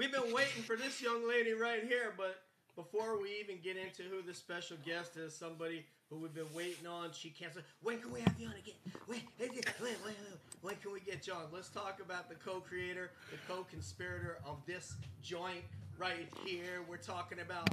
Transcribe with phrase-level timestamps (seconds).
[0.00, 2.36] We've been waiting for this young lady right here, but
[2.74, 6.86] before we even get into who the special guest is, somebody who we've been waiting
[6.86, 7.52] on, she can't
[7.82, 8.76] when can we have you on again?
[9.04, 10.14] When, when, when,
[10.62, 11.42] when, can we get you on?
[11.52, 15.64] Let's talk about the co-creator, the co-conspirator of this joint
[15.98, 16.80] right here.
[16.88, 17.68] We're talking about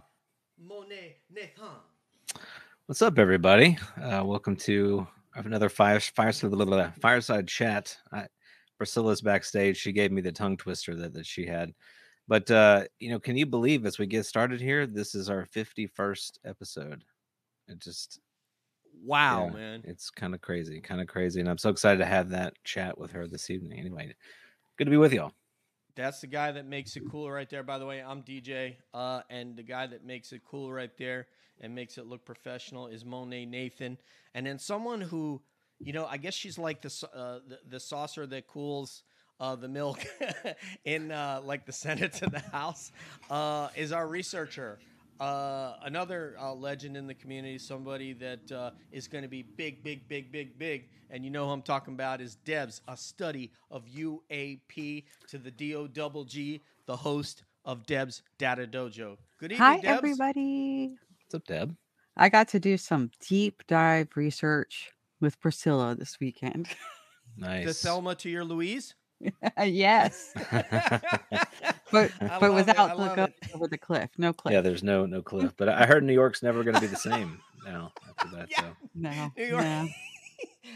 [0.62, 1.80] Monet Nathan.
[2.88, 3.78] What's up, everybody?
[4.04, 7.96] Uh, welcome to another fire, fireside, fireside chat.
[8.12, 8.28] I,
[8.78, 9.78] Priscilla's backstage.
[9.78, 11.74] She gave me the tongue twister that, that she had.
[12.28, 15.46] But uh, you know, can you believe as we get started here, this is our
[15.46, 17.04] 51st episode.
[17.68, 18.20] It just
[19.04, 19.82] wow, yeah, man.
[19.86, 21.40] It's kind of crazy, kind of crazy.
[21.40, 23.80] And I'm so excited to have that chat with her this evening.
[23.80, 24.14] Anyway,
[24.78, 25.32] good to be with y'all.
[25.96, 27.64] That's the guy that makes it cool right there.
[27.64, 28.76] By the way, I'm DJ.
[28.94, 31.28] Uh, and the guy that makes it cool right there
[31.60, 33.98] and makes it look professional is Monet Nathan.
[34.36, 35.42] And then someone who,
[35.80, 39.04] you know, I guess she's like the uh, the, the saucer that cools
[39.40, 40.06] uh, the milk
[40.86, 42.92] in uh, like the Senate to the House
[43.30, 44.80] uh, is our researcher.
[45.20, 49.84] Uh, another uh, legend in the community, somebody that uh, is going to be big,
[49.84, 53.52] big, big, big, big, and you know who I'm talking about is Debs, a study
[53.72, 59.18] of UAP to the D O double G, the host of Deb's Data Dojo.
[59.40, 59.98] Good evening, Hi, Debs.
[59.98, 60.96] everybody.
[61.24, 61.76] What's up, Deb?
[62.16, 66.68] I got to do some deep dive research with Priscilla this weekend.
[67.40, 67.66] Nice.
[67.66, 68.96] The Thelma to your Louise.
[69.66, 70.32] yes,
[71.92, 74.10] but I but love it, I without the go over the cliff.
[74.18, 74.54] No cliff.
[74.54, 76.96] yeah, there's no no cliff, but I heard New York's never going to be the
[76.96, 78.50] same now after that.
[78.52, 78.62] Yeah.
[78.62, 78.68] So.
[78.96, 79.64] no, New York.
[79.64, 79.88] no.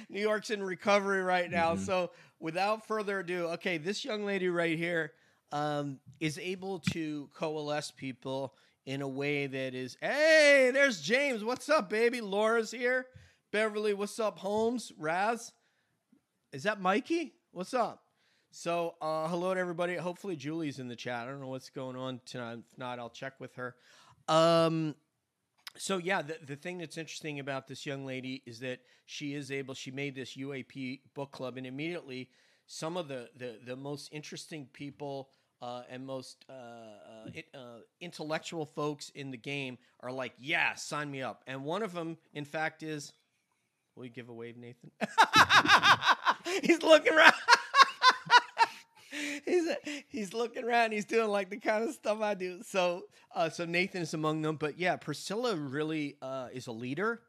[0.10, 1.76] New York's in recovery right now.
[1.76, 1.86] Mhm.
[1.86, 5.14] So, without further ado, okay, this young lady right here
[5.52, 11.44] um, is able to coalesce people in a way that is, hey, there's James.
[11.44, 12.22] What's up, baby?
[12.22, 13.06] Laura's here.
[13.52, 14.40] Beverly, what's up?
[14.40, 15.52] Holmes, Raz,
[16.54, 17.34] is that Mikey?
[17.52, 18.02] What's up?
[18.54, 19.96] So, uh, hello to everybody.
[19.96, 21.26] Hopefully, Julie's in the chat.
[21.26, 22.60] I don't know what's going on tonight.
[22.70, 23.76] If not, I'll check with her.
[24.28, 24.94] Um,
[25.78, 29.52] so yeah, the, the thing that's interesting about this young lady is that she is
[29.52, 29.74] able.
[29.74, 32.30] She made this UAP book club, and immediately
[32.68, 35.30] some of the the, the most interesting people
[35.62, 40.74] uh, and most uh, uh, it, uh, intellectual folks in the game are like, "Yeah,
[40.76, 43.14] sign me up." And one of them, in fact, is.
[43.96, 44.90] Will you give a wave, Nathan?
[46.64, 47.34] he's looking around.
[49.46, 49.68] He's
[50.08, 50.92] he's looking around.
[50.92, 52.62] He's doing like the kind of stuff I do.
[52.64, 53.04] So
[53.36, 54.56] uh, so Nathan is among them.
[54.56, 57.22] But yeah, Priscilla really uh, is a leader.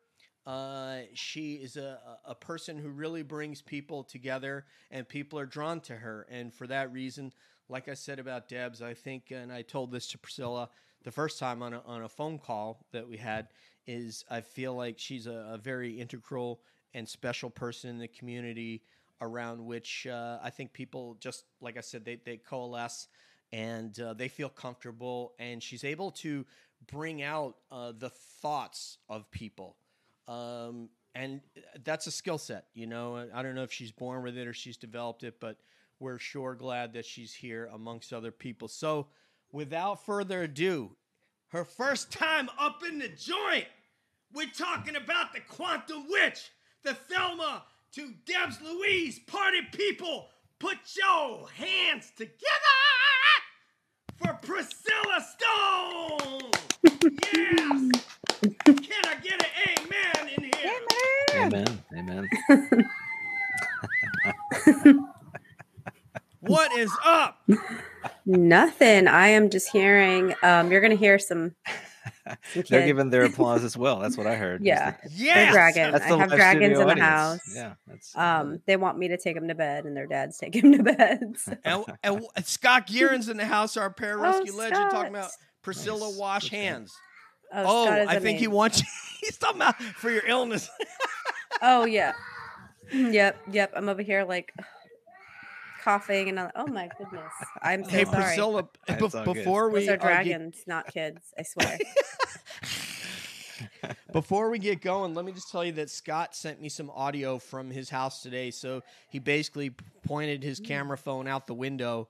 [0.45, 5.81] Uh, she is a, a person who really brings people together, and people are drawn
[5.81, 6.27] to her.
[6.29, 7.33] And for that reason,
[7.69, 10.69] like I said about Debs, I think, and I told this to Priscilla
[11.05, 13.49] the first time on a, on a phone call that we had,
[13.87, 16.61] is I feel like she's a, a very integral
[16.95, 18.83] and special person in the community
[19.23, 23.09] around which uh, I think people just like I said they they coalesce
[23.53, 26.45] and uh, they feel comfortable and she's able to
[26.91, 29.77] bring out uh, the thoughts of people.
[30.27, 31.41] Um, and
[31.85, 33.29] that's a skill set you know?
[33.33, 35.57] I don't know if she's born with it or she's developed it but
[36.01, 38.67] we're sure glad that she's here amongst other people.
[38.67, 39.07] So
[39.53, 40.97] without further ado
[41.49, 43.67] her first time up in the joint
[44.35, 46.51] we're talking about the quantum witch
[46.83, 47.63] the Thelma
[47.95, 49.19] to Debs Louise.
[49.21, 52.39] Party people, put your hands together
[54.17, 56.51] for Priscilla Stone.
[57.35, 57.91] yes.
[58.65, 60.73] Can I get an amen in here?
[61.37, 61.81] Amen.
[61.97, 62.29] Amen.
[62.51, 62.91] Amen.
[66.41, 67.41] What is up?
[68.27, 69.09] Nothing.
[69.09, 70.35] I am just hearing.
[70.43, 71.55] Um, you're gonna hear some.
[72.27, 72.87] some They're kids.
[72.87, 73.99] giving their applause as well.
[74.01, 74.63] That's what I heard.
[74.65, 74.93] Yeah.
[75.03, 75.53] That's They're Yes.
[75.53, 75.93] dragon.
[75.93, 77.01] the- I have dragons in the audience.
[77.01, 77.41] house.
[77.55, 77.75] Yeah.
[77.87, 80.73] That's Um, they want me to take them to bed, and their dads take them
[80.73, 81.35] to bed.
[81.39, 81.57] so-
[82.03, 85.31] And, and Scott Gearon's in the house, our pararescue Oh, legend, talking about
[85.63, 86.17] Priscilla Nice.
[86.19, 86.57] wash Okay.
[86.65, 86.93] hands.
[87.55, 88.87] Oh, Oh, Scott is I think he wants you.
[89.21, 90.69] He's talking about for your illness.
[91.61, 92.13] Oh yeah.
[92.93, 93.37] Yep.
[93.53, 93.73] Yep.
[93.77, 94.53] I'm over here like
[95.83, 97.33] coughing, and I'm like, oh my goodness,
[97.63, 98.17] I'm so hey, sorry.
[98.25, 99.35] Priscilla, That's bef- all good.
[99.35, 101.33] before we Those are get- dragons, not kids.
[101.39, 101.79] I swear.
[104.13, 107.39] Before we get going, let me just tell you that Scott sent me some audio
[107.39, 108.51] from his house today.
[108.51, 109.71] So he basically
[110.05, 112.09] pointed his camera phone out the window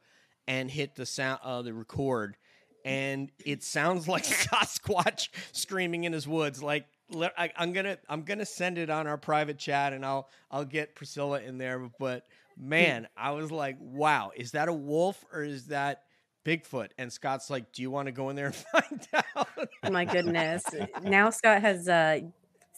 [0.49, 2.37] and hit the sound, uh, the record,
[2.85, 6.63] and it sounds like Sasquatch screaming in his woods.
[6.63, 10.65] Like I, I'm gonna, I'm gonna send it on our private chat, and I'll, I'll
[10.65, 11.79] get Priscilla in there.
[12.01, 12.27] But
[12.63, 16.03] man, I was like, wow, is that a wolf or is that?
[16.45, 19.49] Bigfoot and Scott's like, "Do you want to go in there and find out?"
[19.85, 20.65] Oh my goodness.
[21.05, 22.19] Now Scott has uh,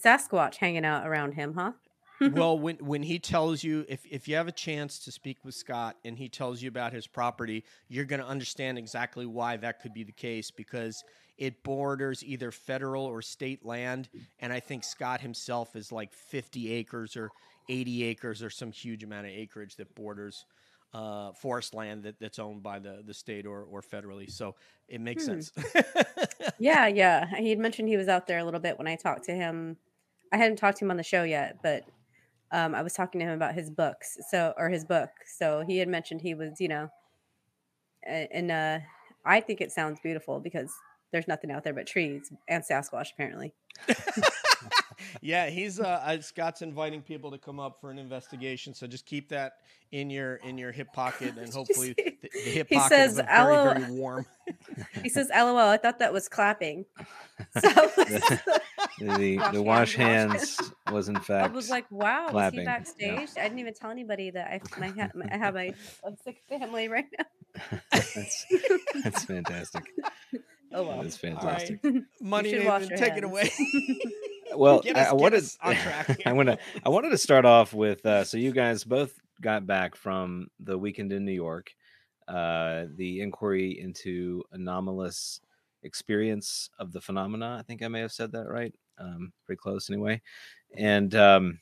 [0.05, 1.73] Sasquatch hanging out around him, huh?
[2.33, 5.55] well, when when he tells you if if you have a chance to speak with
[5.55, 9.81] Scott and he tells you about his property, you're going to understand exactly why that
[9.81, 11.03] could be the case because
[11.37, 14.09] it borders either federal or state land,
[14.39, 17.31] and I think Scott himself is like 50 acres or
[17.69, 20.45] 80 acres or some huge amount of acreage that borders
[20.93, 24.31] uh, forest land that, that's owned by the, the state or, or federally.
[24.31, 24.55] So
[24.89, 25.41] it makes Hmm.
[25.41, 25.53] sense.
[26.59, 27.27] Yeah, yeah.
[27.37, 29.77] He had mentioned he was out there a little bit when I talked to him.
[30.33, 31.85] I hadn't talked to him on the show yet, but
[32.53, 35.11] um, I was talking to him about his books, so or his book.
[35.27, 36.89] So he had mentioned he was, you know,
[38.07, 38.79] and uh,
[39.25, 40.73] I think it sounds beautiful because
[41.11, 43.55] there's nothing out there but trees and Sasquatch apparently.
[45.21, 48.75] yeah, he's uh, Scott's inviting people to come up for an investigation.
[48.75, 49.55] So just keep that
[49.93, 53.27] in your in your hip pocket, and hopefully the, the hip He pocket says, of
[53.27, 54.27] very "Aloe." very warm.
[55.03, 56.85] He says, "LOL, I thought that was clapping."
[57.61, 58.45] So the
[59.01, 61.51] the, Wash the wash hands, hands was in fact.
[61.51, 62.77] I was like, "Wow, was clapping, he yeah.
[62.77, 65.75] backstage?" I didn't even tell anybody that I my, my I have a,
[66.05, 67.79] a sick family right now.
[67.91, 68.47] that's,
[69.03, 69.83] that's fantastic.
[70.73, 71.03] Oh well.
[71.03, 71.81] That's All right, fantastic.
[72.21, 73.51] money, should Nathan, wash your take it away.
[74.57, 76.23] Well, I, I wanted on track.
[76.27, 79.67] I want to I wanted to start off with uh, so you guys both got
[79.67, 81.71] back from the weekend in New York,
[82.29, 85.41] uh, the inquiry into anomalous
[85.83, 87.57] experience of the phenomena.
[87.59, 88.75] I think I may have said that right.
[88.99, 90.23] Um, pretty close anyway.
[90.77, 91.61] And um,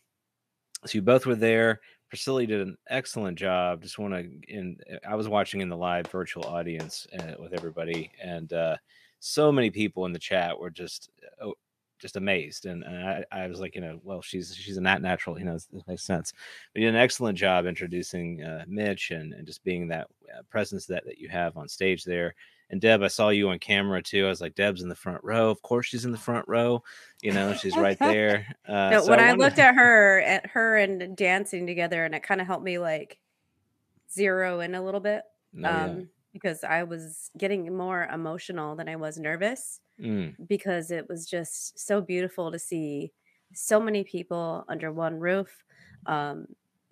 [0.86, 1.80] so you both were there.
[2.08, 3.82] Priscilla did an excellent job.
[3.82, 4.76] Just want to, in
[5.08, 8.76] I was watching in the live virtual audience uh, with everybody, and uh,
[9.18, 11.08] so many people in the chat were just
[11.40, 11.54] oh,
[12.02, 12.66] just amazed.
[12.66, 15.44] And, and I, I was like, you know, well, she's she's a nat natural, you
[15.46, 16.32] know, this makes sense.
[16.74, 20.42] But you did an excellent job introducing uh, Mitch and, and just being that uh,
[20.50, 22.34] presence that that you have on stage there.
[22.70, 24.24] And Deb, I saw you on camera too.
[24.26, 25.50] I was like, Deb's in the front row.
[25.50, 26.82] Of course, she's in the front row.
[27.22, 28.46] You know, she's right there.
[28.66, 32.14] Uh, no, so when I, wanted- looked at her, at her and dancing together, and
[32.14, 33.18] it kind of helped me like
[34.10, 35.22] zero in a little bit
[35.54, 35.94] Oh, yeah.
[36.32, 41.78] Because I was getting more emotional than I was nervous Mm, because it was just
[41.78, 43.12] so beautiful to see
[43.54, 45.64] so many people under one roof
[46.06, 46.46] um,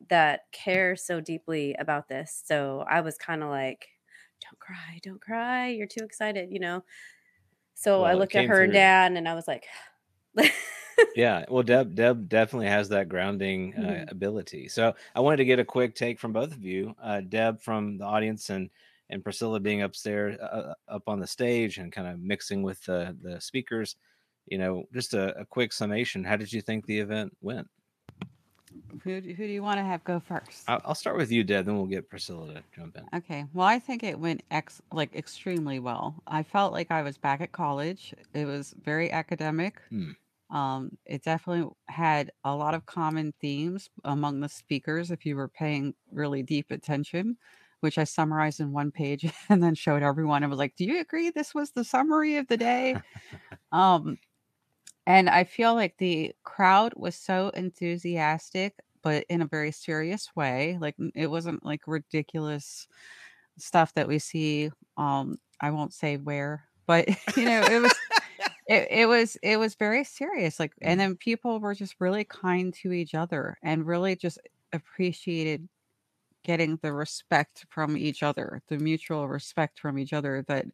[0.09, 2.43] that care so deeply about this.
[2.47, 3.89] So I was kind of like,
[4.43, 5.69] "Don't cry, don't cry.
[5.69, 6.85] You're too excited," you know.
[7.75, 8.75] So I Well, it looked at her and through.
[8.75, 9.67] dad, and I was like.
[11.15, 14.09] yeah well deb deb definitely has that grounding uh, Mhm.
[14.09, 17.61] ability so i wanted to get a quick take from both of you uh, deb
[17.61, 18.71] from the audience and
[19.11, 23.17] and priscilla being upstairs uh, up on the stage and kind of mixing with the
[23.23, 23.97] the speakers
[24.47, 27.69] you know just a, a quick summation how did you think the event went
[29.05, 30.69] Who, do- who do you want to have go first?
[30.69, 33.45] i'll, I'll start with you deb then we'll get priscilla to jump in Okay.
[33.53, 36.23] Well, I think it went ex like extremely well.
[36.27, 38.15] I felt like I was back at college.
[38.35, 39.81] It was very academic.
[39.89, 40.13] Hmm.
[40.51, 45.49] Um, it definitely had a lot of common themes among the speakers if you were
[45.49, 47.39] paying really deep attention,
[47.81, 50.45] which I summarized in one page and then showed everyone.
[50.45, 52.97] I was like, "Do you agree this was the summary of the day?"
[53.73, 54.19] um,
[55.07, 60.79] and I feel like the crowd was so enthusiastic, but in a very serious way.
[60.81, 62.87] Like it wasn't like ridiculous
[63.59, 64.71] stuff that we see.
[64.97, 67.95] Um, I won't say where, but you know, it was
[68.69, 70.61] it, it was it was very serious.
[70.61, 74.39] Like, and then people were just really kind to each other and really just
[74.73, 75.69] appreciated
[76.45, 80.67] getting the respect from each other, the mutual respect from each other that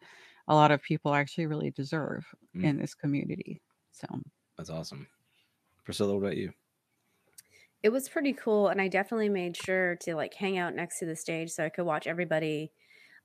[0.48, 2.70] a lot of people actually really deserve Mm.
[2.70, 3.62] in this community.
[3.92, 4.06] So
[4.56, 5.08] that's awesome
[5.84, 6.52] priscilla what about you
[7.82, 11.06] it was pretty cool and i definitely made sure to like hang out next to
[11.06, 12.72] the stage so i could watch everybody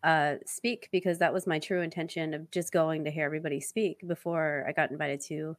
[0.04, 4.06] uh, speak because that was my true intention of just going to hear everybody speak
[4.08, 5.58] before i got invited to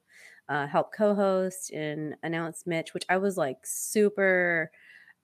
[0.50, 4.70] uh, help co-host and announce mitch which i was like super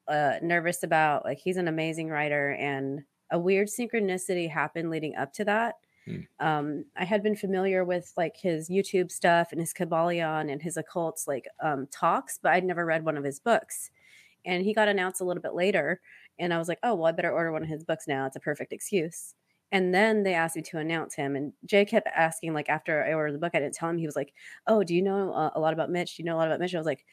[0.09, 5.33] uh, nervous about like he's an amazing writer and a weird synchronicity happened leading up
[5.35, 5.75] to that
[6.09, 6.21] Hmm.
[6.41, 10.79] um, I had been familiar with like his YouTube stuff and his Kybalion and his
[10.79, 13.91] occults like um, talks, but I'd never read one of his books.
[14.45, 16.01] And he got announced a little bit later,
[16.39, 18.27] and I was like, oh well, I better order one of his books now.
[18.27, 19.35] It's a perfect excuse.
[19.73, 23.13] And then they asked me to announce him, and Jay kept asking like after I
[23.13, 23.99] ordered the book, I didn't tell him.
[23.99, 24.33] He was like,
[24.67, 26.17] oh, do you know uh, a lot about Mitch?
[26.17, 26.75] Do you know a lot about Mitch?
[26.75, 27.05] I was like,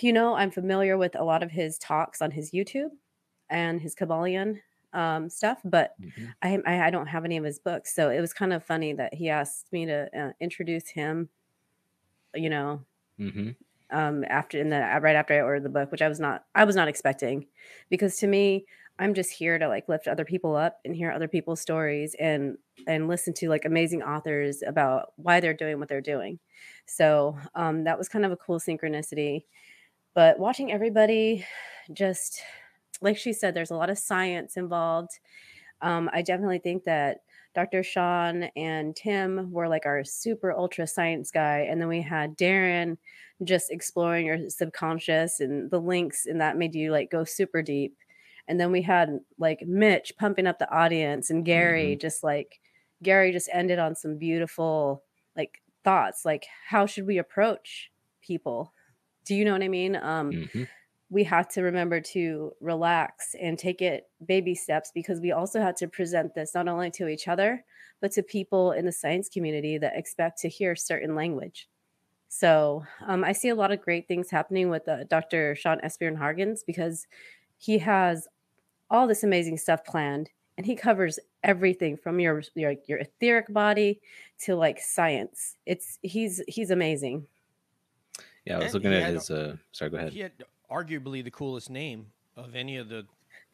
[0.00, 2.90] you know, I'm familiar with a lot of his talks on his YouTube
[3.50, 4.60] and his Kybalion
[4.92, 6.34] um, stuff, but Mhm.
[6.42, 8.92] I, I I don't have any of his books, so it was kind of funny
[8.94, 11.30] that he asked me to uh, introduce him.
[12.34, 12.86] You know,
[13.18, 13.56] Mhm.
[13.90, 16.64] um, after in the right after I ordered the book, which I was not I
[16.64, 17.46] was not expecting,
[17.88, 18.66] because to me,
[18.98, 22.58] I'm just here to like lift other people up and hear other people's stories and
[22.86, 26.38] and listen to like amazing authors about why they're doing what they're doing.
[26.86, 29.44] So um, that was kind of a cool synchronicity.
[30.18, 31.46] But watching everybody
[31.92, 32.42] just
[33.00, 35.20] like she said, there's a lot of science involved.
[35.80, 37.18] Um, I definitely think that
[37.54, 37.84] Dr.
[37.84, 41.68] Sean and Tim were like our super ultra science guy.
[41.70, 42.96] And then we had Darren
[43.44, 47.96] just exploring your subconscious and the links, and that made you like go super deep.
[48.48, 52.00] And then we had like Mitch pumping up the audience and Gary Mm-hmm.
[52.00, 52.58] just like
[53.04, 55.04] Gary just ended on some beautiful
[55.36, 58.72] like thoughts like how should we approach people?
[59.28, 59.96] Do you know what I mean?
[59.96, 60.68] Um Mhm.
[61.10, 65.76] we had to remember to relax and take it baby steps because we also had
[65.76, 67.64] to present this not only to each other
[68.00, 71.68] but to people in the science community that expect to hear certain language
[72.28, 76.18] so um, i see a lot of great things happening with uh, dr sean Esbjorn
[76.18, 77.06] hargens because
[77.58, 78.28] he has
[78.90, 84.00] all this amazing stuff planned and he covers everything from your your, your etheric body
[84.38, 87.26] to like science it's he's he's amazing
[88.48, 89.30] Yeah, I was And looking at had- his.
[89.30, 90.12] Uh, sorry, go ahead.
[90.12, 90.32] He had
[90.70, 93.04] arguably the coolest name of any of the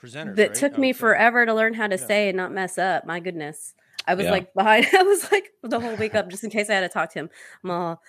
[0.01, 0.37] presenters.
[0.37, 0.55] that right?
[0.55, 1.01] took me would say.
[1.01, 2.07] forever to learn how to Yeah.
[2.07, 3.05] say and not mess up.
[3.05, 3.75] My goodness.
[4.07, 4.33] I was Yeah.
[4.33, 6.89] like behind, I was like the whole week up just in case I had to
[6.89, 7.31] talk to him.
[7.63, 8.03] I'm all,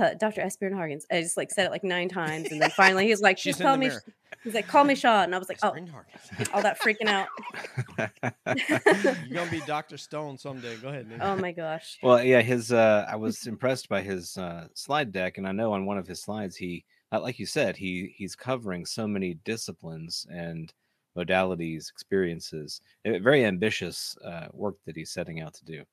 [0.00, 0.42] uh, Dr.
[0.42, 1.02] Esbjorn Hargens.
[1.10, 2.50] I just like said it like nine times.
[2.52, 3.88] And then finally he's like, She's just call me.
[3.88, 4.02] mirror.
[4.44, 5.24] He's like, call me Sean.
[5.24, 5.90] And I was like, oh, Spring
[6.54, 7.28] all that freaking out.
[9.28, 9.96] You're gonna be Dr.
[9.96, 10.76] Stone someday.
[10.76, 11.08] Go ahead.
[11.08, 11.18] Nick.
[11.20, 11.98] oh my gosh.
[12.02, 12.72] Well, yeah, his.
[12.72, 16.06] Uh, I was impressed by his uh, slide deck, and I know on one of
[16.06, 20.72] his slides, he, uh, like you said, he he's covering so many disciplines and
[21.20, 22.80] modalities, experiences.
[23.04, 25.84] Very ambitious uh, work that he's setting out to do.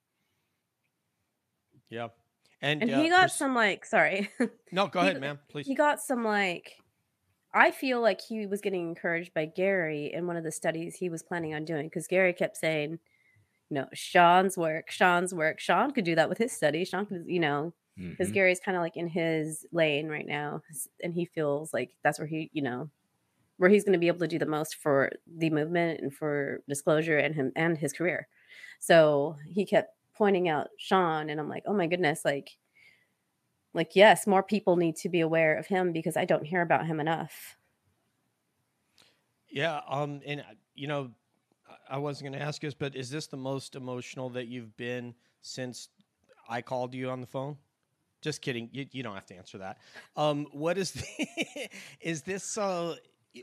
[1.90, 2.08] Yeah.
[2.62, 4.30] And, And uh, he got pers- some like, sorry.
[4.72, 5.40] No, go he- ahead, ma'am.
[5.50, 5.68] Please.
[5.68, 6.76] he got some like
[7.54, 11.10] I feel like he was getting encouraged by Gary in one of the studies he
[11.10, 13.00] was planning on doing because Gary kept saying,
[13.70, 15.60] you know, Sean's work, Sean's work.
[15.60, 16.84] Sean could do that with his study.
[16.86, 18.34] Sean could, you know, because Mhm.
[18.34, 20.62] Gary's kind of like in his lane right now,
[21.02, 22.90] and he feels like that's where he, you know,
[23.58, 26.62] where he's going to be able to do the most for the movement and for
[26.68, 28.28] disclosure and him and his career.
[28.80, 32.58] So he kept pointing out Sean, and I'm like, oh my goodness, like,
[33.74, 36.86] like yes, more people need to be aware of him because I don't hear about
[36.86, 37.56] him enough.
[39.50, 39.82] Yeah.
[39.88, 40.22] Um.
[40.26, 41.12] And uh, you know,
[41.90, 45.90] I- wasn't gonna ask this, but is this the most emotional that you've been since
[46.50, 47.58] I called you on the phone?
[48.22, 48.70] Just kidding.
[48.72, 49.78] You, you don't have to answer that.
[50.16, 50.48] Um.
[50.52, 51.70] What is the,
[52.02, 52.58] is this?
[52.58, 52.96] Uh.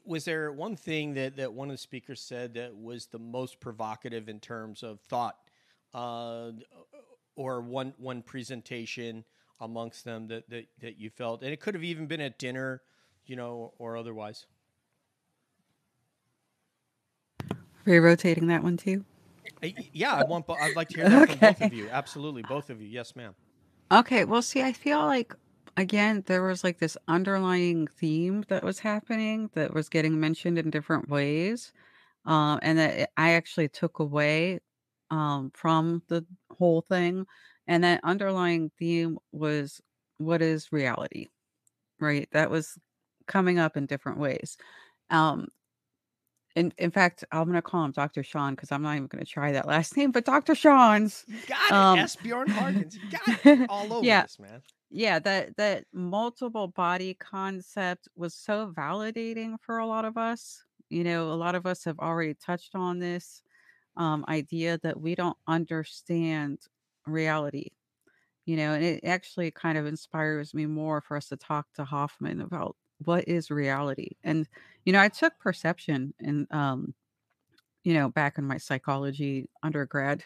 [0.05, 3.61] Was there one thing that that one of the speakers said that was the most
[3.61, 5.37] provocative in terms of thought,
[5.93, 6.53] uh,
[7.37, 9.25] or one one presentation
[9.61, 12.83] amongst them that that that you felt, and it could have even been at dinner,
[13.27, 14.47] you know, or otherwise.
[17.87, 19.05] Are you rotating that one too?
[19.93, 20.47] Yeah, I want.
[20.49, 21.89] I'd like to hear that from both of you.
[21.91, 22.89] Absolutely, both of you.
[22.89, 23.35] Yes, ma'am.
[23.93, 25.35] Okay, well, see, I feel like
[25.76, 30.71] again there was like this underlying theme that was happening that was getting mentioned in
[30.71, 31.73] different ways,
[32.26, 34.61] um, and that I actually took away
[35.11, 36.25] um, from the
[36.59, 37.26] whole thing,
[37.66, 39.81] and that underlying theme was
[40.19, 41.28] what is reality,
[42.00, 42.28] right?
[42.33, 42.78] That was
[43.26, 44.57] coming up in different ways.
[45.11, 45.49] Um,
[46.57, 48.23] in in fact, I'm gonna call him Dr.
[48.23, 50.54] Sean because I'm not even gonna try that last name, but Dr.
[50.54, 51.25] Sean's.
[51.28, 52.16] You got it, Um, S.
[52.16, 52.97] Bjorn Harkins.
[52.97, 54.23] You got it all over Yeah.
[54.23, 54.62] this, man.
[54.95, 61.05] Yeah that that multiple body concept was so validating for a lot of us you
[61.05, 63.43] know a lot of us have already touched on this
[63.97, 66.59] um idea that we don't understand
[67.07, 67.69] reality
[68.47, 71.85] you know and it actually kind of inspires me more for us to talk to
[71.85, 74.11] hoffman about what is reality.
[74.25, 74.49] And
[74.85, 76.95] you know i took perception and um
[77.85, 80.25] you know back in my psychology undergrad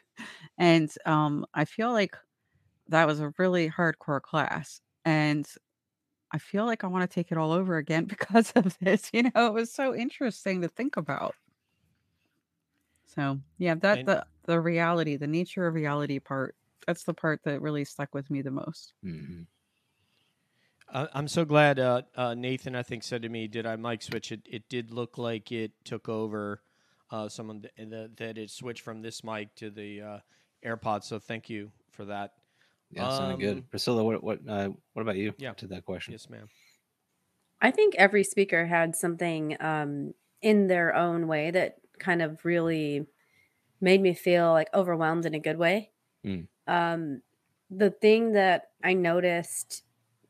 [0.59, 2.17] and um i feel like
[2.89, 5.47] that was a really hardcore class and
[6.33, 9.23] i feel like i want to take it all over again because of this you
[9.25, 11.35] know it was so interesting to think about
[13.07, 16.55] so yeah that And- the the reality the nature of reality part
[16.87, 19.47] that's the part that really stuck with me the most Mhm.
[20.91, 24.03] Uh, I'm so glad uh, uh, Nathan, I think, said to me, "Did I mic
[24.03, 24.41] switch it?
[24.47, 26.63] It did look like it took over
[27.11, 30.19] uh, someone th- the, that it switched from this mic to the uh,
[30.65, 32.38] AirPods." So thank you for that.
[32.91, 33.71] Yeah, sounded Um, good.
[33.71, 35.35] Priscilla, what what uh, what about you?
[35.39, 35.53] Yeah.
[35.55, 36.13] To that question.
[36.13, 36.49] Yes, ma'am.
[37.61, 43.07] I think every speaker had something um, in their own way that kind of really
[43.81, 45.91] made me feel like overwhelmed in a good way.
[46.25, 46.47] Mm.
[46.67, 47.23] Um,
[47.71, 49.83] the thing that I noticed,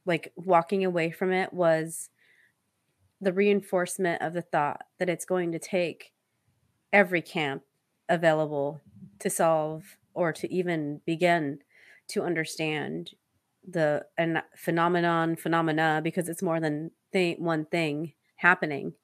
[0.06, 2.10] like walking away from it, was
[3.20, 6.12] the reinforcement of the thought that it's going to take
[6.92, 7.62] every camp
[8.08, 8.80] available
[9.18, 11.58] to solve or to even begin
[12.08, 13.10] to understand
[13.68, 18.94] the and phenomenon phenomena because it's more than thing one thing happening.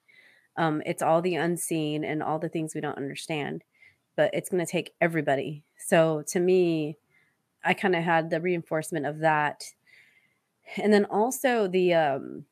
[0.57, 3.63] Um it's all the unseen and all the things we don't understand
[4.15, 5.63] but it's going to take everybody.
[5.77, 6.97] So to me
[7.63, 9.63] i kind of had the reinforcement of that.
[10.77, 12.45] And then also the um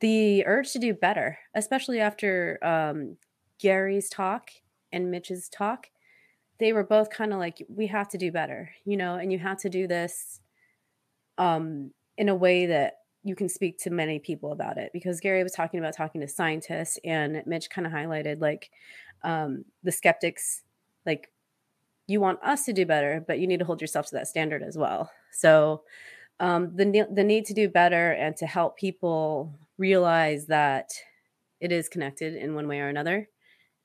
[0.00, 3.16] the urge to do better especially after um
[3.58, 4.50] gary's talk
[4.92, 5.88] and mitch's talk
[6.60, 9.38] they were both kind of like we have to do better you know and you
[9.38, 10.40] have to do this
[11.38, 15.42] um in a way that you can speak to many people about it because Gary
[15.42, 18.70] was talking about talking to scientists and Mitch kind of highlighted like
[19.22, 20.62] um, the skeptics
[21.04, 21.30] like
[22.06, 24.62] you want us to do better but you need to hold yourself to that standard
[24.62, 25.10] as well.
[25.32, 25.82] So
[26.40, 30.90] um, the the need to do better and to help people realize that
[31.60, 33.28] it is connected in one way or another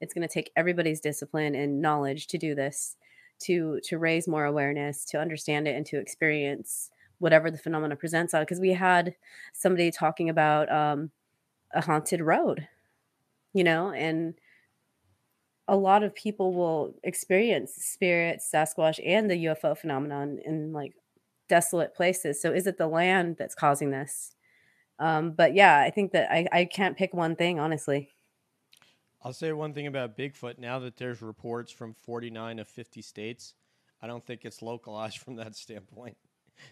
[0.01, 2.95] it's going to take everybody's discipline and knowledge to do this
[3.39, 8.33] to to raise more awareness to understand it and to experience whatever the phenomena presents
[8.33, 9.15] on because we had
[9.53, 11.11] somebody talking about um,
[11.73, 12.67] a haunted road
[13.53, 14.35] you know and
[15.67, 20.93] a lot of people will experience spirits sasquatch and the ufo phenomenon in like
[21.47, 22.41] desolate places.
[22.41, 24.35] So is it the land that's causing this?
[24.97, 28.14] Um, but yeah i think that I, I can't pick one thing honestly
[29.25, 30.59] I'll say one thing about Bigfoot.
[30.59, 33.55] Now that there's reports from 49 of 50 states,
[34.01, 36.15] I don't think it's localized from that standpoint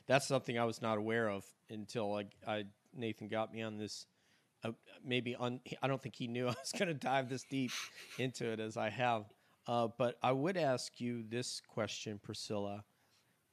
[0.07, 4.05] that's something I was not aware of until like I Nathan got me on this.
[4.63, 4.72] Uh,
[5.03, 7.72] maybe on I don't think he knew I was going to dive this deep
[8.17, 9.25] into it as I have.
[9.65, 12.83] Uh, but I would ask you this question, Priscilla.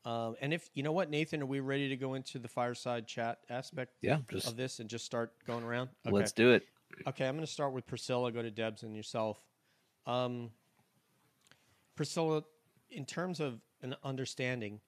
[0.04, 3.06] Um, and if you know what, Nathan, are we ready to go into the fireside
[3.06, 5.90] chat aspect yeah, just, of this and just start going around?
[6.06, 6.16] Okay.
[6.16, 6.64] Let's do it.
[7.06, 8.30] Okay, I'm going to start with Priscilla.
[8.32, 9.38] Go to Debs and yourself.
[10.06, 10.50] Um,
[11.96, 12.42] Priscilla,
[12.90, 14.80] in terms of an understanding,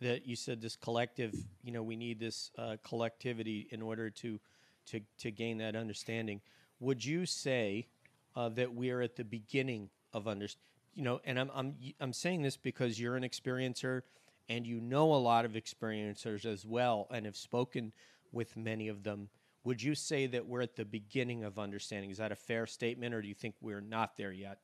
[0.00, 4.38] that you said this collective, you know, we need this uh, collectivity in order to,
[4.86, 6.40] to, to gain that understanding.
[6.80, 7.88] Would you say
[8.36, 10.64] uh, that we are at the beginning of understanding?
[10.94, 14.02] You know, and I'm, I'm, I'm saying this because you're an experiencer
[14.48, 17.92] and you know a lot of experiencers as well and have spoken
[18.32, 19.28] with many of them.
[19.64, 22.10] Would you say that we're at the beginning of understanding?
[22.10, 24.58] Is that a fair statement, or do you think we're not there yet,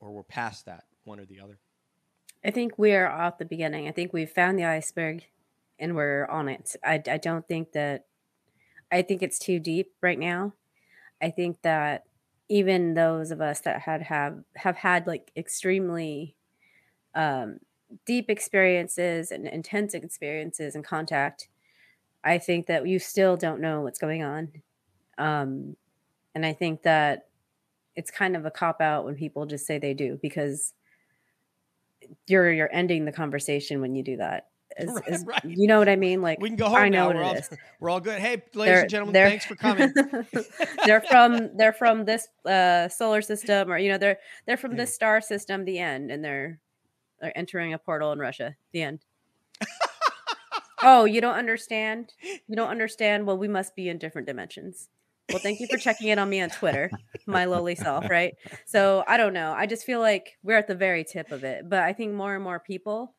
[0.00, 1.58] or we're past that, one or the other?
[2.44, 3.88] I think we're off the beginning.
[3.88, 5.24] I think we've found the iceberg
[5.78, 6.76] and we're on it.
[6.84, 8.06] I, I don't think that,
[8.92, 10.52] I think it's too deep right now.
[11.22, 12.04] I think that
[12.48, 16.36] even those of us that had have have had like extremely
[17.14, 17.58] um,
[18.04, 21.48] deep experiences and intense experiences and contact,
[22.24, 24.48] I think that you still don't know what's going on.
[25.18, 25.76] Um,
[26.34, 27.28] and I think that
[27.94, 30.72] it's kind of a cop out when people just say they do because
[32.26, 34.48] you're you're ending the conversation when you do that.
[34.76, 35.44] As, right.
[35.44, 36.20] You know what I mean?
[36.20, 37.16] Like we can go home I know now.
[37.16, 37.36] We're all,
[37.80, 38.18] we're all good.
[38.18, 39.92] Hey, ladies they're, and gentlemen, thanks for coming.
[40.86, 44.92] they're from they're from this uh, solar system, or you know, they're they're from this
[44.92, 45.64] star system.
[45.64, 46.58] The end, and they're
[47.20, 48.56] they're entering a portal in Russia.
[48.72, 49.04] The end.
[50.84, 52.12] Oh, you don't understand?
[52.22, 53.26] You don't understand?
[53.26, 54.88] Well, we must be in different dimensions.
[55.30, 56.90] Well, thank you for checking in on me on Twitter,
[57.26, 58.34] my lowly self, right?
[58.66, 59.54] So I don't know.
[59.56, 61.68] I just feel like we're at the very tip of it.
[61.68, 63.14] But I think more and more people,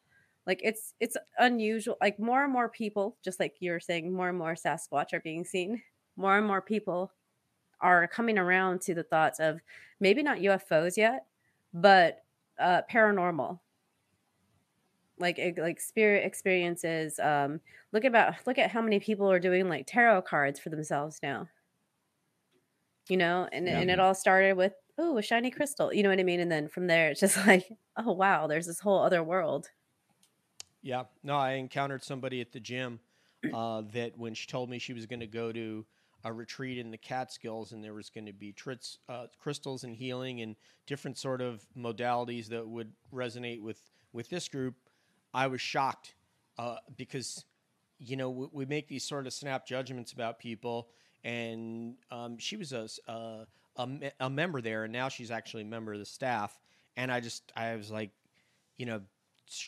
[0.45, 1.97] like it's it's unusual.
[1.99, 5.19] Like more and more people, just like you were saying, more and more Sasquatch are
[5.19, 5.81] being seen.
[6.15, 7.11] More and more people
[7.81, 9.59] are coming around to the thoughts of
[9.99, 11.25] maybe not UFOs yet,
[11.73, 12.23] but
[12.59, 13.59] uh, paranormal
[15.19, 17.59] like like spirit experiences um
[17.93, 21.47] look about look at how many people are doing like tarot cards for themselves now
[23.09, 23.79] you know, and yeah.
[23.79, 26.51] and it all started with oh a shiny crystal, you know what I mean, and
[26.51, 29.69] then from there it's just like oh wow, there's this whole other world.
[30.81, 32.99] Yeah, no, I encountered somebody at the gym
[33.53, 35.83] uh, that when she told me she was going to go to
[36.23, 39.95] a retreat in the Catskills and there was going to be trits, uh, crystals and
[39.95, 43.81] healing and different sort of modalities that would resonate with
[44.13, 44.75] with this group,
[45.35, 46.15] I was shocked
[46.57, 47.45] uh, because
[47.99, 50.89] you know we, we make these sort of snap judgments about people
[51.25, 53.45] and um, she was a, a,
[53.77, 53.89] a,
[54.21, 56.57] a member there, and now she's actually a member of the staff.
[56.95, 58.11] And I just I was like,
[58.77, 59.01] you know,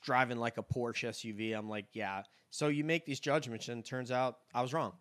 [0.04, 1.58] driving like a Porsche SUV.
[1.58, 2.22] I'm like, yeah.
[2.52, 4.94] So you make these judgments, and it turns out I was wrong.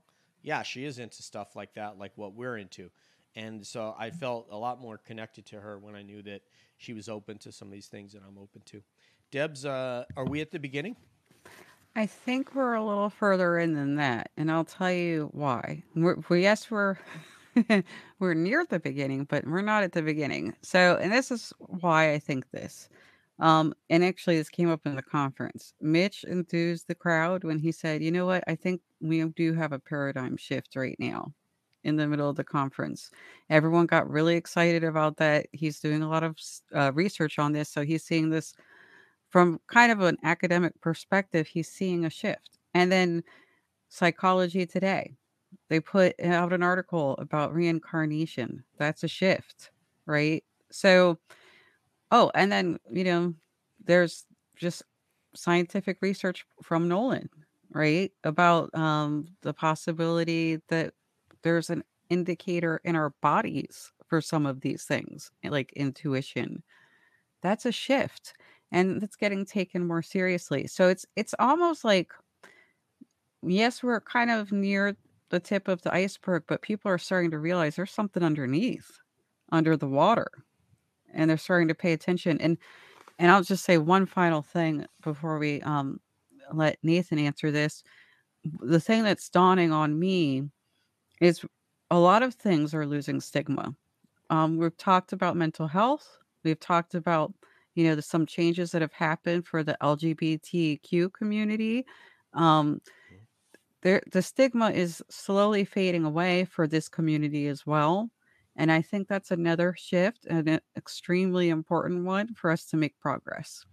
[0.43, 2.91] Yeah, she is into stuff like that, like what we're into.
[3.35, 6.41] And so I felt a lot more connected to her when I knew that
[6.79, 8.83] she was open to some of these things that I'm open to.
[9.37, 10.96] Debs, uh, are we at the beginning?
[11.94, 15.83] I think we're a little further in than that, and I'll tell you why.
[15.94, 16.96] We're, we yes, we're
[18.18, 20.55] we're near the beginning, but we're not at the beginning.
[20.62, 22.88] So, and this is why I think this.
[23.38, 25.75] Um, and actually, this came up in the conference.
[25.83, 28.42] Mitch enthused the crowd when he said, "You know what?
[28.46, 31.35] I think we do have a paradigm shift right now."
[31.85, 33.11] In the middle of the conference,
[33.51, 35.46] everyone got really excited about that.
[35.53, 36.38] He's doing a lot of
[36.75, 38.55] uh, research on this, so he's seeing this
[39.31, 41.47] from kind of an academic perspective.
[41.47, 43.25] He's seeing a shift, and then
[43.89, 45.17] Psychology Today,
[45.71, 48.65] they put out an article about reincarnation.
[48.79, 49.71] That's a shift,
[50.07, 50.45] right?
[50.71, 51.19] So
[52.11, 53.35] Oh, and then, you know,
[53.85, 54.25] there's
[54.57, 54.83] just
[55.35, 57.29] scientific research from Nolan,
[57.71, 58.12] right?
[58.25, 60.95] About um, the possibility that
[61.43, 66.62] there's an indicator in our bodies for some of these things, like intuition.
[67.43, 68.35] That's a shift
[68.73, 70.67] and that's getting taken more seriously.
[70.67, 72.13] So it's it's almost like
[73.43, 74.97] yes, we're kind of near
[75.31, 78.99] the tip of the iceberg, but people are starting to realize there's something underneath,
[79.51, 80.31] under the water
[81.17, 82.41] and they're starting to pay attention.
[82.41, 82.59] And
[83.19, 86.01] and I'll just say one final thing before we um,
[86.53, 87.83] let Nathan answer this.
[88.61, 90.45] The thing that's dawning on me
[91.21, 91.45] is
[91.91, 93.75] a lot of things are losing stigma.
[94.29, 96.19] Um, we've talked about mental health.
[96.45, 97.33] We've talked about
[97.77, 101.87] you know the, some changes that have happened for the LGBTQ community.
[102.33, 102.81] Um,
[103.83, 108.11] there, the stigma is slowly fading away for this community as well.
[108.57, 112.99] And I think that's another shift and an extremely important one for us to make
[112.99, 113.65] progress.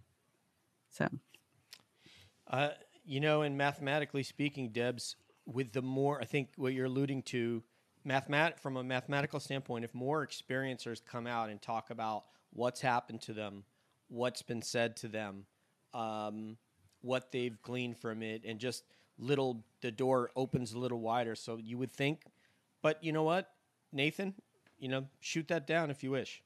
[0.92, 1.08] So,
[2.48, 2.70] uh,
[3.06, 7.64] you know, and mathematically speaking, Debs, with the more, I think what you're alluding to,
[8.06, 13.22] mathemat- from a mathematical standpoint, if more experiencers come out and talk about what's happened
[13.22, 13.64] to them,
[14.10, 15.46] what's been said to them,
[15.94, 16.58] um,
[17.02, 18.84] what they've gleaned from it, and just
[19.18, 21.36] little, the door opens a little wider.
[21.36, 22.24] So you would think,
[22.82, 23.50] but you know what,
[23.92, 24.34] Nathan,
[24.78, 26.42] you know, shoot that down if you wish.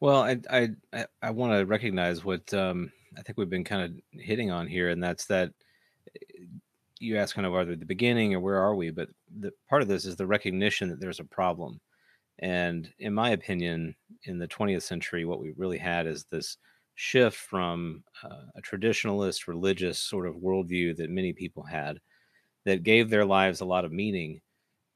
[0.00, 4.20] Well, I I I, want to recognize what um, I think we've been kind of
[4.20, 5.52] hitting on here, and that's that
[7.00, 8.90] you ask kind of they the beginning or where are we?
[8.90, 11.80] But the part of this is the recognition that there's a problem.
[12.40, 16.56] And in my opinion, in the 20th century, what we really had is this
[16.94, 21.98] shift from uh, a traditionalist religious sort of worldview that many people had
[22.64, 24.40] that gave their lives a lot of meaning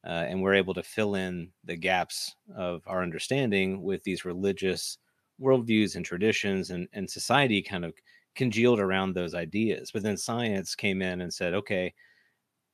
[0.07, 4.99] uh, and we're able to fill in the gaps of our understanding with these religious
[5.41, 7.93] worldviews and traditions and, and society kind of
[8.35, 9.91] congealed around those ideas.
[9.93, 11.93] But then science came in and said okay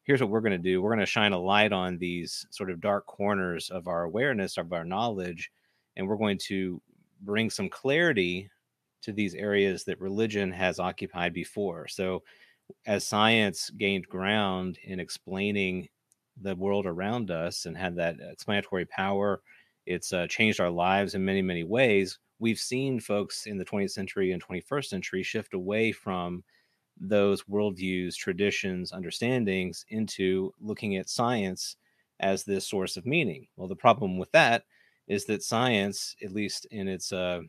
[0.05, 0.83] here's what we're going to do.
[0.83, 4.59] We're going to shine a light on these sort of dark corners of our awareness
[4.59, 5.51] of our knowledge
[5.97, 6.81] and we're going to
[7.23, 8.51] bring some clarity
[9.05, 12.23] to these areas that religion has occupied before so
[12.87, 15.89] as science gained ground in explaining
[16.41, 19.43] the world around us and had that explanatory power.
[19.87, 22.19] It's uh, changed our lives in many, many ways.
[22.39, 26.43] We've seen folks in the 20th century and 21st century shift away from
[26.99, 31.77] those worldviews, traditions, understandings into looking at science
[32.21, 33.47] as this source of meaning.
[33.57, 34.65] Well, the problem with that
[35.07, 37.41] is that science, at least in its uh,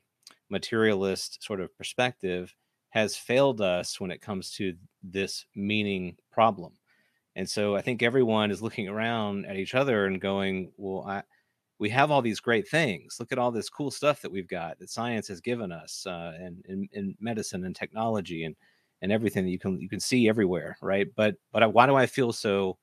[0.49, 2.53] materialist sort of perspective,
[2.89, 6.73] has failed us when it comes to this meaning problem.
[7.35, 11.23] And so I think everyone is looking around at each other and going, well, I,
[11.79, 13.17] we have all these great things.
[13.19, 16.31] Look at all this cool stuff that we've got that science has given us, uh,
[16.39, 18.55] and in medicine and technology and
[19.01, 21.07] and everything that you can you can see everywhere, right?
[21.15, 22.77] But but why do I feel so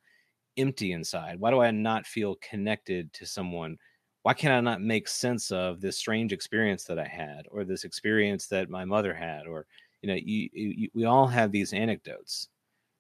[0.59, 1.41] empty inside?
[1.41, 3.79] Why do I not feel connected to someone?
[4.23, 7.85] Why can I not make sense of this strange experience that I had, or this
[7.85, 9.67] experience that my mother had, or
[10.03, 12.49] you know, you, you, we all have these anecdotes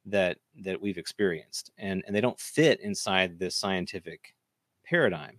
[0.06, 4.35] that that we've experienced and and they don't fit inside this scientific
[4.85, 5.38] paradigm.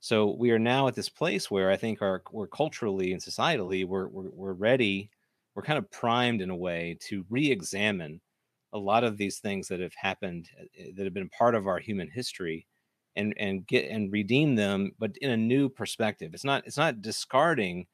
[0.00, 3.84] So we are now at this place where i think our we're culturally and societally
[3.86, 5.10] we're we're, we're ready
[5.54, 8.20] we're kind of primed in a way to re-examine
[8.72, 11.78] a lot of these things that have happened uh, that have been part of our
[11.78, 12.66] human history
[13.18, 17.02] and and get and redeem them but in a new perspective it's not it's not
[17.02, 17.86] discarding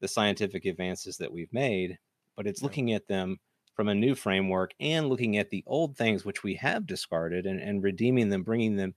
[0.00, 1.98] the scientific advances that we've made
[2.36, 3.38] but it's looking at them
[3.80, 7.60] from a new framework and looking at the old things which we have discarded and,
[7.60, 8.94] and redeeming them, bringing them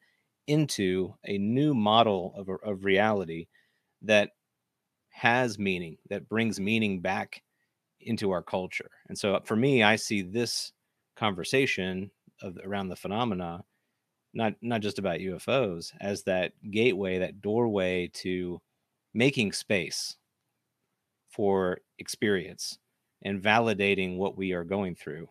[0.48, 3.48] into a new model of, of reality
[4.02, 4.32] that
[5.10, 7.42] has meaning, that brings meaning back
[8.02, 8.90] into our culture.
[9.08, 10.74] And so uh, for me, I see this
[11.16, 13.64] conversation of, around the phenomena,
[14.34, 18.62] not not just about UFOs, as that gateway, that doorway to
[19.14, 20.18] making space
[21.30, 22.78] for experience
[23.24, 25.30] and validating what we are going through.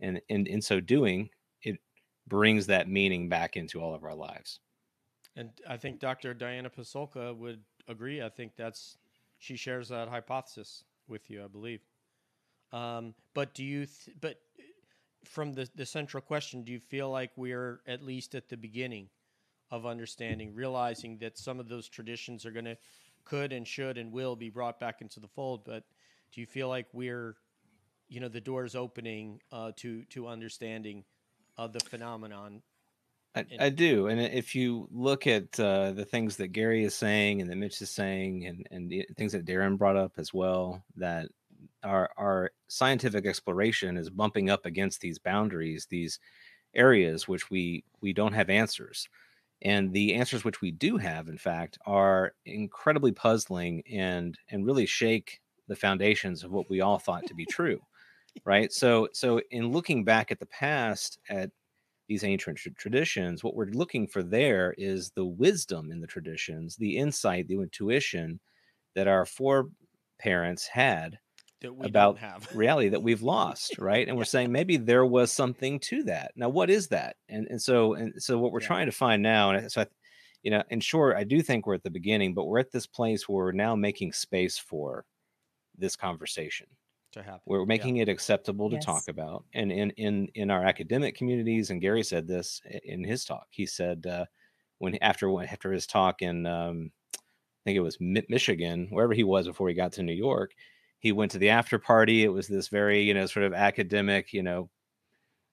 [0.00, 1.30] And, in so doing,
[1.62, 1.78] it
[2.26, 4.58] brings that meaning back into all of our lives.
[5.36, 6.34] And I think Dr.
[6.34, 8.20] Diana Pasulka would agree.
[8.20, 8.98] I think that's
[9.38, 11.80] she shares that hypothesis with you, I believe.
[12.72, 13.86] Um, but do you?
[13.86, 14.36] Th- but
[15.24, 19.08] from the the central question, do you feel like we're at least at the beginning
[19.70, 22.76] of understanding, realizing that some of those traditions are going to
[23.24, 25.64] could and should and will be brought back into the fold?
[25.64, 25.84] But
[26.32, 27.36] do you feel like we're,
[28.08, 31.04] you know, the doors opening uh, to to understanding
[31.56, 32.62] of the phenomenon
[33.34, 37.40] I, I do, and if you look at uh, the things that Gary is saying
[37.40, 40.84] and that Mitch is saying, and and the things that Darren brought up as well,
[40.96, 41.28] that
[41.82, 46.18] our our scientific exploration is bumping up against these boundaries, these
[46.74, 49.08] areas which we we don't have answers,
[49.62, 54.86] and the answers which we do have, in fact, are incredibly puzzling and and really
[54.86, 57.80] shake the foundations of what we all thought to be true,
[58.44, 58.72] right?
[58.72, 61.50] So so in looking back at the past at
[62.08, 66.76] these ancient tr- traditions, what we're looking for there is the wisdom in the traditions,
[66.76, 68.40] the insight, the intuition
[68.94, 71.18] that our foreparents had
[71.62, 72.48] that we about don't have?
[72.54, 74.06] reality that we've lost, right?
[74.08, 76.32] And we're saying maybe there was something to that.
[76.36, 77.16] Now, what is that?
[77.28, 78.66] And and so and so what we're Yeah.
[78.66, 79.86] trying to find now, and so I,
[80.42, 82.86] you know, in short, I do think we're at the beginning, but we're at this
[82.86, 85.04] place where we're now making space for
[85.76, 86.66] this conversation
[87.12, 87.40] to happen.
[87.46, 87.66] we're Yeah.
[87.66, 88.84] making it acceptable to Yes.
[88.86, 93.24] talk about and in in in our academic communities and gary said this in his
[93.24, 94.24] talk he said uh
[94.78, 97.18] when after when- after his talk in um i
[97.64, 100.52] think it was michigan wherever he was before he got to new york
[101.02, 104.32] he went to the after party it was this very you know sort of academic
[104.32, 104.70] you know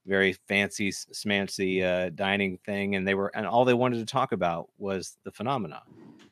[0.05, 4.31] very fancy smancy uh dining thing and they were and all they wanted to talk
[4.31, 5.81] about was the phenomena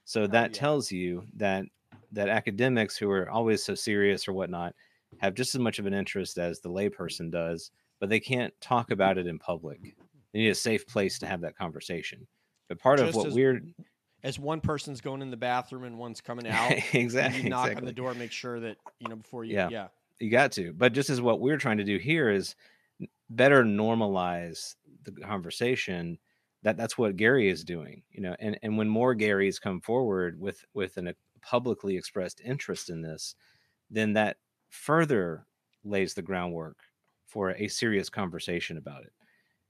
[0.06, 0.60] so that yeah.
[0.60, 1.66] tells you that
[2.12, 4.74] that academics who are always so serious or whatnot
[5.20, 8.92] have just as much of an interest as the layperson does, but they can't talk
[8.92, 9.96] about it in public.
[10.34, 12.28] They need a safe place to have that conversation.
[12.68, 13.62] But part of what as we're
[14.24, 17.86] As one person's going in the bathroom and one's coming out, exactly you knock on
[17.86, 19.54] the door, make sure that you know before you.
[19.54, 19.70] Yeah.
[19.70, 19.88] yeah.
[20.20, 20.74] you got to.
[20.74, 22.56] But just as what we're trying to do here is
[23.30, 26.18] better normalize the conversation.
[26.64, 28.36] That that's what Gary is doing, you know.
[28.40, 33.02] And and when more Garys come forward with with an, a publicly expressed interest in
[33.02, 33.36] this,
[33.90, 34.38] then that
[34.70, 35.46] further
[35.84, 36.78] lays the groundwork
[37.26, 39.14] for a serious conversation about it.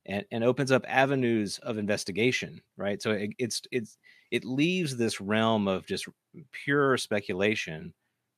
[0.08, 3.02] And, and opens up avenues of investigation, right?
[3.02, 3.98] So it, it's it's
[4.32, 6.08] it leaves this realm of just
[6.54, 7.94] pure speculation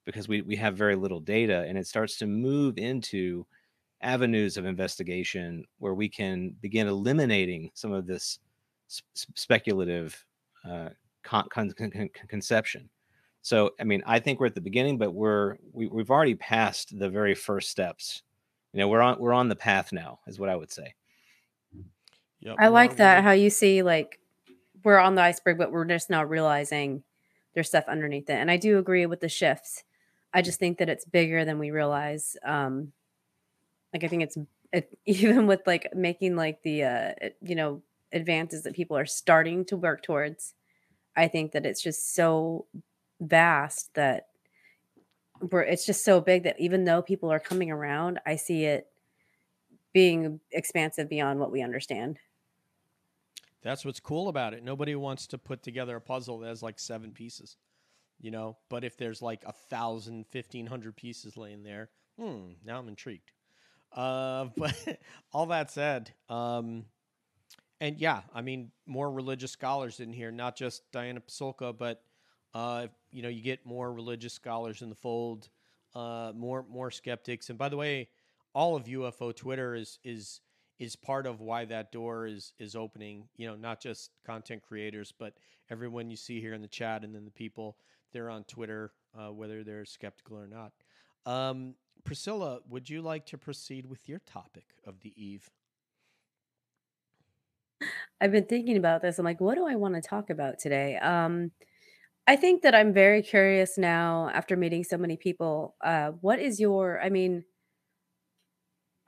[0.05, 3.45] because we, we have very little data and it starts to move into
[4.01, 8.39] avenues of investigation where we can begin eliminating some of this
[8.89, 10.25] s- s- speculative
[10.69, 10.89] uh,
[11.23, 12.89] con- con- con- conception.
[13.41, 16.97] So i mean i think we're at the beginning but we're we, we've already passed
[16.99, 18.23] the very first steps.
[18.73, 20.93] You know we're on we're on the path now is what i would say
[22.41, 24.19] Yep, I like that how you see like
[24.83, 27.03] we're on the iceberg, but we're just now realizing
[27.53, 28.33] there's stuff underneath it.
[28.33, 29.83] And I do agree with the shifts.
[30.33, 32.37] I just think that it's bigger than we realize.
[32.43, 32.93] Um,
[33.93, 34.37] like I think it's
[34.71, 39.65] it, even with like making like the uh, you know advances that people are starting
[39.65, 40.53] to work towards.
[41.15, 42.65] I think that it's just so
[43.19, 44.27] vast that
[45.41, 48.87] we're it's just so big that even though people are coming around, I see it
[49.93, 52.19] being expansive beyond what we understand.
[53.61, 54.63] That's what's cool about it.
[54.63, 57.57] Nobody wants to put together a puzzle that has like seven pieces,
[58.19, 58.57] you know.
[58.69, 63.31] But if there's like a thousand, fifteen hundred pieces laying there, hmm, now I'm intrigued.
[63.91, 64.75] Uh, but
[65.33, 66.85] all that said, um,
[67.81, 72.01] and yeah, I mean, more religious scholars in here, not just Diana Pasulka, but
[72.53, 75.49] uh, you know, you get more religious scholars in the fold,
[75.95, 77.49] uh, more more skeptics.
[77.49, 78.09] And by the way,
[78.53, 80.41] all of UFO Twitter is is
[80.79, 83.27] is part of why that door is is opening.
[83.37, 85.33] You know, not just content creators, but
[85.69, 87.77] everyone you see here in the chat, and then the people
[88.11, 90.71] they're on Twitter, uh, whether they're skeptical or not.
[91.25, 95.49] Um, Priscilla, would you like to proceed with your topic of the eve?
[98.19, 99.19] I've been thinking about this.
[99.19, 100.97] I'm like, what do I want to talk about today?
[100.97, 101.51] Um,
[102.27, 105.75] I think that I'm very curious now after meeting so many people.
[105.83, 107.43] Uh, what is your, I mean,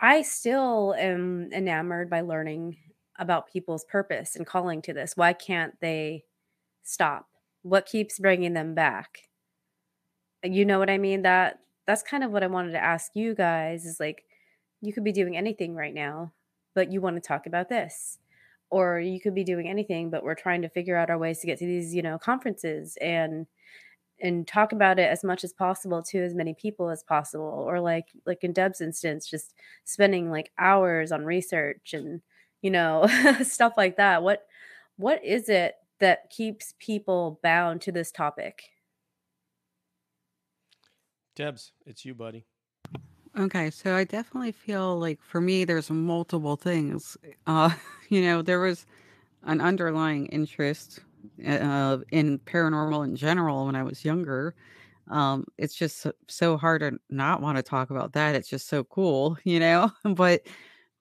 [0.02, 2.78] I still am enamored by learning
[3.20, 5.16] about people's purpose and calling to this.
[5.16, 6.24] Why can't they
[6.82, 7.28] stop?
[7.62, 9.30] What keeps bringing them back?
[10.44, 11.22] You know what I mean?
[11.22, 14.26] That that's kind of what I wanted to ask you guys is like
[14.82, 16.34] you could be doing anything right now,
[16.74, 18.18] but you want to talk about this.
[18.72, 21.48] Or you could be doing anything, but we're trying to figure out our ways to
[21.48, 23.46] get to these, you know, conferences and
[24.22, 27.80] and talk about it as much as possible to as many people as possible or
[27.80, 29.54] like like in deb's instance just
[29.84, 32.22] spending like hours on research and
[32.62, 33.08] you know
[33.44, 34.46] stuff like that what
[34.98, 38.64] what is it that keeps people bound to this topic
[41.36, 42.46] Debs, it's you, buddy.
[43.38, 47.18] Okay, so I definitely feel like for me, there's multiple things.
[47.48, 47.72] Uh,
[48.10, 48.86] you know, there was
[49.44, 51.00] an underlying interest
[51.48, 54.56] uh, in paranormal in general when I was younger.
[55.10, 58.36] Um, it's just so, hard to not want to talk about that.
[58.36, 59.92] It's just so cool, you know.
[60.16, 60.42] but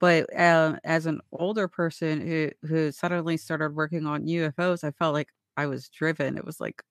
[0.01, 5.15] but uh, as an older person who who suddenly started working on UFOs, I felt
[5.15, 6.37] like I was driven.
[6.37, 6.83] It was like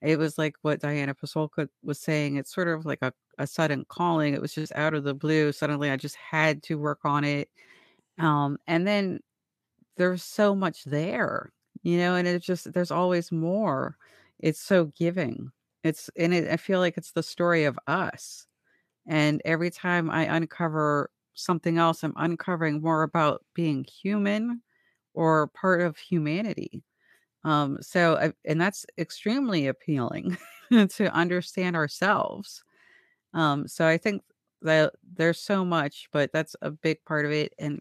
[0.00, 2.36] it was like what Diana Pasulka was saying.
[2.36, 4.34] It's sort of like a, a sudden calling.
[4.34, 5.52] It was just out of the blue.
[5.52, 7.48] Suddenly, I just had to work on it.
[8.18, 9.20] Um, and then
[9.96, 13.96] there's so much there, you know, and it's just there's always more.
[14.38, 15.50] It's so giving.
[15.84, 18.46] It's and it, I feel like it's the story of us.
[19.06, 24.62] And every time I uncover something else, I'm uncovering more about being human
[25.14, 26.84] or part of humanity.
[27.44, 30.36] Um, so, I, and that's extremely appealing
[30.72, 32.64] to understand ourselves.
[33.34, 34.22] Um, so I think
[34.62, 37.54] that there's so much, but that's a big part of it.
[37.58, 37.80] And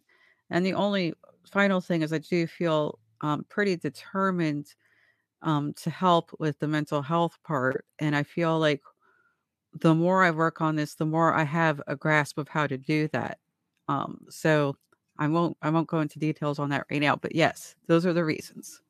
[0.49, 1.13] and the only
[1.51, 4.73] final thing is I do feel um, pretty determined
[5.41, 8.81] um, to help with the mental health part, and I feel like
[9.73, 12.77] the more I work on this, the more I have a grasp of how to
[12.77, 13.37] do that.
[13.87, 14.75] Um, so
[15.17, 18.13] I won't I won't go into details on that right now, but yes, those are
[18.13, 18.81] the reasons.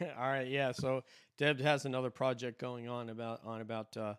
[0.00, 0.72] All right, yeah.
[0.72, 1.02] So
[1.38, 4.14] Deb has another project going on about on about uh,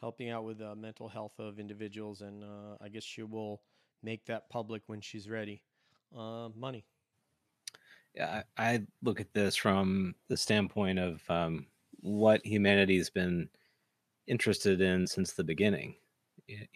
[0.00, 3.62] helping out with uh, mental health of individuals, and uh, I guess she will
[4.02, 5.62] make that public when she's ready.
[6.16, 6.84] Uh, money.
[8.20, 11.66] I, I look at this from the standpoint of um,
[12.00, 13.48] what humanity's been
[14.26, 15.94] interested in since the beginning.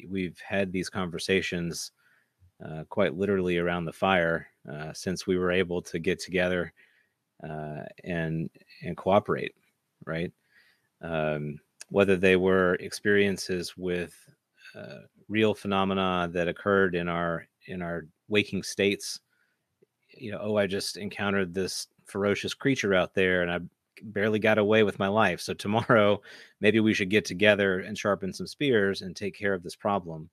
[0.09, 1.93] We've had these conversations
[2.65, 6.73] uh, quite literally around the fire uh, since we were able to get together
[7.45, 8.49] uh, and
[8.83, 9.55] and cooperate,
[10.07, 10.33] right?
[11.03, 14.15] Um, whether they were experiences with
[14.75, 19.21] uh, real phenomena that occurred in our in our waking states,
[20.17, 23.61] you know, oh, I just encountered this ferocious creature out there, and I
[24.03, 25.41] barely got away with my life.
[25.41, 26.21] So tomorrow,
[26.61, 30.31] maybe we should get together and sharpen some spears and take care of this problem.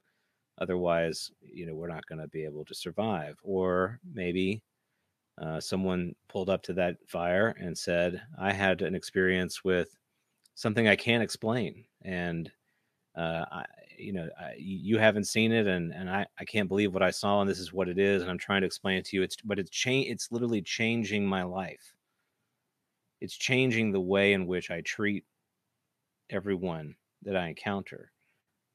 [0.59, 3.37] Otherwise, you know, we're not going to be able to survive.
[3.43, 4.61] Or maybe
[5.41, 9.97] uh, someone pulled up to that fire and said, I had an experience with
[10.55, 11.85] something I can't explain.
[12.03, 12.51] And,
[13.15, 13.65] uh, I,
[13.97, 17.11] you know, I, you haven't seen it and, and I, I can't believe what I
[17.11, 18.21] saw and this is what it is.
[18.21, 19.23] And I'm trying to explain it to you.
[19.23, 20.07] It's, but it's change.
[20.09, 21.93] It's literally changing my life.
[23.21, 25.23] It's changing the way in which I treat
[26.29, 28.11] everyone that I encounter.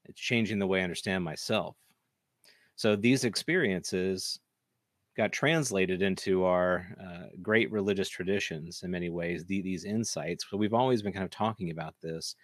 [0.05, 1.75] It's changing the way I understand myself.
[2.75, 4.39] So these experiences
[5.19, 10.55] got translated into our uh, great religious traditions in many ways the, these insights so
[10.55, 12.35] we've always been kind of talking about this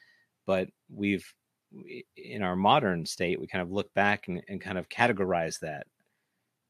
[0.46, 1.34] but we've
[2.18, 5.88] in our modern state we kind of look back and, and kind of categorize that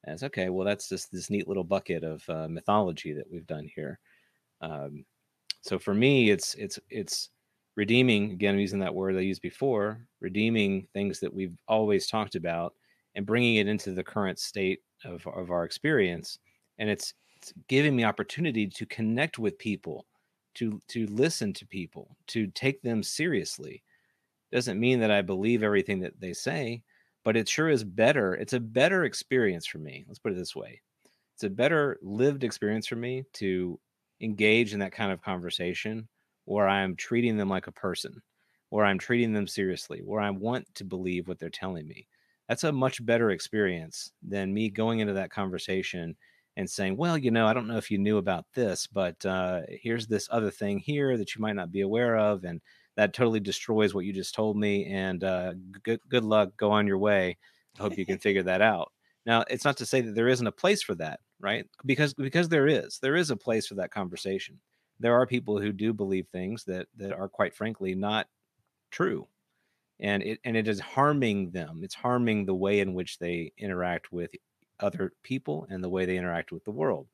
[0.05, 3.69] as okay well that's just this neat little bucket of uh, mythology that we've done
[3.75, 3.99] here.
[4.61, 5.05] Um,
[5.61, 7.29] so for me it's it's it's
[7.75, 12.35] redeeming again I'm using that word i used before redeeming things that we've always talked
[12.35, 12.73] about
[13.15, 16.39] and bringing it into the current state of, of our experience
[16.77, 20.05] and it's, it's giving me opportunity to connect with people
[20.53, 23.83] to to listen to people to take them seriously
[24.55, 26.81] doesn't mean that i believe everything that they say
[27.23, 30.55] but it sure is better it's a better experience for me let's put it this
[30.55, 30.81] way
[31.33, 33.79] it's a better lived experience for me to
[34.21, 36.07] engage in that kind of conversation
[36.45, 38.21] where i'm treating them like a person
[38.69, 42.07] where i'm treating them seriously where i want to believe what they're telling me
[42.47, 46.15] that's a much better experience than me going into that conversation
[46.57, 49.61] and saying, well, you know, I don't know if you knew about this, but uh,
[49.67, 52.43] here's this other thing here that you might not be aware of.
[52.43, 52.61] And
[52.95, 54.85] that totally destroys what you just told me.
[54.85, 55.53] And uh,
[55.83, 56.55] good, good luck.
[56.57, 57.37] Go on your way.
[57.77, 58.91] I hope you can figure that out.
[59.25, 61.65] Now, it's not to say that there isn't a place for that, right?
[61.85, 64.59] Because because there is, there is a place for that conversation.
[64.99, 68.27] There are people who do believe things that that are quite frankly not
[68.91, 69.27] true,
[69.99, 74.11] and it and it is harming them it's harming the way in which they interact
[74.11, 74.31] with
[74.79, 77.07] other people and the way they interact with the world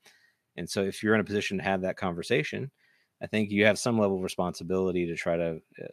[0.57, 2.71] and so if you're in a position to have that conversation
[3.21, 5.87] i think you have some level of responsibility to try to uh,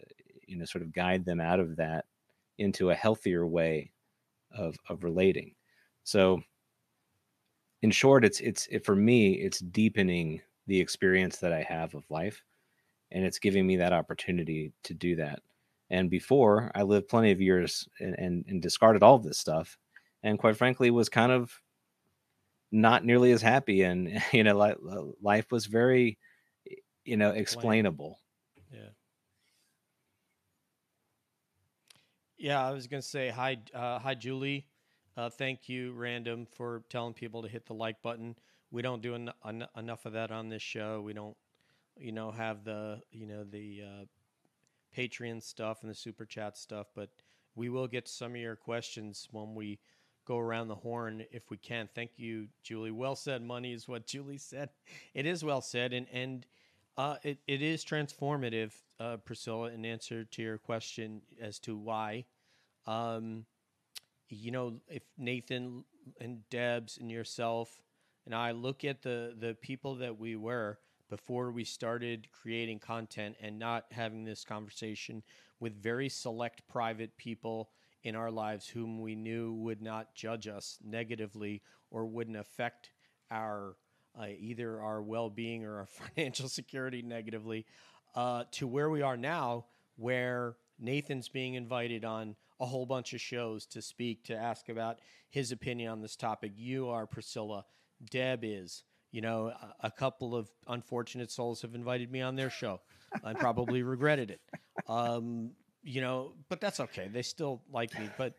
[0.46, 2.04] you know sort of guide them out of that
[2.58, 3.90] into a healthier way
[4.52, 5.54] of of relating
[6.04, 6.40] so
[7.82, 12.04] in short it's it's it, for me it's deepening the experience that i have of
[12.10, 12.42] life
[13.10, 15.40] and it's giving me that opportunity to do that
[15.90, 19.78] and before, I lived plenty of years and, and, and discarded all of this stuff,
[20.22, 21.60] and quite frankly, was kind of
[22.70, 23.82] not nearly as happy.
[23.82, 24.76] And you know, life,
[25.22, 26.18] life was very,
[27.08, 28.18] you know, explainable.
[28.72, 28.90] Yeah.
[32.36, 34.66] Yeah, I was gonna say hi, uh, hi, Julie.
[35.16, 38.36] Uh, thank you, Random, for telling people to hit the like button.
[38.70, 41.00] We don't do en- en- enough of that on this show.
[41.00, 41.36] We don't,
[41.96, 44.04] you know, have the you know the uh,
[44.96, 47.10] Patreon stuff and the super chat stuff, but
[47.56, 49.80] we will get some of your questions when we
[50.26, 51.88] go around the horn if we can.
[51.94, 52.90] Thank you, Julie.
[52.92, 53.42] Well said.
[53.42, 54.68] Money is what Julie said.
[55.14, 56.46] It is well said, and and
[56.98, 59.70] uh, it it is transformative, uh, Priscilla.
[59.70, 62.26] In answer to your question as to why,
[62.86, 63.46] um,
[64.28, 65.84] you know, if Nathan
[66.20, 67.80] and Debs and yourself
[68.26, 70.78] and I look at the the people that we were
[71.08, 75.22] before we started creating content and not having this conversation
[75.60, 77.70] with very select private people
[78.04, 82.90] in our lives whom we knew would not judge us negatively or wouldn't affect
[83.30, 83.76] our
[84.18, 87.66] uh, either our well-being or our financial security negatively
[88.14, 89.66] uh, to where we are now
[89.96, 95.00] where nathan's being invited on a whole bunch of shows to speak to ask about
[95.30, 97.64] his opinion on this topic you are priscilla
[98.10, 102.50] deb is you know a, a couple of unfortunate souls have invited me on their
[102.50, 102.80] show
[103.24, 104.40] i probably regretted it
[104.86, 105.50] um,
[105.82, 107.08] you know, but that's okay.
[107.08, 108.10] They still like me.
[108.18, 108.34] But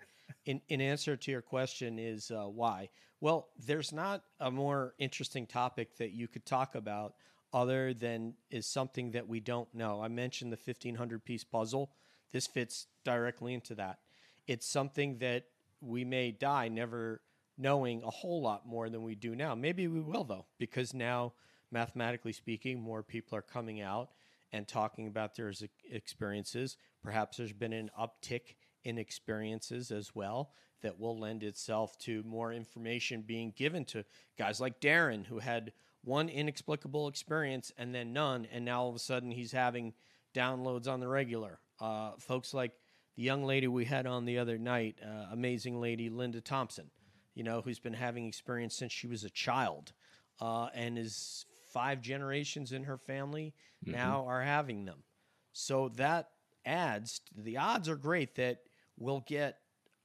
[0.50, 2.90] in, in answer to your question is uh, why?
[3.22, 7.14] Well, there's not a more interesting topic that you could talk about
[7.54, 10.02] other than is something that we don't know.
[10.02, 11.92] I mentioned the 1500 piece puzzle.
[12.32, 14.00] This fits directly into that.
[14.48, 15.44] It's something that
[15.82, 17.22] we may die never
[17.56, 19.54] knowing a whole lot more than we do now.
[19.54, 21.34] Maybe we will though, because now
[21.70, 24.10] mathematically speaking, more people are coming out
[24.52, 25.54] and talking about their
[25.92, 26.76] experiences.
[27.04, 30.52] Perhaps there's been an uptick in experiences as well
[30.82, 34.04] that will lend itself to more information being given to
[34.38, 35.74] guys like Darren, who had
[36.04, 39.94] one inexplicable experience and then none, and now all of a sudden he's having
[40.34, 41.60] downloads on the regular.
[41.80, 42.72] Uh, folks like
[43.16, 46.90] the young lady we had on the other night, uh, amazing lady Linda Thompson,
[47.36, 49.92] you know, who's been having experience since she was a child
[50.40, 53.54] uh, and is five generations in her family
[53.84, 53.96] mm-hmm.
[53.96, 55.04] now are having them.
[55.52, 56.30] So that
[56.66, 58.60] adds, the odds are great that
[59.00, 59.58] we'll get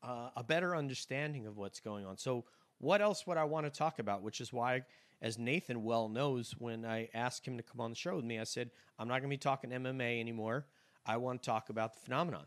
[0.02, 2.16] uh, a better understanding of what's going on.
[2.16, 2.44] So,
[2.78, 4.22] what else would I want to talk about?
[4.22, 4.82] Which is why,
[5.20, 8.38] as Nathan well knows, when I asked him to come on the show with me,
[8.38, 10.66] I said, I'm not going to be talking MMA anymore.
[11.06, 12.46] I want to talk about the phenomenon.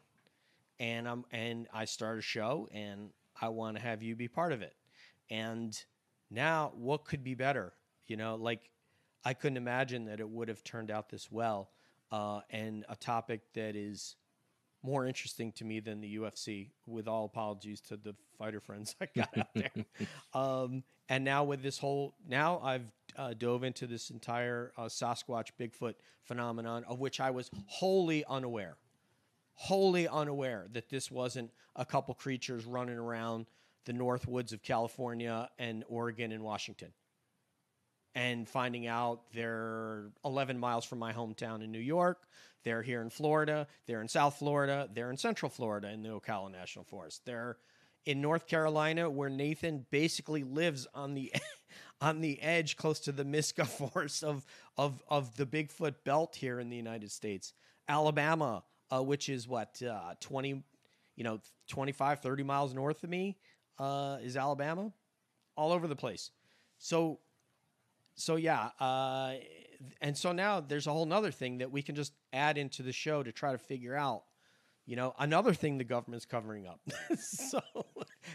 [0.80, 4.54] And I'm and I start a show and I want to have you be part
[4.54, 4.76] of it.
[5.30, 5.78] And
[6.30, 7.74] now what could be better?
[8.06, 8.70] You know, like
[9.26, 11.72] I couldn't imagine that it would have turned out this well,
[12.12, 14.16] uh, and a topic that is
[14.84, 16.70] more interesting to me than the UFC.
[16.86, 19.72] With all apologies to the fighter friends I got out there,
[20.34, 25.50] um, and now with this whole, now I've uh, dove into this entire uh, Sasquatch
[25.60, 28.78] Bigfoot phenomenon, of which I was wholly unaware,
[29.54, 33.48] wholly unaware that this wasn't a couple creatures running around
[33.86, 36.92] the north woods of California and Oregon and Washington
[38.18, 42.28] and finding out they're 11 miles from my hometown in New York.
[42.64, 43.68] They're here in Florida.
[43.86, 44.90] They're in South Florida.
[44.92, 47.22] They're in Central Florida in the Ocala National Forest.
[47.26, 47.58] They're
[48.06, 51.32] in North Carolina, where Nathan basically lives on the
[52.02, 54.44] on the edge, close to the Miska Forest of
[54.78, 57.54] of of the Bigfoot belt here in the United States.
[57.88, 60.64] Alabama, uh, which is what uh, 20,
[61.16, 61.40] you know,
[61.70, 63.38] 25, 30 miles north of me,
[63.78, 64.92] uh, is Alabama.
[65.56, 66.32] All over the place.
[66.80, 67.20] So
[68.18, 69.36] so yeah, uh,
[70.02, 72.92] and so now there's a whole nother thing that we can just add into the
[72.92, 74.24] show to try to figure out.
[74.86, 76.80] You know, another thing the government's covering up.
[77.20, 77.62] so,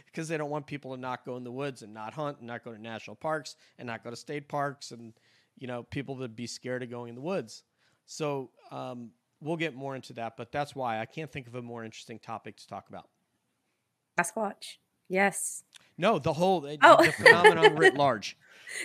[0.06, 2.46] because they don't want people to not go in the woods and not hunt and
[2.46, 5.14] not go to national parks and not go to state parks and,
[5.58, 7.64] you know, people that be scared of going in the woods.
[8.04, 9.10] So, um,
[9.40, 12.18] we'll get more into that, but that's why I can't think of a more interesting
[12.18, 13.08] topic to talk about.
[14.18, 14.76] Sasquatch.
[15.08, 15.64] Yes.
[16.02, 17.04] No, the whole oh.
[17.04, 18.36] the phenomenon writ large.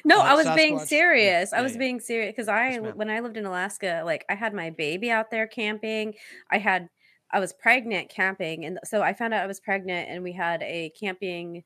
[0.06, 0.56] No, uh, I was Sasquatch.
[0.56, 1.50] being serious.
[1.52, 1.80] Yeah, I was yeah.
[1.80, 5.10] being serious because I, yes, when I lived in Alaska, like I had my baby
[5.10, 6.14] out there camping.
[6.52, 6.90] I had,
[7.32, 10.62] I was pregnant camping, and so I found out I was pregnant, and we had
[10.62, 11.64] a camping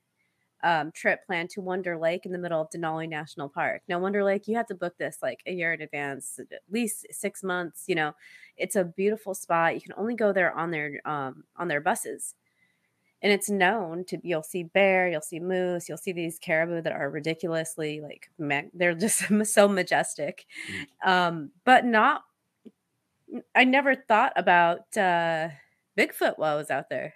[0.64, 3.82] um, trip planned to Wonder Lake in the middle of Denali National Park.
[3.88, 7.06] Now, Wonder Lake, you have to book this like a year in advance, at least
[7.10, 7.84] six months.
[7.88, 8.12] You know,
[8.56, 9.74] it's a beautiful spot.
[9.74, 12.36] You can only go there on their um, on their buses
[13.22, 16.92] and it's known to you'll see bear you'll see moose you'll see these caribou that
[16.92, 18.30] are ridiculously like
[18.74, 21.08] they're just so majestic mm.
[21.08, 22.22] um, but not
[23.54, 25.48] i never thought about uh,
[25.96, 27.14] bigfoot while i was out there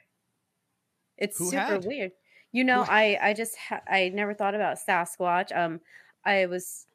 [1.19, 1.85] it's Who super had?
[1.85, 2.13] weird
[2.53, 5.81] you know i i just ha- i never thought about sasquatch um
[6.25, 6.87] i was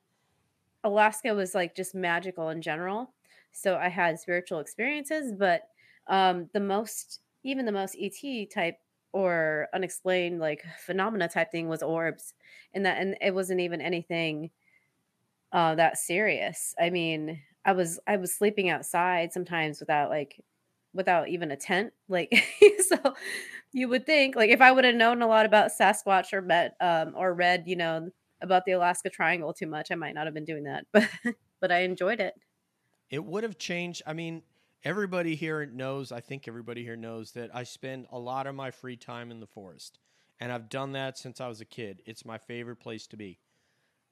[0.83, 3.13] alaska was like just magical in general
[3.51, 5.67] so i had spiritual experiences but
[6.07, 8.77] um the most even the most ET type
[9.13, 12.33] or unexplained like phenomena type thing was orbs,
[12.73, 14.51] and that and it wasn't even anything
[15.51, 16.73] uh, that serious.
[16.79, 20.43] I mean, I was I was sleeping outside sometimes without like
[20.93, 21.93] without even a tent.
[22.07, 22.33] Like
[22.87, 23.15] so
[23.73, 26.75] you would think like if I would have known a lot about Sasquatch or met
[26.79, 28.09] um or read, you know,
[28.41, 30.85] about the Alaska Triangle too much, I might not have been doing that.
[30.93, 31.09] But
[31.59, 32.33] but I enjoyed it.
[33.11, 34.01] It would have changed.
[34.07, 34.41] I mean,
[34.83, 38.71] everybody here knows, I think everybody here knows that I spend a lot of my
[38.71, 39.99] free time in the forest.
[40.39, 42.01] And I've done that since I was a kid.
[42.05, 43.39] It's my favorite place to be.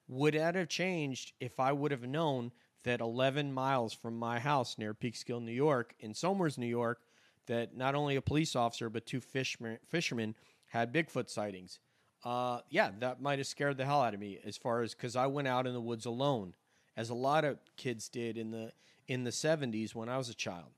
[0.08, 2.52] Would that have changed if I would have known
[2.84, 7.02] that 11 miles from my house near Peekskill, New York, in Somers, New York,
[7.48, 10.36] that not only a police officer but two fishermen, fishermen
[10.68, 11.80] had Bigfoot sightings?
[12.24, 15.16] Uh, yeah, that might have scared the hell out of me as far as because
[15.16, 16.54] I went out in the woods alone,
[16.96, 18.72] as a lot of kids did in the
[19.10, 20.70] in the 70s when I was a child.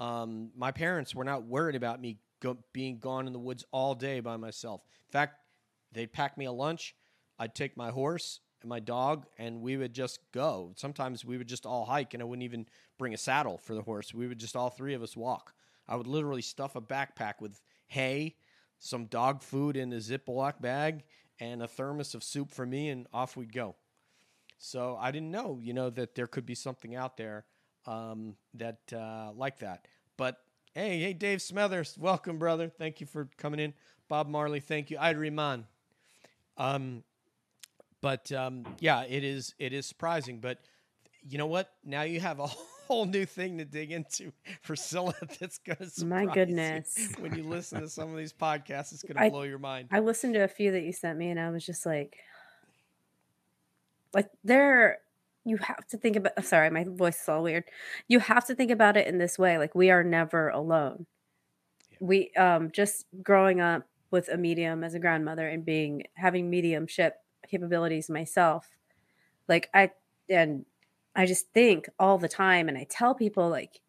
[0.00, 3.94] Um, my parents were not worried about me go, being gone in the woods all
[3.94, 4.82] day by myself.
[5.06, 5.36] In fact,
[5.92, 6.94] they'd pack me a lunch.
[7.38, 10.72] I'd take my horse and my dog, and we would just go.
[10.76, 12.66] Sometimes we would just all hike, and I wouldn't even
[12.98, 14.12] bring a saddle for the horse.
[14.12, 15.54] We would just all three of us walk.
[15.86, 18.34] I would literally stuff a backpack with hay,
[18.80, 21.04] some dog food in a Ziploc bag,
[21.38, 23.76] and a thermos of soup for me, and off we'd go.
[24.58, 27.44] So I didn't know, you know, that there could be something out there
[27.86, 29.86] um, that uh, like that.
[30.16, 30.36] But
[30.74, 32.68] hey, hey, Dave Smethers, welcome, brother.
[32.68, 33.74] Thank you for coming in.
[34.08, 34.98] Bob Marley, thank you.
[34.98, 35.66] I'd Riemann.
[36.56, 37.02] Um,
[38.00, 40.40] but um, yeah, it is it is surprising.
[40.40, 40.58] But
[41.28, 41.70] you know what?
[41.84, 42.46] Now you have a
[42.88, 45.14] whole new thing to dig into, Priscilla.
[45.40, 46.30] That's gonna surprise My you.
[46.30, 47.08] goodness.
[47.18, 49.88] When you listen to some of these podcasts, it's gonna I- blow your mind.
[49.90, 52.18] I listened to a few that you sent me and I was just like
[54.14, 54.98] like there
[55.48, 57.64] you have to think about sorry, my voice is all weird.
[58.08, 61.06] You have to think about it in this way like we are never alone.
[61.90, 61.98] Yeah.
[62.00, 67.16] We um just growing up with a medium as a grandmother and being having mediumship
[67.48, 68.68] capabilities myself.
[69.48, 69.92] Like I
[70.28, 70.66] and
[71.16, 73.80] I just think all the time and I tell people like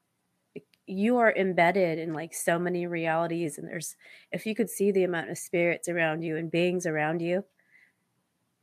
[0.87, 3.95] you are embedded in like so many realities and there's
[4.31, 7.45] if you could see the amount of spirits around you and beings around you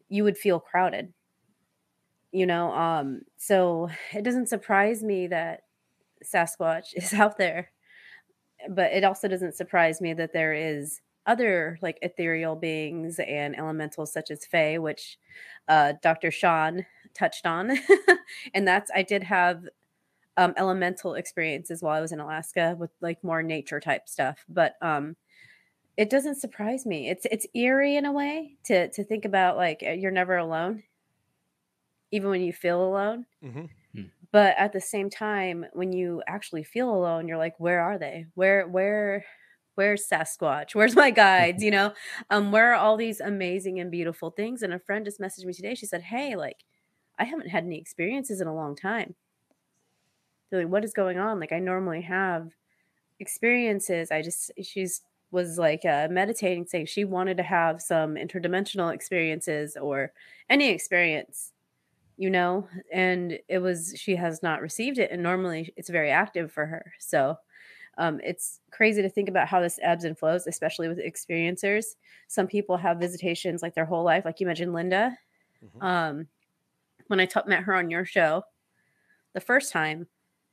[0.09, 1.12] you would feel crowded
[2.37, 5.62] you know um so it doesn't surprise me that
[6.24, 7.70] sasquatch is out there
[8.68, 14.12] but it also doesn't surprise me that there is other like ethereal beings and elementals
[14.12, 15.18] such as fae which
[15.68, 16.84] uh dr sean
[17.14, 17.72] touched on
[18.55, 19.64] and that's i did have
[20.37, 24.45] um, elemental experiences while I was in Alaska with like more nature type stuff.
[24.49, 25.16] But um,
[25.97, 27.09] it doesn't surprise me.
[27.09, 30.82] It's it's eerie in a way to to think about like uh, you're never alone,
[32.11, 33.27] even when you feel alone.
[33.43, 33.67] hmm
[34.33, 38.27] But at the same time, when you actually feel alone, you're like, where are they?
[38.35, 39.25] Where where
[39.77, 40.75] where's Sasquatch?
[40.75, 41.63] Where's my guides?
[41.63, 41.95] You know,
[42.31, 44.63] um, where are all these amazing and beautiful things?
[44.63, 45.75] And a friend just messaged me today.
[45.75, 46.65] She said, hey, like,
[47.19, 49.15] I haven't had any experiences in a long time
[50.51, 52.51] they're like what is going on like i normally have
[53.21, 55.03] experiences i just she's
[55.33, 60.13] was like uh, meditating saying she wanted to have some interdimensional experiences or
[60.49, 61.53] any experience
[62.17, 66.51] you know and it was she has not received it and normally it's very active
[66.53, 67.37] for her so
[67.99, 71.97] um, it's crazy to think about how this ebbs and flows especially with experiencers
[72.29, 75.19] some people have visitations like their whole life like you mentioned linda
[75.62, 75.81] Mhm.
[75.81, 76.29] um,
[77.09, 78.45] when I t- met her on your show
[79.35, 80.09] the first time,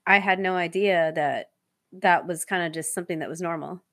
[0.05, 1.51] I had no idea that
[1.93, 3.83] that was kind of just something that was normal.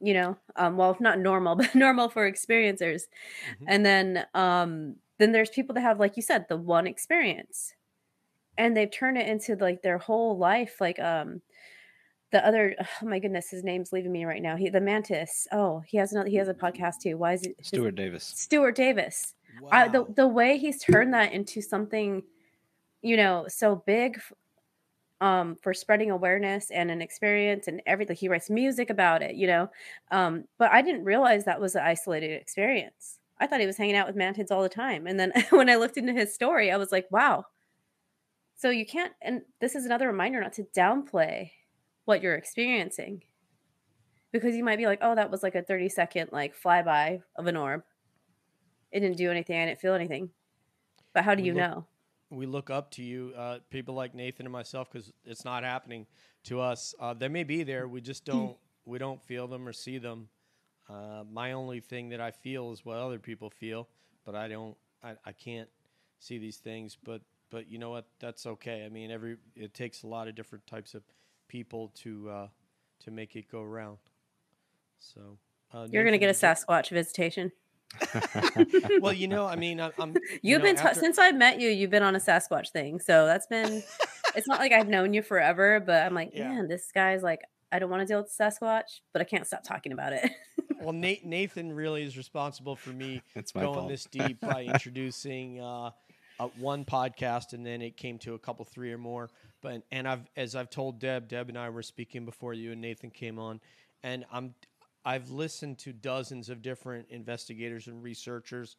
[0.00, 3.04] You know, um, well, if not normal, but normal for experiencers.
[3.40, 3.66] Mhm.
[3.66, 7.74] And then, um, then there's people that have, like you said, the one experience,
[8.58, 10.80] and they've turned it into like their whole life.
[10.80, 11.42] Like, um,
[12.32, 14.56] the other, oh my goodness, his name's leaving me right now.
[14.56, 15.46] He, the mantis.
[15.52, 16.28] Oh, he has another.
[16.28, 17.16] He has a podcast too.
[17.16, 18.24] Why is it his- Stuart Davis.
[18.24, 19.34] Stuart Davis?
[19.72, 22.22] I, the the way he's turned that into something,
[23.00, 24.20] you know, so big,
[25.20, 28.16] um, for spreading awareness and an experience and everything.
[28.16, 29.70] He writes music about it, you know,
[30.10, 33.18] um, but I didn't realize that was an isolated experience.
[33.38, 35.76] I thought he was hanging out with mantids all the time, and then when I
[35.76, 37.44] looked into his story, I was like, wow.
[38.56, 41.50] So you can't, and this is another reminder not to downplay
[42.06, 43.22] what you're experiencing,
[44.32, 47.46] because you might be like, oh, that was like a thirty second like flyby of
[47.46, 47.82] an orb
[48.92, 49.60] it didn't do anything.
[49.60, 50.30] I didn't feel anything.
[51.12, 51.86] But how do We you look- know?
[52.30, 56.06] we look up to you, uh, people like Nathan and myself, because it's not happening
[56.44, 56.94] to us.
[56.98, 58.56] Uh, they may be there, we just don't
[58.86, 60.28] we don't feel them or see them.
[60.88, 63.88] Uh, my only thing that I feel is what other people feel,
[64.24, 64.76] but I don't.
[65.02, 65.68] I, I can't
[66.20, 66.96] see these things.
[67.02, 68.06] But but you know what?
[68.20, 68.84] That's okay.
[68.84, 71.02] I mean, every it takes a lot of different types of
[71.48, 72.48] people to uh,
[73.04, 73.98] to make it go around.
[75.00, 75.38] So
[75.74, 77.52] uh, You're gonna get a Sasquatch visitation.
[79.00, 79.92] Well, you know, I mean, I'm.
[79.98, 81.68] I'm You've you know, been ta- after- since I've met you.
[81.68, 83.82] You've been on a Sasquatch thing, so that's been.
[84.34, 86.48] it's not like I've known you forever, but I'm like, Yeah.
[86.48, 87.40] man, this guy's like,
[87.72, 90.30] I don't want to deal with Sasquatch, but I can't stop talking about it.
[90.80, 93.88] Well, Nate, Nathan really is responsible for me going fault.
[93.88, 95.90] this deep by introducing uh,
[96.38, 99.30] uh, one podcast, and then it came to a couple, three or more.
[99.62, 102.80] But and I've as I've told Deb, Deb and I were speaking before you and
[102.80, 103.60] Nathan came on,
[104.02, 104.54] and I'm
[105.04, 108.76] I've listened to dozens of different investigators and researchers,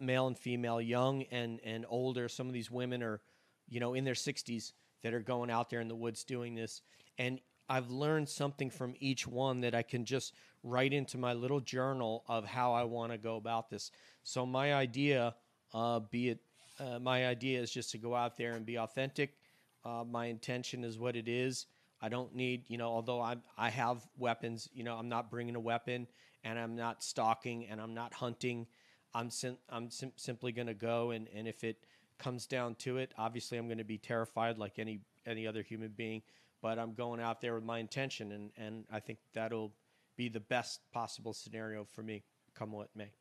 [0.00, 2.28] male and female, young and and older.
[2.28, 3.20] Some of these women are,
[3.68, 4.72] you know, in their 60s
[5.02, 6.82] that are going out there in the woods doing this,
[7.18, 11.60] and I've learned something from each one that I can just write into my little
[11.60, 13.90] journal of how I want to go about this.
[14.22, 15.34] So my idea,
[15.74, 16.40] uh, be it
[16.78, 19.36] uh, my idea is just to go out there and be authentic.
[19.84, 21.66] Uh, my intention is what it is.
[22.00, 25.54] I don't need, you know, although I I have weapons, you know, I'm not bringing
[25.54, 26.06] a weapon
[26.44, 28.66] and I'm not stalking and I'm not hunting.
[29.14, 31.84] I'm sim- I'm sim- simply going to go and and if it
[32.18, 35.92] comes down to it, obviously I'm going to be terrified like any any other human
[35.96, 36.22] being,
[36.60, 39.72] but I'm going out there with my intention and and I think that'll
[40.16, 43.12] be the best possible scenario for me, come what may.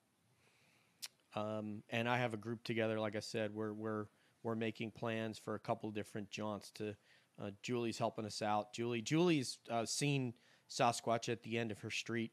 [1.35, 2.99] Um, and I have a group together.
[2.99, 4.05] Like I said, we're we're
[4.43, 6.71] we're making plans for a couple different jaunts.
[6.71, 6.95] To
[7.41, 8.73] uh, Julie's helping us out.
[8.73, 10.33] Julie Julie's uh, seen
[10.69, 12.31] Sasquatch at the end of her street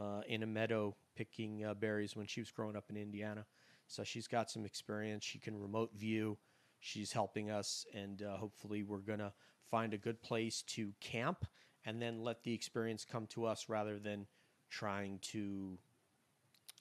[0.00, 3.44] uh, in a meadow picking uh, berries when she was growing up in Indiana.
[3.88, 5.24] So she's got some experience.
[5.24, 6.38] She can remote view.
[6.80, 9.32] She's helping us, and uh, hopefully we're gonna
[9.68, 11.44] find a good place to camp
[11.88, 14.26] and then let the experience come to us rather than
[14.68, 15.78] trying to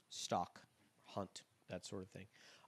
[0.10, 0.60] stalk,
[1.06, 2.26] hunt, that sort of thing.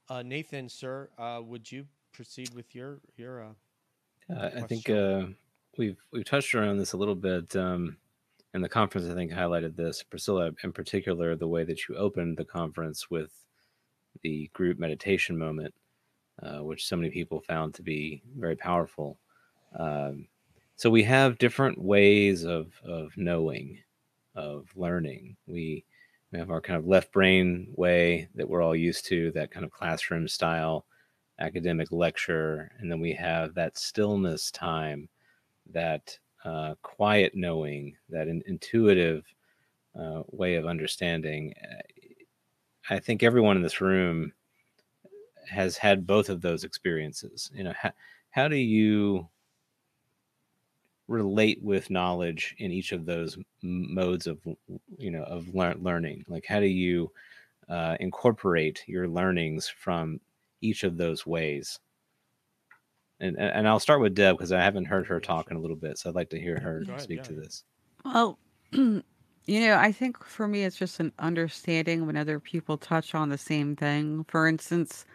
[0.08, 3.44] Uh, Nathan, sir, uh, would you proceed with your your?
[3.44, 3.52] Uh,
[4.34, 5.26] Uh, I think uh,
[5.76, 7.98] we've we've touched around this a little bit, um,
[8.54, 10.02] and the conference I think highlighted this.
[10.02, 13.32] Priscilla, in particular, the way that you opened the conference with
[14.22, 15.74] the group meditation moment,
[16.42, 19.18] uh, which so many people found to be very powerful.
[19.78, 20.28] Um,
[20.80, 23.76] so we have different ways of of knowing,
[24.34, 25.36] of learning.
[25.46, 25.84] We
[26.32, 29.66] we have our kind of left brain way that we're all used to, that kind
[29.66, 30.86] of classroom style
[31.38, 35.06] academic lecture, and then we have that stillness time,
[35.70, 39.26] that uh, quiet knowing, that in, intuitive
[40.00, 41.52] uh, way of understanding.
[42.88, 44.32] I think everyone in this room
[45.46, 47.50] has had both of those experiences.
[47.52, 47.92] You know, how,
[48.30, 49.28] how do you
[51.10, 54.40] relate with knowledge in each of those modes of
[54.98, 56.24] you know of lear- learning?
[56.28, 57.12] Like how do you
[57.68, 60.20] uh, incorporate your learnings from
[60.62, 61.80] each of those ways?
[63.20, 65.56] And and and i'll start with deb because i haven't heard her Yeah, talk in
[65.56, 67.64] a little bit so i'd like to hear her ahead, speak yeah, to this.
[68.04, 68.38] Well,
[68.72, 69.02] you
[69.48, 73.38] know, I think for me, it's just an understanding when other people touch on the
[73.38, 74.24] same thing.
[74.26, 75.06] For instance,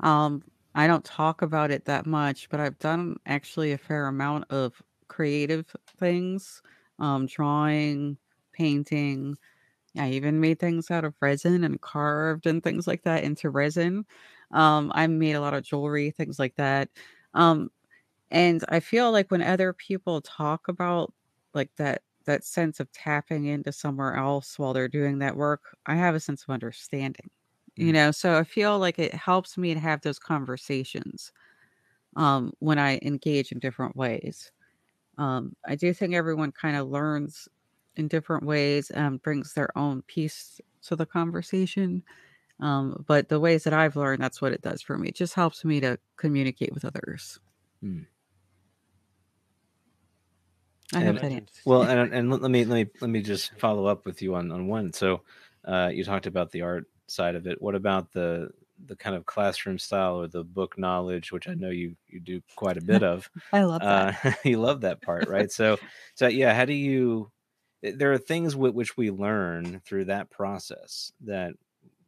[0.00, 0.44] um,
[0.74, 4.82] I don't talk about it that much, but I've done actually a fair amount of
[5.08, 5.66] creative
[5.98, 6.62] things,
[6.98, 8.18] um, drawing,
[8.52, 9.36] painting.
[9.98, 14.06] I even made things out of resin and carved and things like that into resin.
[14.52, 16.90] Um, I made a lot of jewelry, things like that.
[17.34, 17.70] Um,
[18.30, 21.12] and I feel like when other people talk about
[21.54, 25.94] like that that sense of tapping into somewhere else while they're doing that work, I
[25.96, 27.30] have a sense of understanding.
[27.76, 27.94] You Mm.
[27.94, 31.32] know, so I feel like it helps me to have those conversations
[32.16, 34.52] um, when I engage in different ways.
[35.18, 37.48] Um, I do think everyone kind of learns
[37.96, 42.02] in different ways and brings their own piece to the conversation.
[42.60, 45.08] Um, but the ways that I've learned, that's what it does for me.
[45.08, 47.38] It just helps me to communicate with others.
[47.80, 48.02] Hmm.
[50.92, 51.60] I And- hope that answers.
[51.64, 54.34] Well, and and let let me let me let me just follow up with you
[54.34, 54.92] on on one.
[54.92, 55.22] So,
[55.64, 57.60] uh, you talked about the art side of it.
[57.60, 58.50] What about the
[58.86, 62.40] the kind of classroom style or the book knowledge, which I know you you do
[62.56, 63.30] quite a bit of.
[63.52, 64.24] I love that.
[64.24, 65.50] Uh, you love that part, right?
[65.50, 65.78] So,
[66.14, 66.54] so yeah.
[66.54, 67.30] How do you?
[67.82, 71.52] There are things with which we learn through that process that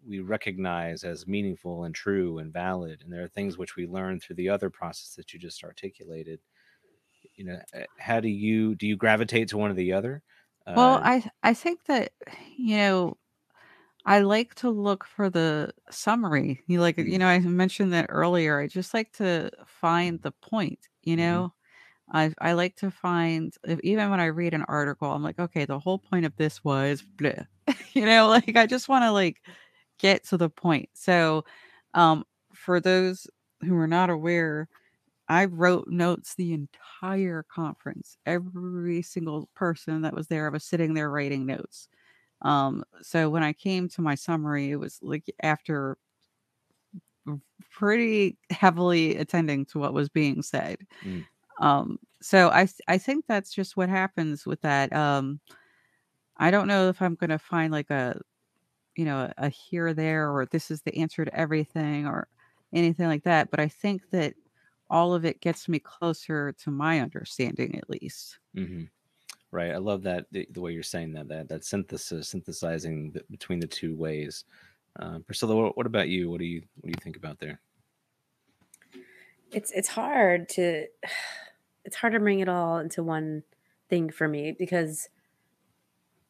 [0.07, 4.21] we recognize as meaningful and true and valid, and there are things which we learn
[4.21, 6.41] through the other process that you just articulated.
[7.35, 8.87] You know, uh, how do you do?
[8.87, 10.23] You gravitate to one or the other?
[10.67, 12.13] Well, Uh, I I think that
[12.57, 13.17] you know
[14.07, 16.63] I like to look for the summary.
[16.69, 17.19] You like you Mm.
[17.19, 18.61] know I mentioned that earlier.
[18.61, 20.89] I just like to find the point.
[21.05, 21.19] You Mhm.
[21.19, 21.55] know,
[22.13, 25.65] I I like to find if, even when I read an article, I'm like, okay,
[25.67, 27.33] the whole point of this was, blah.
[27.95, 29.43] you know, like I just want to like
[29.99, 30.91] get to the point.
[30.95, 31.45] So,
[31.95, 33.27] um, for those
[33.63, 34.69] who are not aware,
[35.29, 38.17] I wrote notes the entire conference.
[38.27, 41.89] Every single person that was there I was sitting there writing notes.
[42.43, 45.99] Um, so when I came to my summary, it was like after
[47.71, 50.79] pretty heavily attending to what was being said.
[51.05, 51.27] Mm.
[51.61, 54.93] Um, so I I think that's just what happens with that.
[54.93, 55.41] Um,
[56.39, 58.21] I don't know if I'm going to find like a
[58.97, 62.29] you know a here there or this is the answer to everything or
[62.75, 64.35] anything like that, but I think that
[64.91, 68.39] all of it gets me closer to my understanding at least.
[68.55, 68.89] hmm
[69.53, 69.73] Right.
[69.73, 73.61] I love that the, the way you're saying that that that synthesis, synthesizing the, between
[73.61, 74.45] the two ways.
[74.99, 76.31] Uh, Priscilla, what, what about you?
[76.31, 77.61] What do you what do you think about there?
[79.53, 80.87] it's it's hard to
[81.85, 83.43] it's hard to bring it all into one
[83.89, 85.09] thing for me because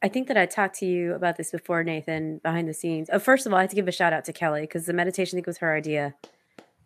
[0.03, 3.09] I think that I talked to you about this before, Nathan, behind the scenes.
[3.11, 4.93] Oh, first of all, I have to give a shout out to Kelly because the
[4.93, 6.15] meditation I think was her idea.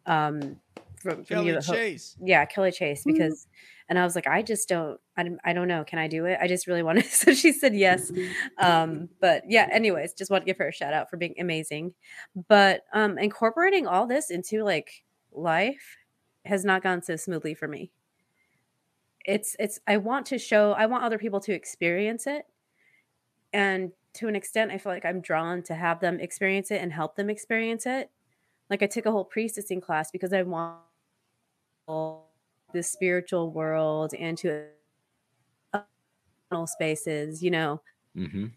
[0.06, 0.60] Um,
[1.02, 2.16] from, from Kelly you, the ho- Chase.
[2.22, 3.12] yeah, Kelly Chase, Mhm.
[3.14, 3.48] because,
[3.90, 6.24] and I was like, I just don't, I don't, I don't know, can I do
[6.24, 6.38] it?
[6.40, 7.04] I just really want to.
[7.10, 8.12] So she said yes.
[8.56, 11.94] Um, but yeah, anyways, just want to give her a shout out for being amazing.
[12.48, 15.96] But um, incorporating all this into like life
[16.44, 17.90] has not gone so smoothly for me.
[19.26, 22.44] It's, it's, I want to show, I want other people to experience it.
[23.52, 26.92] And to an extent, I feel like I'm drawn to have them experience it and
[26.92, 28.08] help them experience it.
[28.70, 30.78] Like I took a whole priestessing class because I want
[32.72, 34.68] the spiritual world and to
[36.66, 37.80] spaces, you know,
[38.14, 38.50] hmm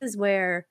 [0.00, 0.66] this is where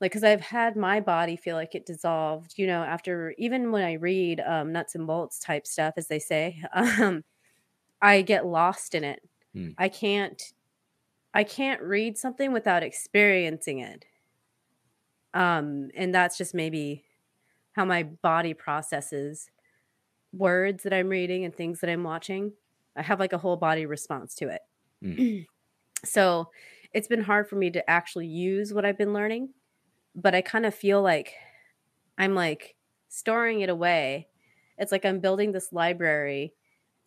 [0.00, 3.82] like because i've had my body feel like it dissolved you know after even when
[3.84, 7.24] i read um, nuts and bolts type stuff as they say um,
[8.02, 9.20] i get lost in it.
[9.52, 9.70] Hmm.
[9.78, 10.52] i can't
[11.34, 14.06] i can't read something without experiencing it.
[15.34, 17.04] Um, and that's just maybe
[17.72, 19.50] how my body processes
[20.32, 22.52] words that i'm reading and things that i'm watching
[22.96, 25.46] i have like a whole body response to it
[26.04, 26.48] so
[26.92, 29.50] it's been hard for me to actually use what I've been learning,
[30.14, 31.34] but I kind of feel like
[32.16, 32.76] I'm like
[33.08, 34.28] storing it away.
[34.78, 36.54] It's like I'm building this library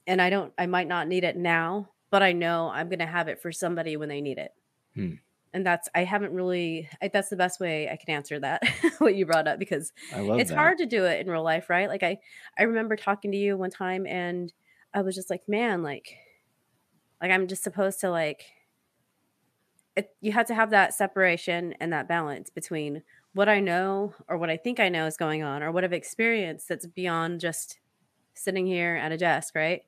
[0.08, 3.06] and I don't I might not need it now, but I know I'm going to
[3.06, 4.54] have it for somebody when they need it.
[4.96, 5.14] Hmm.
[5.54, 8.64] And that's I haven't really I, that's the best way I can answer that
[9.00, 10.58] what you brought up because it's that.
[10.58, 11.90] hard to do it in real life, right?
[11.90, 12.20] Like I
[12.58, 14.52] I remember talking to you one time and
[14.94, 16.16] I was just like, man, like
[17.22, 18.46] like I'm just supposed to like
[19.96, 24.38] it, you have to have that separation and that balance between what I know or
[24.38, 27.80] what I think I know is going on or what I've experienced that's beyond just
[28.34, 29.82] sitting here at a desk, right?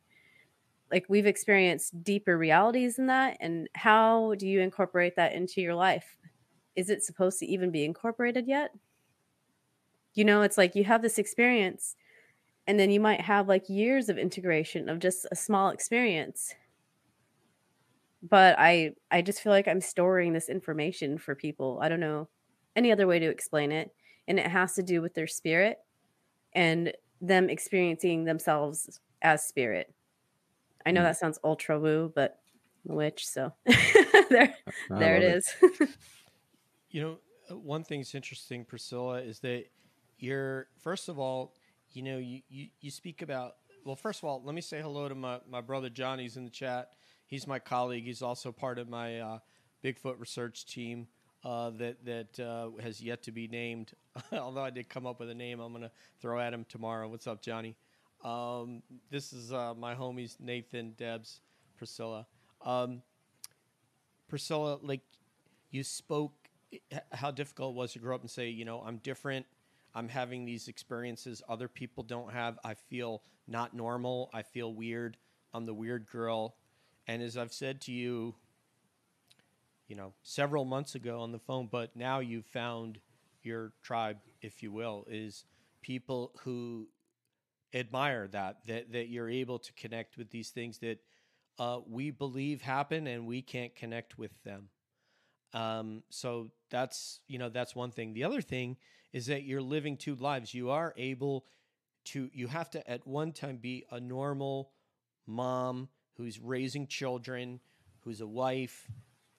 [0.94, 3.36] Like we've experienced deeper realities than that.
[3.41, 6.18] And how do you incorporate that into your life?
[6.76, 8.72] Is it supposed to even be incorporated yet?
[10.14, 11.96] You know, it's like you have this experience
[12.68, 16.54] and then you might have like years of integration of just a small experience
[18.30, 22.28] but i i just feel like i'm storing this information for people i don't know
[22.76, 23.91] any other way to explain it
[24.28, 25.78] and it has to do with their spirit
[26.54, 29.94] and them experiencing themselves as spirit
[30.86, 31.06] i know Mm.
[31.06, 32.40] that sounds ultra woo but
[32.86, 33.54] I'm a witch so
[34.30, 34.56] there
[34.92, 35.44] I there it
[36.90, 37.18] You know,
[37.50, 39.66] uh, one thing's interesting, Priscilla, is that
[40.20, 41.56] you're first of all,
[41.92, 43.56] you know, you, you, you speak about
[43.86, 46.52] well, first of all, let me say hello to my, my brother Johnny's in the
[46.52, 46.92] chat.
[47.26, 48.06] He's my colleague.
[48.06, 49.40] He's also part of my uh,
[49.84, 51.08] Bigfoot research team
[51.44, 53.94] uh, that that uh, has yet to be named.
[54.32, 57.08] Although I did come up with a name, I'm gonna throw at him tomorrow.
[57.10, 57.76] What's up, Johnny?
[58.24, 61.41] Um, this is uh, my homies Nathan, Debs,
[61.78, 62.26] Priscilla.
[62.61, 63.01] Um,
[64.28, 65.01] Priscilla, like
[65.71, 66.34] you spoke
[67.11, 69.45] how difficult it was to grow up and say, you know, I'm different.
[69.95, 72.57] I'm having these experiences other people don't have.
[72.63, 74.30] I feel not normal.
[74.34, 75.17] I feel weird.
[75.53, 76.55] I'm the weird girl.
[77.07, 78.36] And as I've said to you,
[79.88, 82.99] you know, several months ago on the phone, but now you've found
[83.43, 85.45] your tribe, if you will, is
[85.82, 86.88] people who
[87.74, 90.99] admire that, that, that you're able to connect with these things that
[91.59, 94.69] uh, we believe happen and we can't connect with them.
[95.53, 98.13] Um, so that's you know that's one thing.
[98.13, 98.78] The other thing
[99.11, 100.53] is that you're living two lives.
[100.53, 101.45] You are able
[102.05, 102.30] to.
[102.34, 104.71] You have to at one time be a normal
[105.28, 107.59] mom who's raising children,
[107.99, 108.88] who's a wife,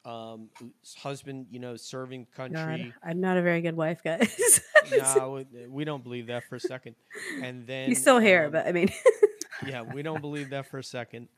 [0.04, 2.94] um, whose husband you know serving the God, country.
[3.02, 4.60] i'm not a very good wife guys
[5.16, 6.96] no, we- don't believe that for a second.
[7.42, 8.90] And then he's still here um, but i mean
[9.66, 11.28] yeah, we don't believe that for a second.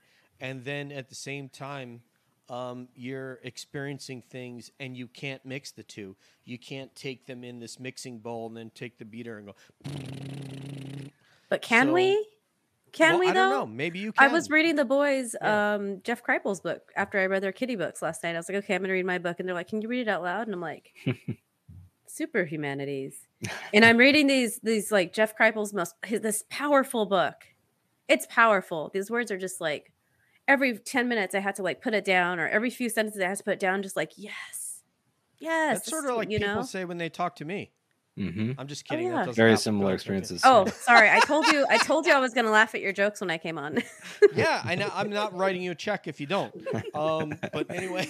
[0.41, 2.03] And then at the same time,
[2.49, 6.15] um, you're experiencing things and you can't mix the two.
[6.45, 9.55] You can't take them in this mixing bowl and then take the beater and go.
[11.49, 12.27] But can So- we?
[12.93, 13.59] Can Well, we I don't though?
[13.61, 13.67] know.
[13.67, 14.31] Maybe you Can.
[14.31, 15.75] I was reading the boys, Yeah.
[15.75, 18.35] um, Jeff Kripal's book after I read their kitty books last night.
[18.35, 20.01] I was like, okay, I'm gonna read my book, and they're like, can you read
[20.03, 20.47] it out loud?
[20.47, 20.95] And I'm like,
[22.17, 23.27] super humanities.
[23.75, 27.35] And I'm reading these these like Jeff Kripal's most his, this powerful book.
[28.09, 28.91] It's powerful.
[28.95, 29.93] These words are just like
[30.49, 33.29] every 10 minutes I had to like put it down, or every few sentences I
[33.29, 34.83] had to put it down, just like yes,
[35.39, 35.79] yes.
[35.79, 36.63] That's sort of like you people know.
[36.63, 37.73] say when they talk to me.
[38.19, 38.53] Mm-hmm.
[38.59, 39.11] I'm just Oh, kidding.
[39.11, 39.21] that yeah.
[39.27, 40.41] doesn't Very similar experiences.
[40.43, 41.11] Oh, sorry.
[41.11, 41.67] I told you.
[41.69, 43.83] I told you I was gonna laugh at your jokes when I came on.
[44.35, 44.89] yeah, I know.
[44.95, 46.55] I'm not writing you a check if you don't.
[46.95, 48.09] Um, but anyway,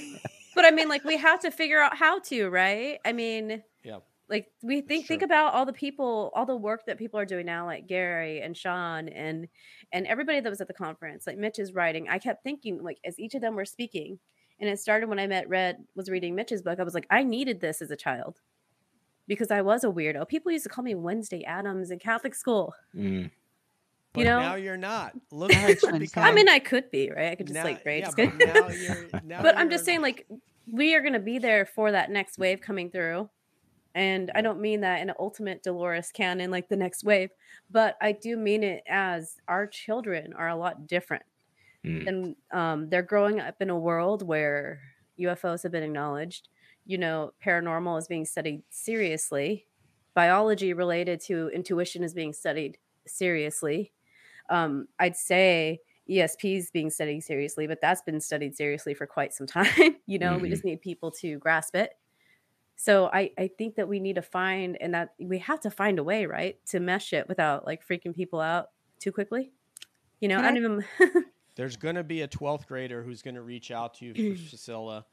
[0.54, 3.00] But I mean, like we have to figure out how to, right?
[3.04, 3.98] I mean, Yeah.
[4.28, 7.46] Like we think think about all the people, all the work that people are doing
[7.46, 9.46] now, like Gary and Sean and
[9.92, 11.28] and everybody that was at the conference.
[11.28, 12.08] Like Mitch is writing.
[12.08, 14.18] I kept thinking, like as each of them were speaking,
[14.58, 16.80] and it started when I met Red was reading Mitch's book.
[16.80, 18.40] I was like, I needed this as a child
[19.28, 20.26] because I was a weirdo.
[20.28, 22.74] People used to call me Wednesday Addams in Catholic school.
[22.96, 23.30] Mm.
[24.12, 24.40] but know?
[24.40, 25.12] now you're not.
[25.30, 25.98] Look I what had you've twins.
[26.00, 26.24] become.
[26.24, 27.30] I mean, I could be right.
[27.30, 28.00] I could just now, like braid.
[28.00, 29.06] yeah, Just but now you're.
[29.24, 30.26] Now but I'm just you're- saying, like,
[30.68, 33.30] we are going to be there for that next wave coming through.
[33.96, 37.30] And I don't mean that in an ultimate Dolores Cannon, like the next wave,
[37.70, 41.22] but I do mean it as our children are a lot different.
[41.82, 42.06] Mm.
[42.06, 44.82] And um, they're growing up in a world where
[45.18, 46.50] UFOs have been acknowledged.
[46.84, 49.66] You know, paranormal is being studied seriously.
[50.14, 52.76] Biology related to intuition is being studied
[53.06, 53.92] seriously.
[54.50, 59.32] Um, I'd say ESP is being studied seriously, but that's been studied seriously for quite
[59.32, 59.96] some time.
[60.06, 60.52] you know, we Mhm.
[60.52, 61.94] just need people to grasp it.
[62.76, 65.98] So I, I think that we need to find and that we have to find
[65.98, 68.68] a way, right, to mesh it without like freaking people out
[69.00, 69.52] too quickly.
[70.20, 70.84] You know, Can I I- don't even
[71.56, 74.42] There's going to be a 12th grader who's going to reach out to you, for
[74.50, 75.06] Priscilla,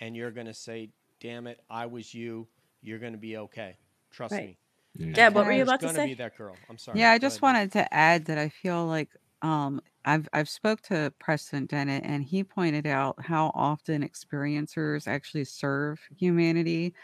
[0.00, 0.90] and you're going to say,
[1.20, 2.46] "Damn it, I was you.
[2.82, 3.76] You're going to be okay.
[4.12, 4.44] Trust Right.
[4.46, 4.58] me."
[4.94, 6.06] Yeah, Deb, what were you about to say?
[6.06, 6.54] be that girl.
[6.70, 7.00] I'm sorry.
[7.00, 9.08] Yeah, I just ahead, wanted to add that I feel like
[9.42, 15.44] um I've I've spoke to Preston Dennett and he pointed out how often experiencers actually
[15.44, 16.94] serve humanity.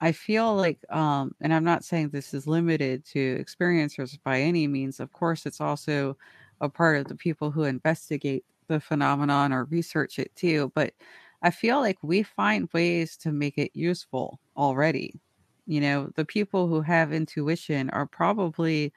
[0.00, 4.66] I feel like um and I'm not saying this is limited to experiencers by any
[4.68, 5.00] means.
[5.00, 6.16] Of course, it's also
[6.60, 10.94] a part of the people who investigate the phenomenon or research it too, but
[11.42, 15.20] I feel like we find ways to make it useful already.
[15.66, 18.92] You know, the people who have intuition are probably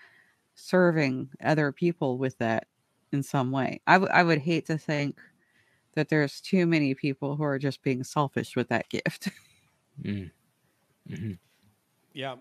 [0.55, 2.67] serving other people with that
[3.15, 3.81] in some way.
[3.87, 5.17] I would hate to think
[5.95, 9.29] that there's too many people who are just being selfish with that gift.
[10.03, 10.29] Mm.
[11.09, 11.37] Mhm.
[12.13, 12.35] Yeah,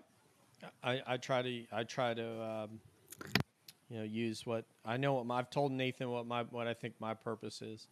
[0.83, 2.79] I, I try to I try to um,
[3.89, 6.73] you know use what I know what my, I've told Nathan what my what I
[6.73, 7.87] think my purpose is.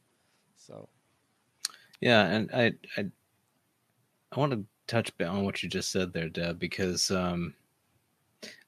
[0.57, 0.89] So
[2.01, 3.05] Yeah, and I I
[4.31, 7.53] I want to touch on what you just said there, Deb, because um,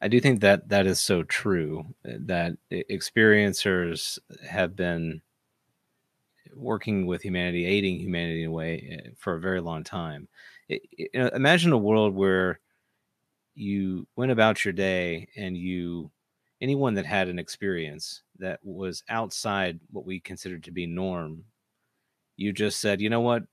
[0.01, 1.85] I do think that that is so true.
[2.07, 5.21] uh, That experiencers have been
[6.53, 10.27] working with humanity, aiding humanity in a way uh, for a very long time.
[10.69, 12.59] I- I- you know, imagine a world where
[13.55, 16.11] you went about your day and you
[16.61, 21.45] anyone that had an experience that was outside what we considered to be norm
[22.37, 23.43] you just said, you know what?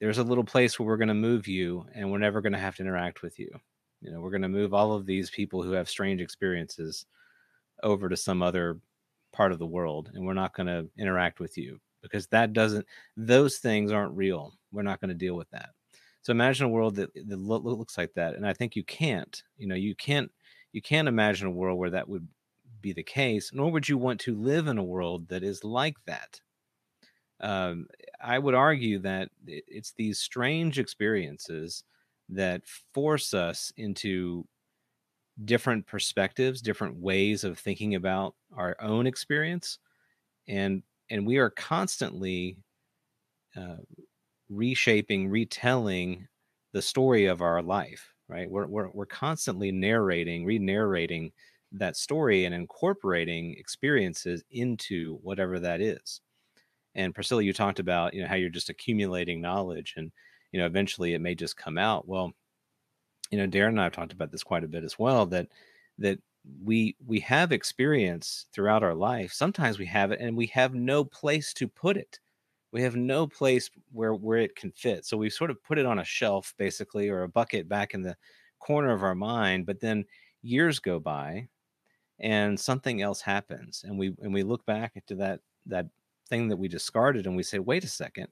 [0.00, 2.58] There's a little place where we're going to move you and we're never going to
[2.58, 3.60] have to interact with you.
[4.06, 7.06] You know, we're going to move all of these people who have strange experiences
[7.82, 8.78] over to some other
[9.32, 12.86] part of the world and we're not going to interact with you because that doesn't,
[13.16, 14.54] those things aren't real.
[14.72, 15.70] We're not going to deal with that.
[16.22, 18.34] So imagine a world that, that looks like that.
[18.34, 20.30] And I think you can't, you know, you can't,
[20.72, 22.26] you can't imagine a world where that would
[22.80, 25.96] be the case, nor would you want to live in a world that is like
[26.06, 26.40] that
[27.40, 27.86] um,
[28.20, 31.84] I would argue that it's these strange experiences
[32.28, 32.62] that
[32.94, 34.46] force us into
[35.44, 39.78] different perspectives, different ways of thinking about our own experience,
[40.48, 42.56] and and we are constantly
[43.56, 43.76] uh,
[44.48, 46.26] reshaping, retelling
[46.72, 48.12] the story of our life.
[48.28, 48.50] Right?
[48.50, 51.32] We're we're we're constantly narrating, re-narrating
[51.72, 56.20] that story and incorporating experiences into whatever that is
[56.94, 60.10] and priscilla you talked about you know how you're just accumulating knowledge and
[60.56, 62.08] you know eventually it may just come out.
[62.08, 62.32] Well
[63.30, 65.48] you know darren and i've talked about this quite a bit as well that
[65.98, 66.16] that
[66.62, 69.32] we we have experience throughout our life.
[69.32, 72.20] Sometimes we have it and we have no place to put it.
[72.72, 75.04] We have no place where where it can fit.
[75.04, 78.02] So we sort of put it on a shelf basically or a bucket back in
[78.02, 78.16] the
[78.60, 80.04] corner of our mind but then
[80.42, 81.46] years go by
[82.20, 85.86] and something else happens and we and we look back into that that
[86.28, 88.28] thing that we discarded and we say wait a second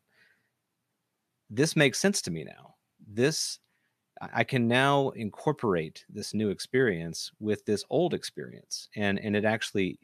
[1.51, 2.75] this makes sense to me now.
[3.07, 3.59] This
[4.33, 9.99] I can now incorporate this new experience with this old experience, and and it actually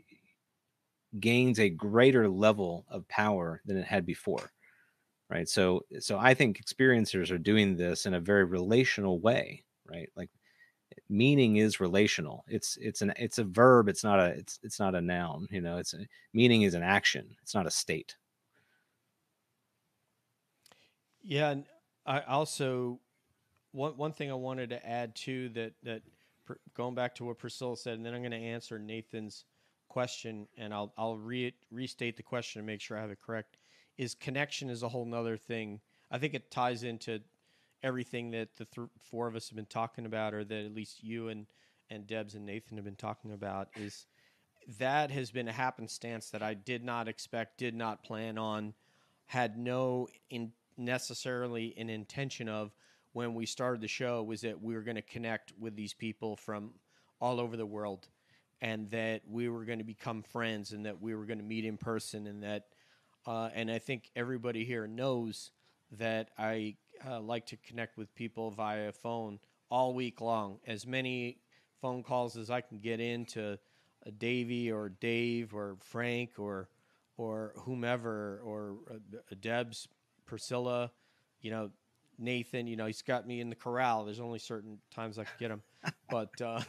[1.18, 4.53] gains a greater level of power than it had before
[5.28, 5.49] right?
[5.49, 10.09] So so i think experiencers are doing this in a very relational way right?
[10.16, 10.30] Like
[11.09, 12.45] meaning is relational.
[12.49, 15.61] It's it's an it's a verb it's not a it's it's not a noun you
[15.61, 15.78] know?
[15.78, 15.99] It's a,
[16.32, 18.16] meaning is an action it's not a state
[21.23, 21.64] Yeah, and
[22.07, 23.01] I also
[23.73, 26.03] one one thing I wanted to add too that that
[26.75, 29.45] going back to what Priscilla said, and then I'm going to answer Nathan's
[29.89, 33.59] question, and I'll I'll re- restate the question to make sure I have it correct.
[33.99, 35.81] Is connection is a whole nother thing.
[36.11, 37.21] I think it ties into
[37.83, 41.03] everything that the th- four of us have been talking about, or that at least
[41.03, 41.47] you and
[41.91, 43.68] and Debs and Nathan have been talking about.
[43.77, 44.07] Is
[44.79, 48.75] that has been a happenstance that I did not expect, did not plan on,
[49.27, 52.74] had no in necessarily an intention of
[53.12, 56.37] when we started the show was that we were going to connect with these people
[56.37, 56.70] from
[57.20, 58.09] all over the world
[58.62, 61.64] and that we were going to become friends and that we were going to meet
[61.64, 62.66] in person and that
[63.26, 65.51] uh, and i think everybody here knows
[65.91, 66.74] that i
[67.09, 69.39] uh, like to connect with people via phone
[69.70, 70.59] all week long.
[70.66, 71.39] As many
[71.81, 76.68] phone calls as i can get into uh, davey or dave or frank or
[77.16, 79.89] or whomever or uh, deb's
[80.31, 80.91] priscilla
[81.41, 81.70] you know
[82.18, 85.33] nathan you know he's got me in the corral there's only certain times i can
[85.39, 85.62] get him
[86.11, 86.61] but uh,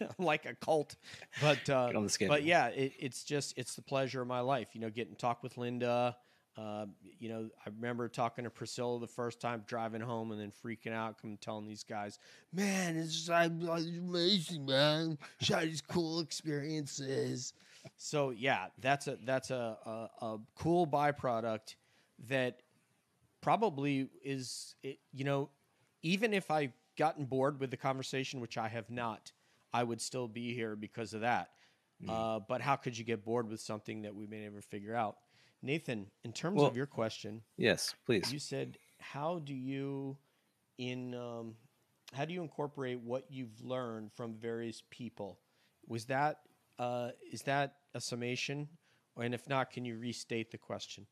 [0.00, 0.96] I'm like a cult.
[1.40, 2.34] But uh, Get on the schedule.
[2.34, 4.68] but yeah, it, it's just it's the pleasure of my life.
[4.72, 6.16] You know, getting to talk with Linda.
[6.56, 6.84] Uh,
[7.18, 10.92] you know, I remember talking to Priscilla the first time driving home, and then freaking
[10.92, 12.18] out, come telling these guys,
[12.52, 15.18] "Man, it's like amazing, man.
[15.40, 17.54] Shot these cool experiences."
[17.96, 21.76] So yeah, that's a that's a, a, a cool byproduct
[22.28, 22.60] that
[23.42, 25.50] probably is it, you know
[26.02, 29.30] even if I've gotten bored with the conversation, which I have not,
[29.72, 31.50] I would still be here because of that.
[32.04, 32.10] Mm.
[32.10, 35.18] Uh, but how could you get bored with something that we may never figure out?
[35.62, 40.16] Nathan, in terms Well- of your question, yes please you said, how do you
[40.78, 41.54] in um,
[42.12, 45.38] how do you incorporate what you've learned from various people?
[45.86, 46.40] Was that
[46.78, 48.68] uh, is that a summation?
[49.20, 51.06] And if not, can you restate the question?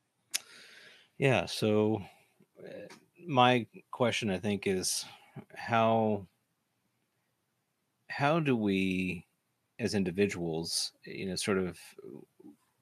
[1.17, 1.45] Yeah.
[1.45, 2.01] So,
[3.25, 5.05] my question, I think, is
[5.55, 6.25] how
[8.09, 9.25] how do we,
[9.79, 11.77] as individuals, you know, sort of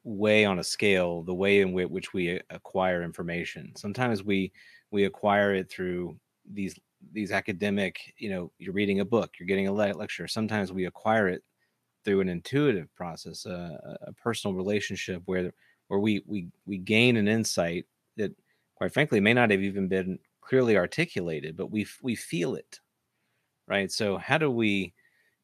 [0.03, 3.71] weigh on a scale the way in whi- which we acquire information?
[3.75, 4.51] Sometimes we
[4.91, 6.17] we acquire it through
[6.51, 6.79] these
[7.13, 10.27] these academic, you know, you're reading a book, you're getting a lecture.
[10.27, 11.43] Sometimes we acquire it
[12.03, 15.51] through an intuitive process, a personal relationship where
[15.87, 17.85] where we we we gain an insight
[18.17, 18.31] that
[18.79, 22.81] quite frankly may not have even been clearly articulated but we we feel it
[23.67, 23.91] right?
[23.91, 24.93] So how do we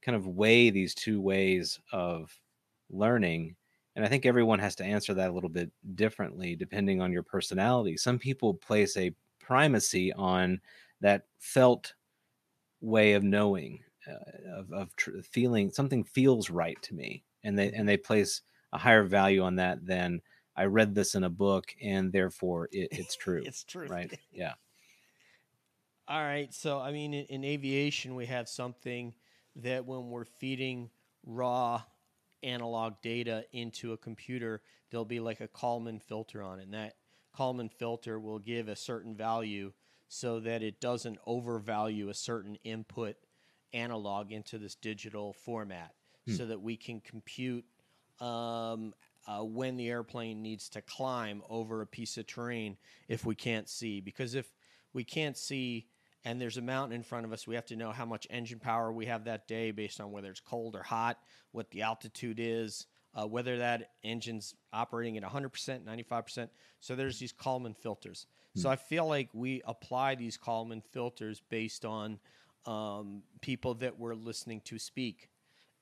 [0.02, 2.40] kind of weigh these two ways of
[2.90, 3.56] learning?
[3.96, 7.24] And i think everyone has to answer that a little bit differently depending on your
[7.24, 7.98] personality.
[7.98, 10.60] Some people place a primacy on
[11.02, 11.94] that felt
[12.82, 17.72] way of knowing uh, of, of tr- feeling something feels right to me and they
[17.72, 18.42] and they place
[18.74, 20.22] a higher value on that than
[20.56, 23.44] I read this in a book and therefore it, it's true.
[23.46, 24.12] It's true, right?
[24.32, 24.54] Yeah.
[26.08, 26.54] All right.
[26.54, 29.14] So, I mean, in, in aviation, we have something
[29.56, 30.90] that when we're feeding
[31.26, 31.82] raw
[32.44, 36.64] analog data into a computer, there'll be like a Kalman filter on it.
[36.64, 36.96] And that
[37.36, 39.74] Kalman filter will give a certain value
[40.08, 43.16] so that it doesn't overvalue a certain input
[43.74, 45.96] analog into this digital format
[46.28, 47.66] so that we can compute
[48.20, 48.94] um,
[49.28, 53.70] uh, when the airplane needs to climb over a piece of terrain if we can't
[53.70, 54.02] see.
[54.02, 54.52] Because if
[54.94, 55.88] we can't see
[56.24, 58.60] and there's a mountain in front of us, we have to know how much engine
[58.60, 61.20] power we have that day based on whether it's cold or hot,
[61.52, 66.50] what the altitude is, uh, whether that engine's operating at 100%, 95%.
[66.80, 68.28] So there's these Kalman filters.
[68.58, 72.20] So I feel like we apply these Kalman filters based on
[72.66, 75.30] um, people that we're listening to speak.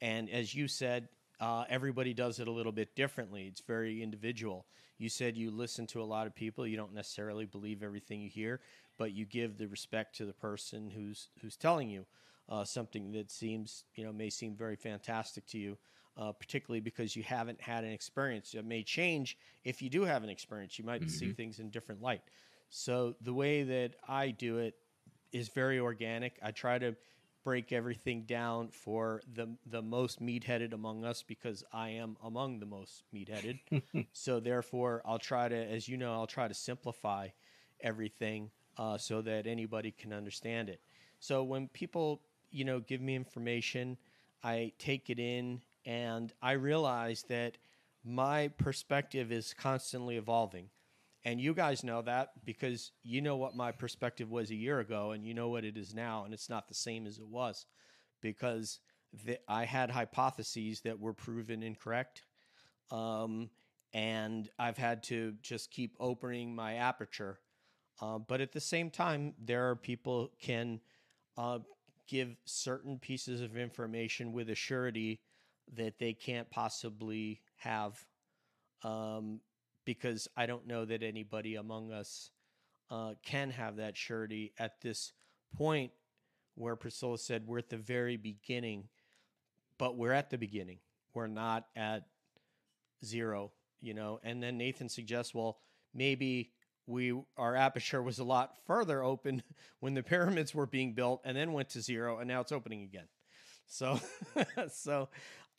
[0.02, 1.08] And as you said,
[1.40, 3.48] uh, everybody does it a little bit differently.
[3.48, 4.66] It's very individual.
[4.98, 6.66] You said you listen to a lot of people.
[6.66, 8.62] You don't necessarily believe everything you hear,
[8.98, 12.06] but you give the respect to the person who's who's telling you
[12.50, 15.78] uh, something that seems you know may seem very fantastic to you.
[16.16, 18.54] Uh, particularly because you haven't had an experience.
[18.54, 20.78] It may change if you do have an experience.
[20.78, 22.22] You might see things in different light.
[22.70, 24.76] So the way that I do it
[25.32, 26.38] is very organic.
[26.44, 26.96] I try to
[27.44, 32.66] break everything down for the the most meat-headed among us because I am among the
[32.66, 33.60] most meat-headed.
[34.14, 37.30] so therefore, I'll try to, as you know, I'll try to simplify
[37.82, 40.80] everything uh, so that anybody can understand it.
[41.20, 42.22] So when people,
[42.52, 43.98] you know, give me information,
[44.44, 47.58] I take it in and I realize that
[48.04, 50.70] my perspective is constantly evolving.
[51.26, 55.12] And you guys know that because you know what my perspective was a year ago
[55.12, 57.66] and you know what it is now, and it's not the same as it was
[58.22, 58.80] because
[59.26, 62.24] the, I had hypotheses that were proven incorrect.
[62.92, 63.50] Um,
[63.94, 67.40] and I've had to just keep opening my aperture.
[68.02, 70.82] Uh, but at the same time, there are people can
[71.38, 71.60] uh,
[72.08, 75.22] give certain pieces of information with a surety
[75.76, 78.04] that they can't possibly have
[78.84, 79.40] um,
[79.86, 82.32] because I don't know that anybody among us
[82.90, 85.14] uh, can have that surety at this
[85.56, 85.92] point
[86.56, 88.86] where Priscilla said we're at the very beginning,
[89.78, 90.80] but we're at the beginning.
[91.14, 92.06] We're not at
[93.04, 94.20] zero, you know.
[94.24, 95.58] And then Nathan suggests, well,
[95.94, 96.52] maybe
[96.86, 99.42] we our aperture was a lot further open
[99.80, 102.84] when the pyramids were being built and then went to zero and now it's opening
[102.84, 103.08] again.
[103.66, 104.00] So
[104.74, 105.10] so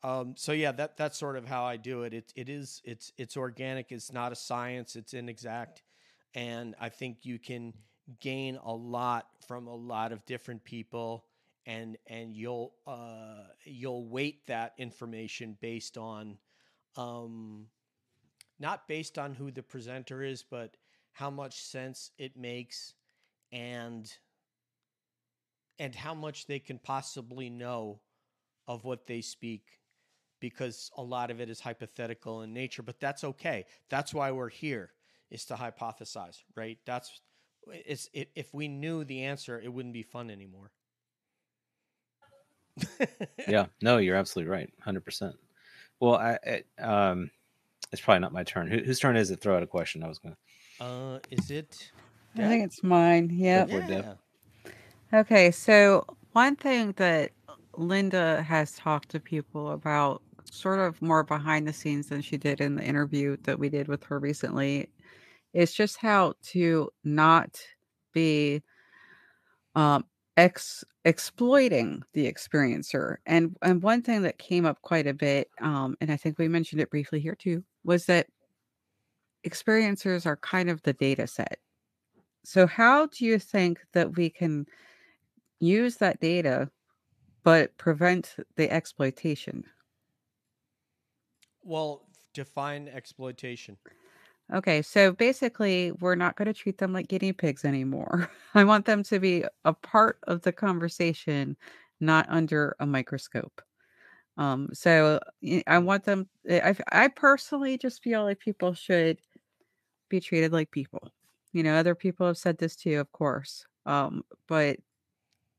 [0.05, 2.12] um, so yeah, that that's sort of how I do it.
[2.12, 3.90] It it is it's it's organic.
[3.90, 4.96] It's not a science.
[4.96, 5.82] It's inexact,
[6.34, 7.72] and I think you can
[8.20, 11.24] gain a lot from a lot of different people,
[11.64, 16.36] and and you'll uh, you'll weight that information based on,
[16.96, 17.68] um,
[18.61, 20.76] not based on who the presenter is, but
[21.12, 22.92] how much sense it makes,
[23.52, 24.12] and
[25.78, 28.02] and how much they can possibly know
[28.68, 29.80] of what they speak
[30.45, 33.64] because a lot of it is hypothetical in nature, but that's okay.
[33.88, 34.90] That's why we're here
[35.30, 36.76] is to hypothesize, right?
[36.84, 37.22] That's
[37.72, 40.70] it's it, if we knew the answer, it wouldn't be fun anymore.
[43.49, 45.34] yeah, no, you're absolutely right, hundred percent.
[45.99, 46.38] Well, I,
[46.78, 47.30] I, um,
[47.90, 48.68] it's probably not my turn.
[48.68, 49.40] Who, whose turn is it?
[49.40, 50.03] Throw out a question.
[50.03, 50.36] I was gonna.
[50.78, 51.90] Uh, is it?
[52.36, 53.30] I think it's mine.
[53.32, 53.70] Yep.
[53.70, 54.14] Yeah.
[55.14, 57.30] Okay, so one thing that
[57.78, 60.20] Linda has talked to people about
[60.55, 63.88] sort of more behind the scenes than she did in the interview that we did
[63.88, 64.88] with her recently
[65.52, 67.59] is just how to not
[68.12, 68.62] be
[69.74, 70.05] um
[70.36, 73.16] ex exploiting the experiencer.
[73.26, 76.48] And and one thing that came up quite a bit um and i think we
[76.48, 78.26] mentioned it briefly here too was that
[79.46, 81.59] experiencers are kind of the data set.
[82.44, 84.66] So how do you think that we can
[85.61, 86.70] use that data
[87.42, 89.64] but prevent the exploitation
[91.64, 93.78] Well, define exploitation.
[94.52, 98.30] Okay, so basically, we're not going to treat them like guinea pigs anymore.
[98.54, 101.56] I want them to be a part of the conversation,
[102.00, 103.62] not under a microscope.
[104.38, 105.20] Um, so
[105.66, 106.28] I want them.
[106.50, 109.20] I I personally just feel like people should
[110.10, 111.10] be treated like people.
[111.52, 113.66] You know, other people have said this too, of course.
[113.86, 114.78] Um, but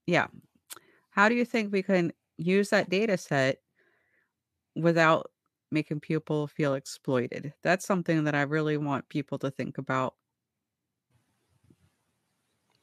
[0.08, 0.28] yeah,
[1.12, 3.60] how do you think we can use that data set
[4.76, 5.32] without
[5.72, 7.54] making people feel exploited?
[7.62, 10.16] That's something that I really want people to think about.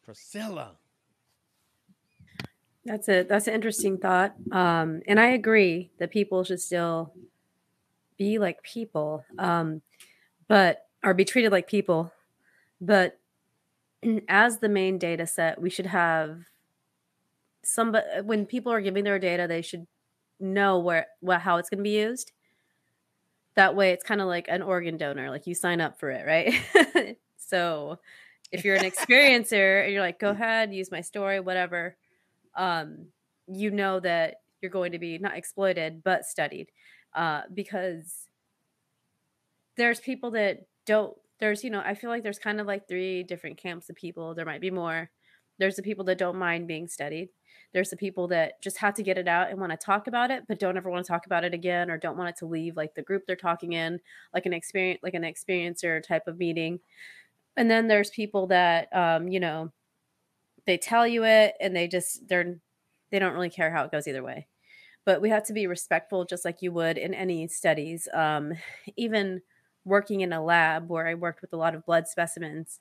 [0.05, 0.77] Priscilla.
[2.85, 4.35] That's a that's an interesting thought.
[4.51, 7.15] Um, and I agree that people should still
[8.19, 9.83] be like people, um,
[10.49, 12.13] but or be treated like people.
[12.81, 13.19] But
[14.29, 16.41] as the main data set, we should have
[17.65, 19.87] somebody when people are giving their data, they should
[20.41, 22.33] know where what how it's going to be used.
[23.57, 25.31] That way, it's kind of like an organ donor.
[25.31, 27.17] Like you sign up for it, right?
[27.37, 27.99] so
[28.51, 31.97] if you're an experiencer and you're like, go ahead, use my story, whatever
[32.57, 33.07] um,
[33.49, 36.71] you know that you're going to be not exploited but studied
[37.15, 38.29] uh, because
[39.77, 43.23] there's people that don't there's you know i feel like there's kind of like three
[43.23, 45.11] different camps of people there might be more
[45.59, 47.29] there's the people that don't mind being studied
[47.73, 50.31] there's the people that just have to get it out and want to talk about
[50.31, 52.47] it but don't ever want to talk about it again or don't want it to
[52.47, 53.99] leave like the group they're talking in
[54.35, 56.81] like an experience like an experiencer type of meeting.
[57.57, 59.73] And then there's people that um, you know
[60.67, 62.59] they tell you it and they just they're
[63.11, 64.47] they don't really care how it goes either way.
[65.05, 68.53] But we have to be respectful just like you would in any studies um,
[68.97, 69.43] even
[69.85, 72.81] working in a lab where i worked with a lot of blood specimens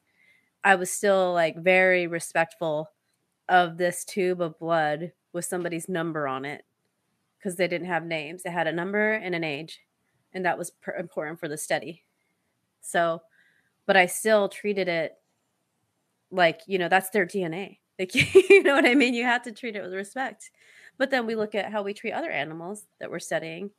[0.63, 2.89] i was still like very respectful
[3.51, 6.63] of this tube of blood with somebody's number on it
[7.37, 8.41] because they didn't have names.
[8.41, 9.81] They had a number and an age
[10.33, 12.03] and that was important for the study.
[12.81, 13.21] So
[13.85, 15.17] but i still treated it
[16.31, 18.15] like you know that's their dna like
[18.49, 19.13] you know what i mean?
[19.13, 20.51] You have to treat it with respect.
[20.97, 23.71] But then we look at how we treat other animals that we're studying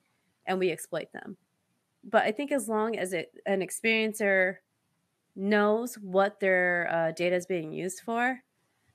[0.47, 1.36] and we exploit them.
[2.05, 4.57] But i think as long as it an experiencer
[5.35, 8.43] knows what their uh, data is being used for,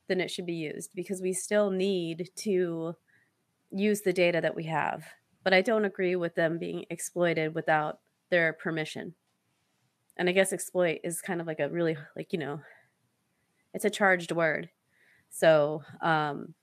[0.08, 2.94] then it should be used because we still need to
[3.70, 5.04] use the data that we have.
[5.44, 9.14] But I don't agree with them being exploited without their permission.
[10.16, 12.60] And I guess exploit is kind of like a really like, you know,
[13.72, 14.70] it's a charged word.
[15.30, 16.54] So, um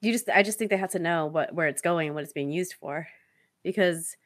[0.00, 2.24] you just I just think they have to know what where it's going, and what
[2.24, 3.08] it's being used for.
[3.62, 4.16] Because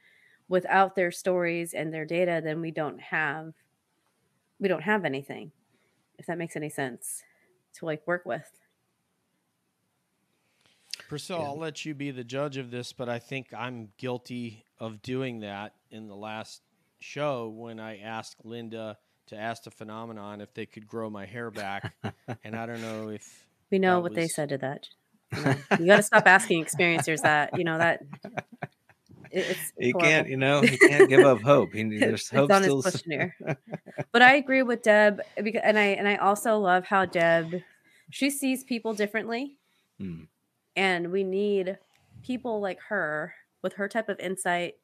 [0.48, 3.54] without their stories and their data, then we don't have
[4.60, 5.52] we don't have anything.
[6.18, 7.22] If that makes any sense
[7.74, 8.48] to like work with.
[11.08, 11.46] Priscilla, Yeah.
[11.48, 15.40] I'll let you be the judge of this, but I think I'm guilty of doing
[15.40, 16.62] that in the last
[17.00, 21.50] show when I asked Linda to ask the phenomenon if they could grow my hair
[21.50, 21.94] back.
[22.44, 24.86] and I don't know if We know That what they said to that.
[25.34, 27.56] You, know, you got to stop asking experiencers that.
[27.58, 28.44] You know that it-
[29.32, 30.00] it's He horrible.
[30.00, 31.72] can't, you know, he can't give up hope.
[31.72, 32.76] He, there's hope on still.
[32.76, 33.36] his questionnaire.
[34.12, 37.62] but I agree with Deb because, and I and I also love how Deb
[38.10, 39.56] she sees people differently,
[39.98, 40.24] Hmm.
[40.76, 41.78] and we need
[42.22, 44.74] people like her with her type of insight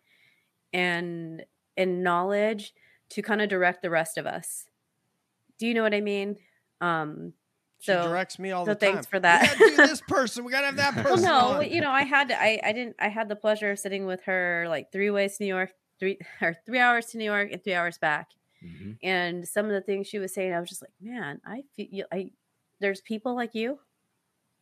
[0.72, 1.44] and
[1.76, 2.74] and knowledge
[3.10, 4.64] to kind of direct the rest of us.
[5.58, 6.36] Do you know what I mean?
[6.80, 7.32] Um,
[7.80, 8.88] she so directs me all so the time.
[8.88, 9.42] So thanks for that.
[9.58, 10.44] We gotta do this person.
[10.44, 11.24] We gotta have that well, person.
[11.24, 11.70] no, on.
[11.70, 12.40] you know, I had to.
[12.40, 12.96] I I didn't.
[13.00, 16.18] I had the pleasure of sitting with her like three ways to New York, three
[16.42, 18.28] or three hours to New York and three hours back.
[18.64, 18.96] Mhm.
[19.04, 21.86] And some of the things she was saying, I was just like, man, I feel
[21.90, 22.04] you.
[22.12, 22.30] I
[22.80, 23.78] there's people like you,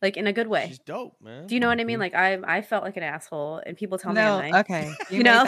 [0.03, 0.65] like in a good way.
[0.67, 1.47] She's dope, man.
[1.47, 1.87] Do you know what I Mm-hmm.
[1.87, 1.99] mean?
[1.99, 4.59] Like I I felt like an asshole, and people tell no, me I'm nice.
[4.65, 4.91] okay.
[5.09, 5.43] You, made know,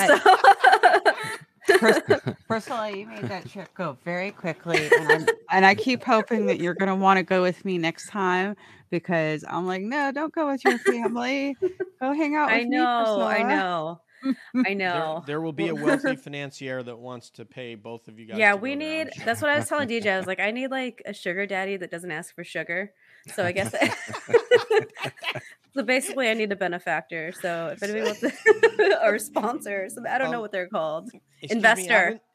[1.69, 5.75] that- so Pris- Priscilla, you made that trip go very quickly, and, I'm, and I
[5.75, 8.55] keep hoping that you're going to want to go with me next time
[8.89, 11.55] because I'm like, no, don't go with your family.
[12.01, 12.69] Go hang out with I me.
[12.69, 14.01] know, I know,
[14.65, 15.23] I know.
[15.27, 18.37] there will be a wealthy financier that wants to pay both of you guys.
[18.37, 19.13] yeah, we go there, I'm need.
[19.15, 19.25] sure.
[19.25, 20.07] That's what I was telling DJ.
[20.13, 22.91] I was like, I need like a sugar daddy that doesn't ask for sugar.
[23.35, 23.73] So I guess.
[25.73, 27.31] so basically, I need a benefactor.
[27.41, 31.09] So if anybody wants, to, or sponsor, some, I don't know Um, what they're called.
[31.41, 31.93] Excuse me, Investor.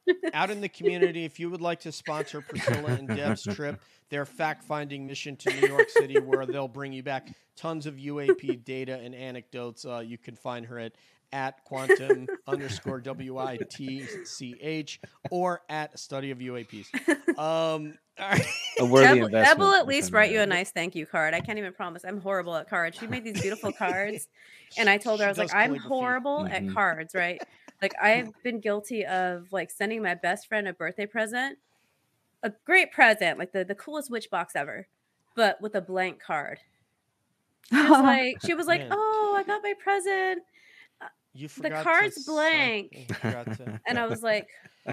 [0.09, 3.43] out, in, out in the community, if you would like to sponsor Priscilla and Deb's
[3.55, 3.81] trip,
[4.11, 8.65] their fact-finding mission to New York City, where they'll bring you back tons of UAP
[8.65, 10.93] data and anecdotes, uh, you can find her at
[11.33, 15.01] at quantum underscore w i t c h
[15.33, 16.87] or at study of UAPs.
[17.37, 18.47] Um, all right.
[18.79, 19.47] A worthy Deb, investment.
[19.47, 21.35] Deb will at least write you a nice thank you card.
[21.35, 22.05] I can't even promise.
[22.05, 22.99] I'm horrible at cards.
[22.99, 24.29] She made these beautiful cards,
[24.77, 25.89] and I told her I was like, I'm calligraphy.
[25.89, 26.75] horrible at mm-hmm.
[26.75, 27.41] cards, right?
[27.83, 31.59] Like I've been guilty of like sending my best friend a birthday present,
[32.43, 34.87] a great present, like the the coolest witch box ever,
[35.35, 36.61] but with a blank card.
[37.71, 38.91] She was like, she was like, Man.
[38.93, 40.43] oh, I got my present,
[41.01, 43.07] uh, You forgot to card's sign- blank.
[43.09, 44.49] you forgot to- and I was like,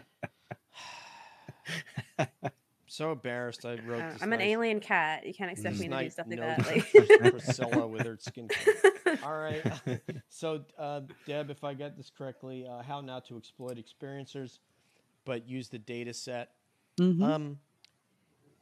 [2.91, 3.65] so embarrassed.
[3.65, 4.01] I wrote.
[4.01, 5.25] uh, this I'm an alien cat.
[5.25, 6.65] You can't expect me to do stuff like that.
[7.21, 8.49] Like, Priscilla with her skin.
[9.05, 9.17] tone.
[9.23, 9.63] All right.
[10.29, 14.59] So, uh, Deb, if I get this correctly, uh, how not to exploit experiencers,
[15.23, 16.49] but use the data set.
[16.99, 17.23] Mhm.
[17.23, 17.59] Um,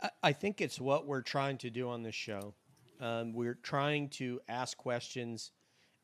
[0.01, 2.53] I, I think it's what we're trying to do on this show.
[2.99, 5.51] Um, we're trying to ask questions,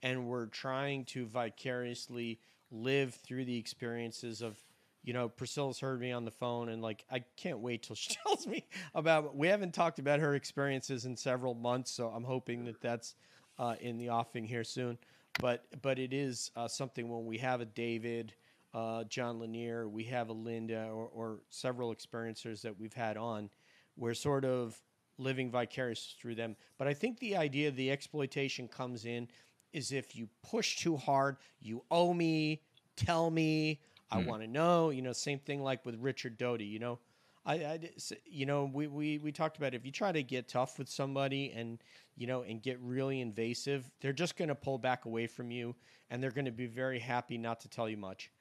[0.01, 2.39] and we're trying to vicariously
[2.71, 4.57] live through the experiences of.
[5.05, 8.15] You know, Priscilla's heard me on the phone, and like, I can't wait till she
[8.25, 9.35] tells me about.
[9.35, 13.15] We haven't talked about her experiences in several months, so I'm hoping that that's
[13.59, 14.97] uh, in the offing here soon.
[15.39, 18.33] But but it is uh, something when we have a David,
[18.73, 23.49] uh, John Lanier, we have a Linda, or, or several experiencers that we've had on,
[23.95, 24.81] we're sort of
[25.17, 26.55] living vicarious through them.
[26.77, 29.27] But I think the idea of the exploitation comes in
[29.71, 32.61] is if you push too hard, you owe me,
[32.95, 33.79] tell me,
[34.11, 34.27] I Hmm.
[34.27, 34.89] want to know.
[34.89, 36.65] You know, same thing like with Richard Doty.
[36.65, 36.99] You know,
[37.45, 37.79] I,
[38.25, 41.51] you know, we, we we talked about if you try to get tough with somebody
[41.51, 41.79] and
[42.15, 45.75] you know and get really invasive, they're just going to pull back away from you,
[46.09, 48.31] and they're going to be very happy not to tell you much.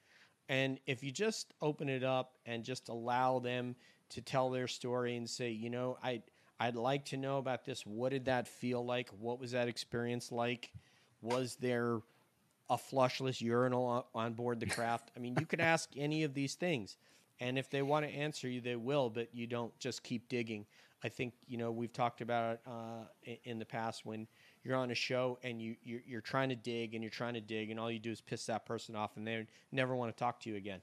[0.49, 3.77] And if you just open it up and just allow them
[4.11, 6.23] to tell their story and say, you know, I
[6.61, 7.85] I'd like to know about this.
[7.87, 9.09] What did that feel like?
[9.11, 10.71] What was that experience like?
[11.21, 12.01] Was there
[12.71, 15.11] a flushless urinal on, board the craft?
[15.17, 16.97] I mean, you could ask any of these things,
[17.41, 19.11] and if they want to answer you, they will.
[19.11, 20.67] But you don't just keep digging.
[21.03, 23.05] I think you know we've talked about uh,
[23.45, 24.27] in the past when
[24.63, 27.41] you're on a show and you you're, you're trying to dig and you're trying to
[27.41, 30.19] dig, and all you do is piss that person off, and they never want to
[30.19, 30.81] talk to you again.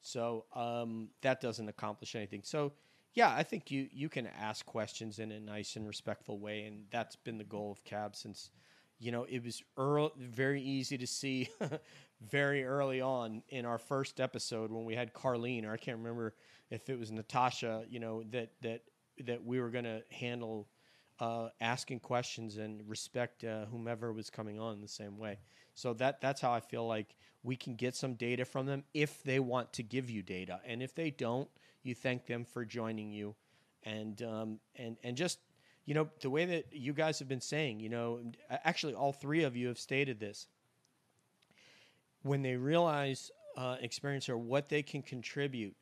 [0.00, 2.40] So um, that doesn't accomplish anything.
[2.44, 2.72] So
[3.14, 6.86] yeah, I think you you can ask questions in a nice and respectful way, and
[6.90, 8.50] that's been the goal of Cab since
[9.02, 11.48] you know, it was early, very easy to see
[12.20, 16.34] very early on in our first episode when we had Carlene, or I can't remember
[16.70, 18.82] if it was Natasha, you know, that that
[19.26, 20.68] that we were going to handle
[21.18, 25.38] uh, asking questions and respect uh, whomever was coming on the same way.
[25.74, 29.20] So that that's how I feel like we can get some data from them if
[29.24, 31.48] they want to give you data, and if they don't,
[31.82, 33.34] you thank them for joining you,
[33.82, 35.40] and um, and and just
[35.84, 39.44] you know the way that you guys have been saying, you know, actually all three
[39.44, 40.46] of you have stated this.
[42.22, 45.74] When they realize uh, experiencer what they can contribute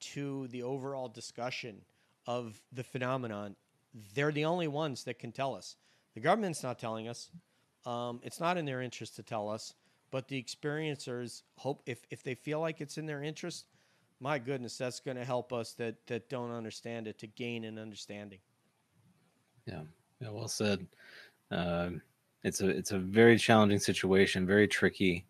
[0.00, 1.82] to the overall discussion
[2.26, 3.56] of the phenomenon,
[4.14, 5.76] they're the only ones that can tell us.
[6.14, 7.30] The government's not telling us.
[7.84, 9.74] Um, it's not in their interest to tell us,
[10.10, 13.66] but the experiencers hope if, if they feel like it's in their interest,
[14.20, 17.78] my goodness, that's going to help us that that don't understand it to gain an
[17.78, 18.38] understanding.
[19.66, 19.82] Yeah,
[20.20, 20.86] yeah, well said.
[21.50, 21.90] Uh,
[22.42, 25.26] it's a it's a very challenging situation, very tricky.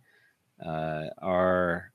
[0.65, 1.93] Uh, our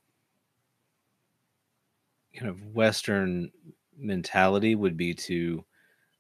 [2.36, 3.52] kind of Western
[3.98, 5.64] mentality would be to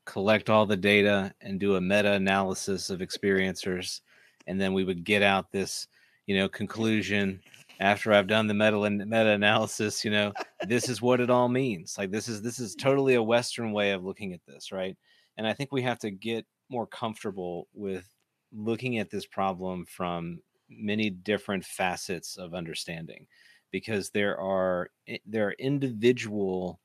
[0.05, 4.01] collect all the data and do a meta analysis of experiencers,
[4.47, 5.87] and then we would get out this,
[6.27, 7.41] you know, conclusion
[7.79, 10.05] after I've done the meta meta analysis.
[10.05, 10.33] You know,
[10.67, 11.97] this is what it all means.
[11.97, 14.95] Like this is this is totally a Western way of looking at this, right?
[15.37, 18.07] And I think we have to get more comfortable with
[18.51, 20.39] looking at this problem from
[20.69, 23.27] many different facets of understanding
[23.71, 26.79] because there are eh, there are individual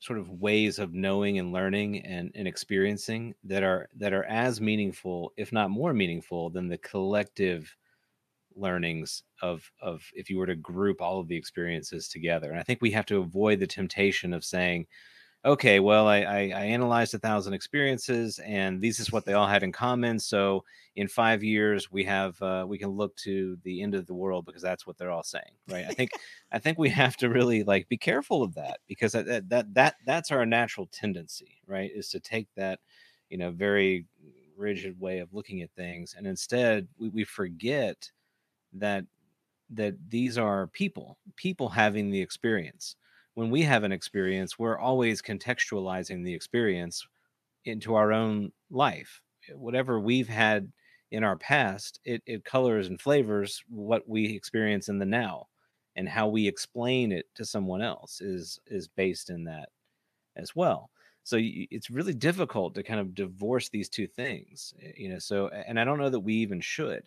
[0.00, 4.60] sort of ways of knowing and learning and, and experiencing that are that are as
[4.60, 7.74] meaningful if not more meaningful than the collective
[8.56, 12.50] learnings of of if you were to group all of the experiences together.
[12.50, 14.86] And i think we have to avoid the temptation of saying
[15.44, 19.46] okay, well, I, I, I analyzed a thousand experiences, and this is what they all
[19.46, 20.18] had in common.
[20.18, 20.64] So
[20.96, 24.46] in five years, we have uh, we can look to the end of the world
[24.46, 25.84] because that's what they're all saying, right?
[25.88, 26.10] I think
[26.52, 29.96] I think we have to really like be careful of that because that that that
[30.06, 31.90] that's our natural tendency, right?
[31.94, 32.80] Is to take that
[33.28, 34.06] you know very
[34.56, 38.10] rigid way of looking at things, and instead we, we forget
[38.72, 39.04] that
[39.70, 42.96] that these are people, people having the experience
[43.34, 47.06] when we have an experience, we're always contextualizing the experience
[47.64, 49.20] into our own life.
[49.54, 50.72] Whatever we've had
[51.10, 55.48] in our past, it, it colors and flavors what we experience in the now.
[55.96, 59.68] And how we explain it to someone else is is based in that
[60.36, 60.90] as well.
[61.22, 65.18] So it's really difficult to kind of divorce these two things, eh, you know.
[65.18, 67.04] So, and I don't know that we even should,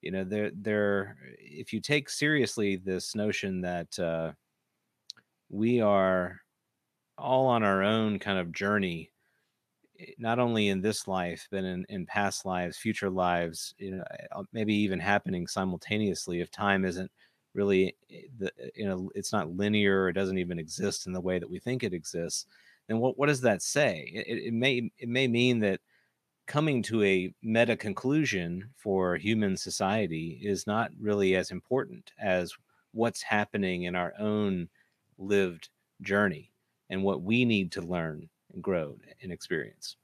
[0.00, 0.24] you know.
[0.24, 1.16] There, there.
[1.38, 4.32] If you take seriously this notion that uh,
[5.50, 6.40] we are
[7.18, 9.10] all on our own kind of journey
[10.00, 14.04] eh, not only in this life but in, in past lives future lives you know
[14.12, 17.10] eh, uh, maybe even happening simultaneously if time isn't
[17.54, 21.38] really eh, the you know it's not linear it doesn't even exist in the way
[21.38, 22.46] that we think it exists
[22.88, 24.10] then what, what does that say?
[24.14, 25.80] It, it may it may mean that
[26.46, 32.52] coming to a meta conclusion for human society is not really as important as
[32.92, 34.68] what's happening in our own
[35.18, 35.68] lived
[36.02, 36.52] journey
[36.90, 39.96] and what we need to learn and grow and experience.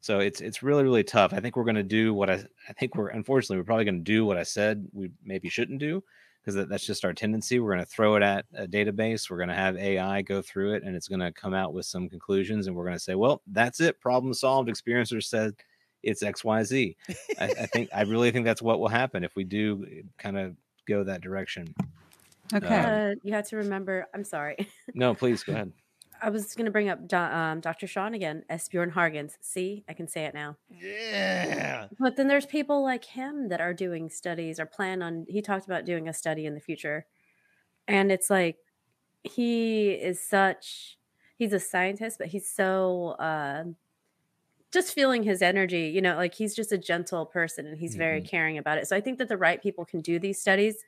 [0.00, 1.32] So it's it's really really tough.
[1.32, 4.04] I think we're going to do what I I think we're unfortunately we're probably going
[4.04, 6.02] to do what I said we maybe shouldn't do
[6.40, 7.58] because that, that's just our tendency.
[7.58, 9.28] We're going to throw it at a database.
[9.28, 11.84] We're going to have AI go through it and it's going to come out with
[11.84, 14.68] some conclusions and we're going to say, well, that's it, problem solved.
[14.68, 15.54] Experiencers said
[16.02, 16.96] it's X Y Z.
[17.38, 20.38] I, I think I really think that's what will happen if we do eh, kind
[20.38, 20.56] of
[20.86, 21.74] go that direction.
[22.54, 22.66] Okay.
[23.12, 24.06] Uh, you have to remember.
[24.14, 24.56] I'm sorry.
[24.94, 25.72] No, please go ahead.
[26.20, 27.86] I was going to bring up Do- um, Dr.
[27.86, 29.36] Sean again, Esbjorn Hargens.
[29.40, 30.56] See, I can say it now.
[30.68, 31.86] Yeah.
[32.00, 35.26] But then there's people like him that are doing studies or plan on.
[35.28, 37.06] He talked about doing a study in the future,
[37.86, 38.56] and it's like
[39.22, 40.98] he is such.
[41.36, 43.10] He's a scientist, but he's so.
[43.20, 43.64] Uh,
[44.70, 48.20] just feeling his energy, you know, like he's just a gentle person and he's very
[48.20, 48.28] Mhm.
[48.28, 48.86] caring about it.
[48.86, 50.84] So I think that the right people can do these studies.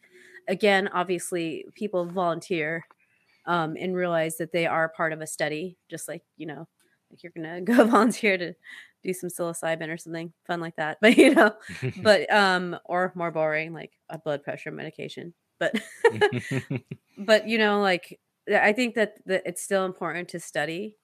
[0.48, 2.86] Again, obviously, people volunteer
[3.46, 6.68] um, and realize that they are part of a study, just like, you know,
[7.10, 8.54] like you're going to go volunteer to
[9.02, 10.98] do some psilocybin or something fun like that.
[11.00, 11.52] But, you know,
[12.02, 15.34] but, um, or more boring, like a blood pressure medication.
[15.58, 15.80] But,
[17.18, 18.18] but, you know, like,
[18.52, 20.96] I think that, that it's still important to study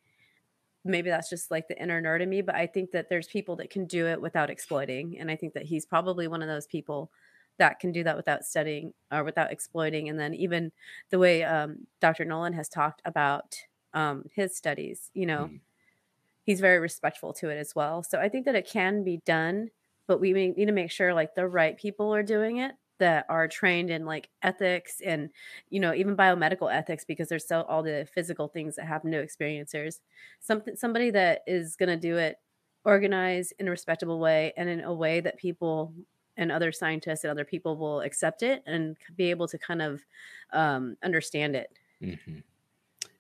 [0.86, 3.56] maybe that's just like the inner nerd in me, but I think that there's people
[3.56, 5.18] that can do it without exploiting.
[5.18, 7.10] And I think that he's probably one of those people
[7.59, 10.09] that can do that without studying or without exploiting.
[10.09, 10.73] And then even
[11.11, 12.24] the way um, Dr.
[12.24, 13.57] Nolan has talked about
[13.95, 15.61] um, his studies, you know, Mm.
[16.45, 18.03] he's very respectful to it as well.
[18.03, 19.70] So I think that it can be done.
[20.09, 23.49] but we need to make sure like the right people are doing it that are
[23.49, 25.31] trained in like ethics and
[25.69, 29.19] you know even biomedical ethics because there's so all the physical things that happen to
[29.27, 29.97] experiencers
[30.41, 32.37] something somebody that is going to do it
[32.85, 35.93] organized in a respectable way and in a way that people
[36.36, 40.02] and other scientists and other people will accept it and be able to kind of
[40.52, 41.70] um, understand it
[42.02, 42.42] Mhm.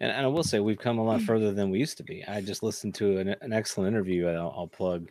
[0.00, 2.22] And, and I will say we've come a lot further than we used to be.
[2.24, 4.26] I just listened to an, an excellent interview.
[4.28, 5.08] I'll, I'll plug.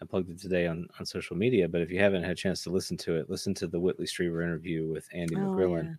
[0.00, 1.68] I plugged it today on, on social media.
[1.68, 4.06] But if you haven't had a chance to listen to it, listen to the Whitley
[4.06, 5.98] Strieber interview with Andy Oh, McGrillen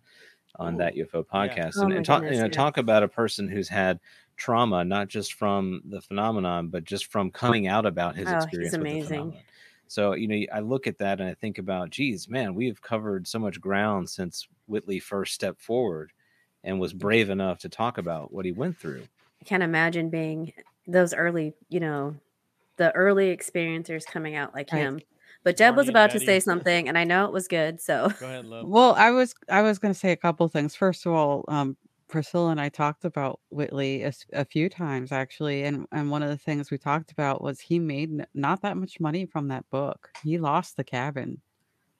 [0.56, 1.46] on Ooh, that UFO yeah.
[1.46, 2.48] podcast, Oh and, my and talk you know yeah.
[2.48, 4.00] talk about a person who's had
[4.36, 8.44] trauma, not just from the phenomenon, but just from coming out about his Oh, he's
[8.44, 9.42] experience with the amazing.
[9.88, 9.88] Phenomenon.
[9.88, 13.26] So you know, I look at that and I think about, geez, man, we've covered
[13.26, 16.12] so much ground since Whitley first stepped forward
[16.62, 19.06] and was brave enough to talk about what he went through.
[19.40, 20.52] i can't imagine being
[20.86, 22.14] those early you know
[22.76, 24.78] the early experiencers coming out like Right.
[24.80, 25.00] him
[25.42, 28.26] but deb was about to say something and i know it was good so Go
[28.26, 28.66] ahead, love.
[28.68, 30.74] Well, I was I was going to say a couple things.
[30.74, 31.76] First of all, um,
[32.08, 36.22] Priscilla and I talked about Whitley a, s- a few times actually, and and one
[36.22, 39.48] of the things we talked about was he made n- not that much money from
[39.48, 40.10] that book.
[40.22, 41.42] He lost the cabin,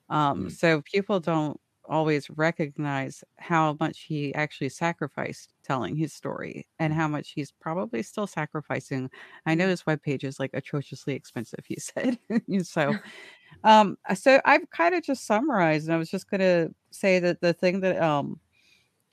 [0.09, 0.49] um, Mm.
[0.49, 1.59] so people don't
[1.89, 8.03] always recognize how much he actually sacrificed telling his story and how much he's probably
[8.03, 9.09] still sacrificing.
[9.45, 12.19] I know his webpage is like atrociously expensive, he said.
[12.63, 12.97] so
[13.63, 17.53] um, so I've kind of just summarized, and I was just gonna say that the
[17.53, 18.39] thing that um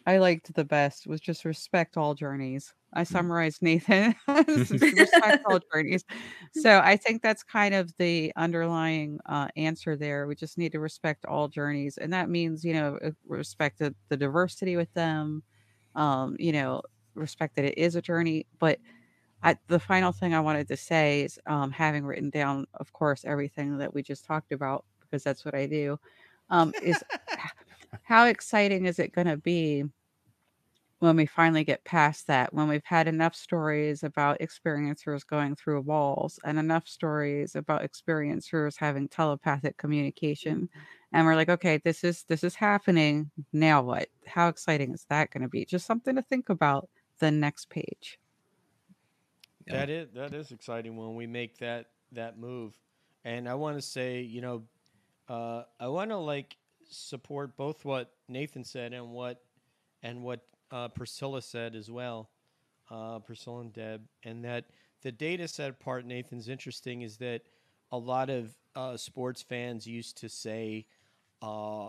[0.07, 2.75] I liked the best was just respect all journeys.
[2.93, 6.05] I summarized Nathan respect all journeys.
[6.55, 10.27] So I think that's kind of the underlying uh, answer there.
[10.27, 14.17] We just need to respect all journeys, and that means you know respect the, the
[14.17, 15.43] diversity with them.
[15.95, 16.83] Um, you know,
[17.15, 18.79] respect that it is a journey, but
[19.43, 23.25] I, the final thing I wanted to say is um, having written down, of course,
[23.25, 25.99] everything that we just talked about because that's what I do.
[26.51, 27.03] Um, is
[28.03, 29.85] how exciting is it going to be
[31.01, 32.55] when we finally get past that?
[32.55, 38.77] When we've had enough stories about experiencers going through walls and enough stories about experiencers
[38.79, 40.69] having telepathic communication,
[41.13, 43.31] and we're like, okay, this is this is happening.
[43.53, 44.09] Now what?
[44.27, 45.65] How exciting is that going to be?
[45.65, 46.89] Just something to think about.
[47.19, 48.19] The next page.
[49.69, 49.75] Yeah.
[49.75, 52.77] That is that is exciting when we make that that move,
[53.25, 54.65] and I want to say, you know,
[55.29, 56.57] uh, I want to like
[56.93, 59.43] support both what Nathan said and what
[60.03, 60.41] and what
[60.71, 62.31] uh, Priscilla said as well,
[62.91, 64.65] uh, Priscilla and Deb, and that
[65.03, 67.43] the data set part Nathan's interesting is that
[67.91, 70.87] a lot of uh, sports fans used to say
[71.41, 71.89] uh,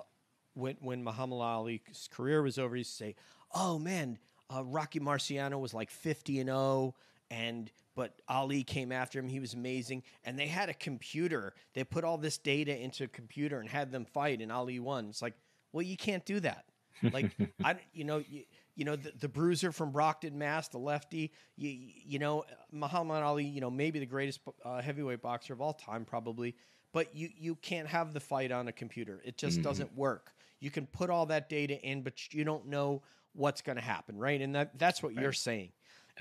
[0.54, 3.16] when when Muhammad Ali's career was over, he used to say,
[3.54, 4.18] "Oh man,
[4.54, 6.96] uh, Rocky Marciano was like 50 and 0
[7.34, 9.28] and but Ali came after him.
[9.30, 10.04] He was amazing.
[10.24, 11.54] And they had a computer.
[11.74, 15.10] They put all this data into a computer and had them fight, and Ali won.
[15.10, 15.36] It's like,
[15.72, 16.66] well, you can't do that.
[17.12, 17.32] Like,
[17.64, 18.44] I, you know, you,
[18.76, 21.32] you know, the, the bruiser from Brockton, Mass, the lefty.
[21.56, 21.70] You,
[22.06, 23.46] you know, Muhammad Ali.
[23.46, 26.56] You know, maybe the greatest uh, heavyweight boxer of all time, probably.
[26.94, 29.22] But you you can't have the fight on a computer.
[29.26, 29.64] It just Mhm.
[29.64, 30.32] doesn't work.
[30.60, 33.02] You can put all that data in, but you don't know
[33.34, 34.40] what's going to happen, right?
[34.42, 35.72] And that that's what you're saying.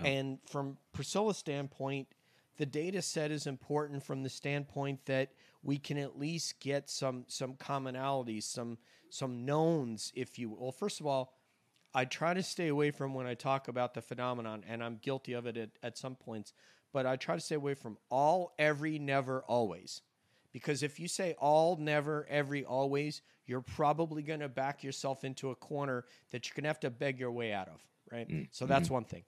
[0.00, 0.06] Yeah.
[0.06, 2.08] And from Priscilla's standpoint,
[2.56, 5.32] the data set is important from the standpoint that
[5.62, 8.78] we can at least get some some commonalities, some
[9.10, 10.58] some knowns, if you will.
[10.60, 11.34] Well, First of all,
[11.94, 15.34] I try to stay away from when I talk about the phenomenon, and I'm guilty
[15.34, 16.52] of it at, at some points,
[16.92, 20.00] but I try to stay away from all, every, never, always.
[20.52, 25.50] Because if you say all, never, every, always, you're probably going to back yourself into
[25.50, 28.28] a corner that you're going to have to beg your way out of, right?
[28.28, 29.24] Mm, So that's one thing.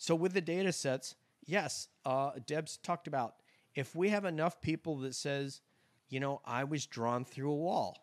[0.00, 1.14] So with the data sets,
[1.44, 3.34] yes, uh, Deb's talked about
[3.74, 5.60] if we have enough people that says,
[6.08, 7.98] you know, I was drawn through a wall,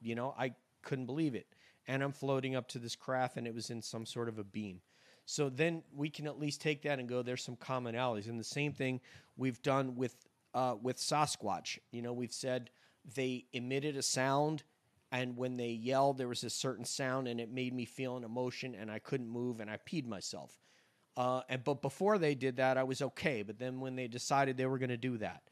[0.00, 1.46] you know, I couldn't believe it,
[1.86, 4.42] and I'm floating up to this craft, and it was in some sort of a
[4.42, 4.80] beam.
[5.26, 7.20] So then we can at least take that and go.
[7.20, 9.02] There's some commonalities, and the same thing
[9.36, 10.16] we've done with
[10.54, 11.78] uh, with Sasquatch.
[11.90, 12.70] You know, we've said
[13.14, 14.62] they emitted a sound,
[15.12, 18.24] and when they yelled, there was a certain sound, and it made me feel an
[18.24, 20.58] emotion, and I couldn't move, and I peed myself.
[21.16, 23.42] Uh, and but before they did that, I was okay.
[23.42, 25.42] But then when they decided they were going to do that,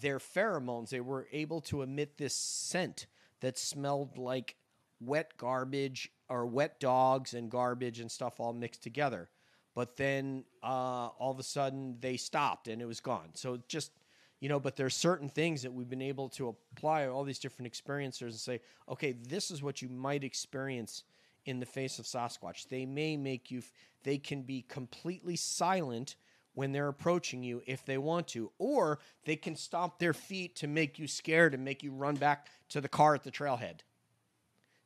[0.00, 3.06] their pheromones, they were able to emit this scent
[3.40, 4.56] that smelled like
[5.00, 9.28] wet garbage or wet dogs and garbage and stuff all mixed together.
[9.74, 13.30] But then uh, all of a sudden they stopped and it was gone.
[13.34, 13.92] So just
[14.40, 17.72] you know, but there's certain things that we've been able to apply all these different
[17.72, 18.60] experiencers and say,
[18.90, 21.02] okay, this is what you might experience
[21.44, 22.68] in the face of Sasquatch.
[22.68, 23.72] They may make you, f-
[24.02, 26.16] they can be completely silent
[26.54, 30.66] when they're approaching you if they want to, or they can stomp their feet to
[30.68, 33.80] make you scared and make you run back to the car at the trailhead.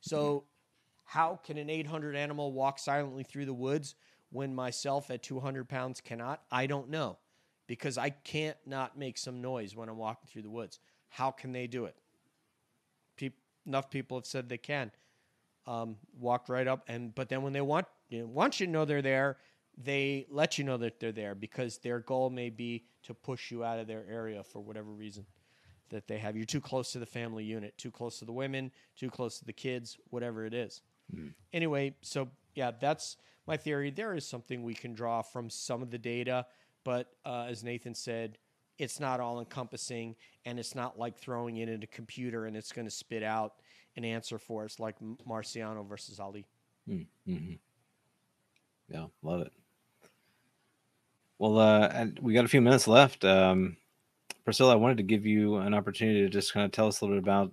[0.01, 0.45] So,
[1.05, 3.95] how can an 800 animal walk silently through the woods
[4.31, 6.41] when myself at 200 pounds cannot?
[6.51, 7.17] I don't know
[7.67, 10.79] because I can't not make some noise when I'm walking through the woods.
[11.09, 11.95] How can they do it?
[13.15, 13.33] Peop
[13.65, 14.91] enough people have said they can.
[15.67, 18.71] Um, walked right up, and but then when they want you know, want you to
[18.71, 19.37] know they're there,
[19.77, 23.63] they let you know that they're there because their goal may be to push you
[23.63, 25.25] out of their area for whatever reason
[25.89, 26.35] that they have.
[26.35, 29.45] You're too close to the family unit, too close to the women, too close to
[29.45, 30.81] the kids, whatever it is.
[31.15, 31.33] Mm.
[31.53, 33.17] Anyway, so yeah, that's
[33.47, 33.89] my theory.
[33.89, 36.45] There is something we can draw from some of the data,
[36.83, 38.37] but uh, as Nathan said,
[38.77, 40.15] it's not all encompassing
[40.45, 43.55] and it's not like throwing it in a computer and it's going to spit out
[43.95, 44.95] an answer for us like
[45.27, 46.45] Marciano versus Ali.
[46.89, 47.53] Mm-hmm.
[48.89, 49.51] Yeah, love it.
[51.37, 53.23] Well, uh, we got a few minutes left.
[53.23, 53.77] Um,
[54.43, 57.05] Priscilla, I wanted to give you an opportunity to just kind of tell us a
[57.05, 57.51] little bit about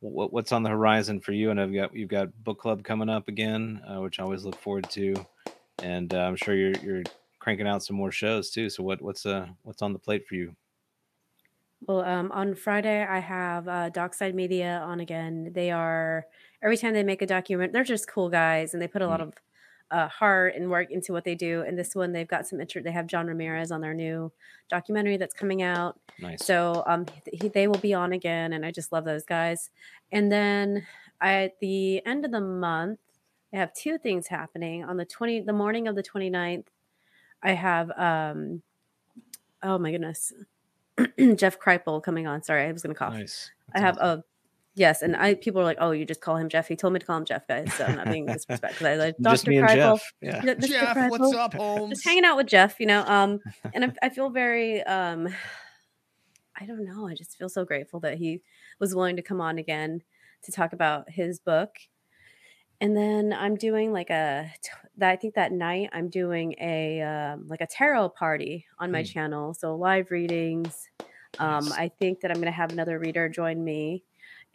[0.00, 1.50] what, what's on the horizon for you.
[1.50, 4.60] And I've got you've got book club coming up again, uh, which I always look
[4.60, 5.14] forward to,
[5.82, 7.02] and uh, I'm sure you're you're
[7.38, 8.68] cranking out some more shows too.
[8.68, 10.54] So what what's uh what's on the plate for you?
[11.86, 15.50] Well, um, on Friday I have uh, Dockside Media on again.
[15.54, 16.26] They are
[16.62, 19.20] every time they make a document, they're just cool guys, and they put a lot
[19.20, 19.24] Mm.
[19.28, 19.34] of
[19.92, 21.62] uh, heart and work into what they do.
[21.66, 22.84] And this one, they've got some interest.
[22.84, 24.30] They have John Ramirez on their new
[24.68, 25.98] documentary that's coming out.
[26.20, 26.44] Nice.
[26.44, 29.70] So um, he, they will be on again, and I just love those guys.
[30.12, 30.86] And then
[31.20, 33.00] I, at the end of the month,
[33.52, 34.84] I have two things happening.
[34.84, 36.66] On the twenty, the morning of the 29th,
[37.42, 38.62] I have um,
[39.60, 40.32] oh my goodness,
[41.36, 42.42] Jeff Kripal coming on.
[42.42, 43.14] Sorry, I was going to cough.
[43.14, 43.50] nice.
[43.74, 44.24] I That's have a
[44.74, 46.68] yes, and I people are like, oh, you just call him Jeff.
[46.68, 47.72] He told me to call him Jeff, guys.
[47.74, 48.86] So I'm not being disrespectful.
[48.86, 49.24] I like awesome.
[49.32, 49.50] just Dr.
[49.50, 49.74] me and Kripal.
[49.74, 50.12] Jeff.
[50.20, 50.42] Yeah.
[50.44, 50.68] Yeah, Mr.
[50.68, 51.90] Jeff, what's up, Holmes?
[51.90, 53.04] just hanging out with Jeff, you know.
[53.06, 53.40] Um,
[53.74, 55.28] and I, I feel very, um,
[56.58, 57.06] I don't know.
[57.06, 58.42] I just feel so grateful that he
[58.78, 60.02] was willing to come on again
[60.44, 61.70] to talk about his book.
[62.80, 64.50] And then I'm doing like a,
[65.02, 69.04] I think that night I'm doing a um, like a tarot party on my Hmm.
[69.04, 69.54] channel.
[69.54, 70.88] So live readings.
[71.38, 71.72] Um.
[71.72, 74.04] I think that I'm gonna have another reader join me,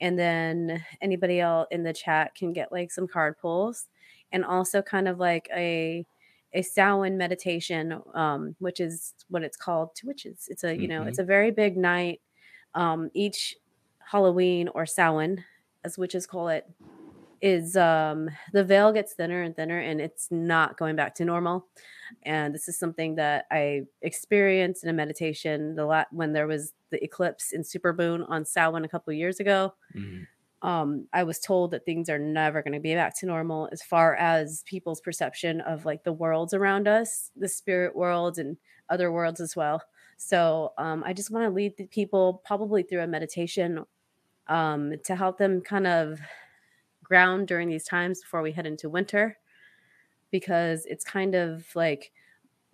[0.01, 3.87] and then anybody else in the chat can get like some card pulls,
[4.31, 6.05] and also kind of like a
[6.53, 10.47] a Samhain meditation, um, which is what it's called to witches.
[10.49, 12.21] It's a you know it's a very big night.
[12.75, 13.55] Um, each
[13.99, 15.43] Halloween or Samhain,
[15.83, 16.69] as witches call it,
[17.45, 21.67] is um, the veil gets thinner and thinner, and it's not going back to normal.
[22.23, 26.73] And this is something that I experienced in a meditation the la- when there was
[26.91, 30.27] the eclipse in Supermoon on Samhain a couple of years ago Mhm.
[30.61, 33.81] um, I was told that things are never going to be back to normal as
[33.83, 38.57] far as people's perception of like the worlds around us, the spirit world, and
[38.89, 39.81] other worlds as well.
[40.17, 43.85] So um, I just want to lead the people probably through a meditation
[44.47, 46.19] um, to help them kind of
[47.05, 49.37] ground during these times before we head into winter,
[50.31, 52.11] because it's kind of like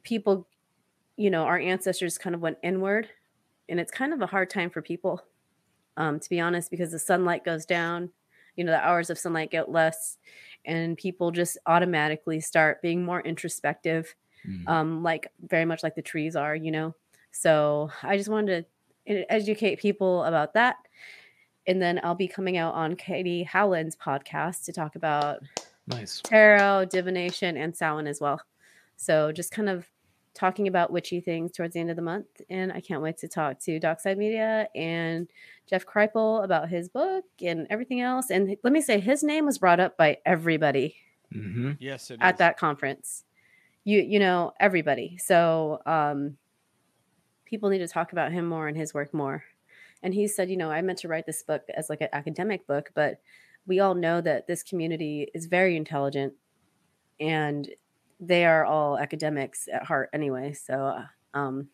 [0.04, 0.48] people,
[1.18, 3.10] you know, our ancestors kind of went inward,
[3.70, 5.24] and it's kind of a hard time for people
[5.98, 8.12] um, to be honest, because the sunlight goes down,
[8.56, 10.18] you know, the hours of sunlight get less,
[10.66, 14.66] and people just automatically start being more introspective, Mhm.
[14.68, 16.96] um, like very much like the trees are, you know.
[17.32, 18.66] So I just wanted
[19.08, 20.78] to educate people about that.
[21.68, 25.40] And then I'll be coming out on Katie Howland's podcast to talk about
[25.88, 26.22] Nice.
[26.24, 28.42] tarot, divination, and Samhain as well.
[28.98, 29.88] So just kind of
[30.34, 32.28] talking about witchy things towards the end of the month.
[32.50, 35.28] And I can't wait to talk to Dockside Media and
[35.70, 38.30] Jeff Kripal about his book and everything else.
[38.30, 40.96] And let me say, his name was brought up by everybody
[41.34, 41.72] Mm-hmm.
[41.80, 42.40] Yes, it at is.
[42.40, 43.24] that conference.
[43.84, 45.18] You you know everybody.
[45.18, 46.38] So um,
[47.46, 49.44] people need to talk about him more and his work more.
[50.04, 52.66] And he said, you know, I meant to write this book as like an academic
[52.68, 53.22] book, but
[53.68, 56.34] we all know that this community is very intelligent,
[57.20, 57.70] and
[58.20, 60.54] they are all academics at heart anyway.
[60.54, 61.06] So, uh,
[61.38, 61.70] um,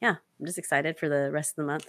[0.00, 1.88] yeah, I'm just excited for the rest of the month.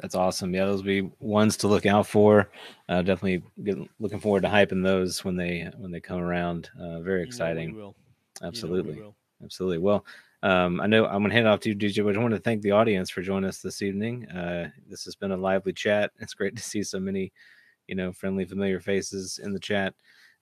[0.00, 0.54] That's awesome.
[0.54, 2.50] Yeah, those will be ones to look out for.
[2.88, 6.68] Uh, definitely get, looking forward to hyping those when they when they come around.
[6.78, 7.74] Uh, very You know we exciting.
[7.74, 7.76] will.
[7.76, 7.94] You know
[8.40, 9.00] we Absolutely.
[9.00, 9.16] will.
[9.42, 9.78] Absolutely.
[9.78, 10.04] Well,
[10.42, 12.34] um, I know I'm going to hand it off to you, DJ, but I want
[12.34, 14.28] to thank the audience for joining us this evening.
[14.28, 16.12] Uh, this has been a lively chat.
[16.20, 17.32] It's great to see so many,
[17.86, 19.94] you know, friendly, familiar faces in the chat.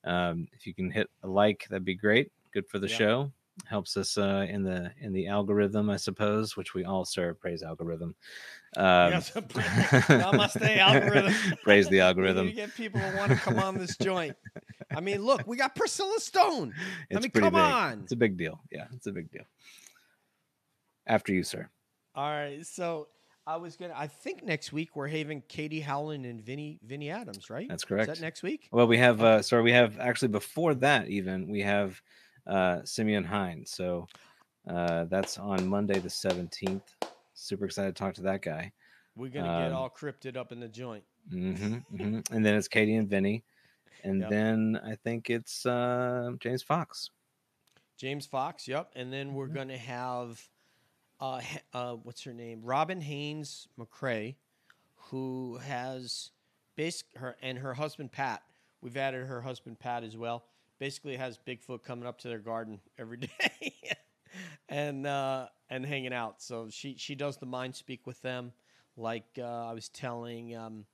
[0.05, 2.31] Um, if you can hit a like, that'd be great.
[2.53, 2.97] Good for the Yeah.
[2.97, 3.33] show.
[3.65, 7.41] Helps us uh, in the in the algorithm, I suppose, which we all serve.
[7.41, 8.15] Praise algorithm.
[8.77, 11.35] Um, yes, namaste algorithm.
[11.65, 12.49] praise the algorithm.
[12.49, 14.37] to get people who want to come on this joint.
[14.95, 16.75] I mean, look, we got Priscilla Stone.
[17.09, 17.63] It's I mean, come big.
[17.63, 18.01] on.
[18.03, 18.61] It's a big deal.
[18.71, 19.45] Yeah, it's a big deal.
[21.07, 21.69] After you, sir.
[22.15, 22.65] All right.
[22.67, 23.09] So
[23.47, 23.95] I was gonna.
[23.97, 27.69] I think next week we're having Katie Howland and Vinny Vinny Adams, right?
[27.69, 28.09] That's Is correct.
[28.09, 28.69] that next week?
[28.73, 32.03] Well, we have uh sorry, we have actually before that even we have
[32.47, 33.71] uh Simeon Hines.
[33.73, 34.09] So
[34.69, 36.97] uh that's on Monday the 17th.
[37.35, 38.73] Super excited to talk to that guy.
[39.17, 41.05] We're gonna get Um, all crypted up in the joint.
[41.31, 43.45] hmm hmm And then it's Katie and Vinny.
[44.05, 44.29] And Yep.
[44.29, 47.11] then I think it's uh James Fox.
[47.97, 48.69] James Fox.
[48.69, 48.93] Yep.
[48.95, 49.57] And then we're Mhm.
[49.57, 50.49] gonna have,
[51.21, 51.43] uh,
[51.73, 52.63] uh, what's her name?
[52.63, 54.37] Robin Haynes McCrae,
[55.11, 56.33] who has
[56.77, 58.43] basic her and her husband Pat.
[58.81, 60.47] We've added her husband Pat as well.
[60.79, 63.73] Basically, has Bigfoot coming up to their garden every day,
[64.69, 66.43] and uh, and hanging out.
[66.43, 68.53] So she she does the mind speak with them,
[68.97, 70.57] like uh, I was telling.
[70.57, 70.85] Um,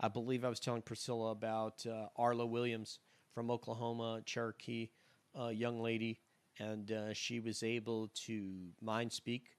[0.00, 2.98] I believe I was telling Priscilla about uh, Arla Williams
[3.34, 4.90] from Oklahoma, Cherokee,
[5.38, 6.20] uh, young lady,
[6.58, 8.52] and uh, she was able to
[8.82, 9.50] mind speak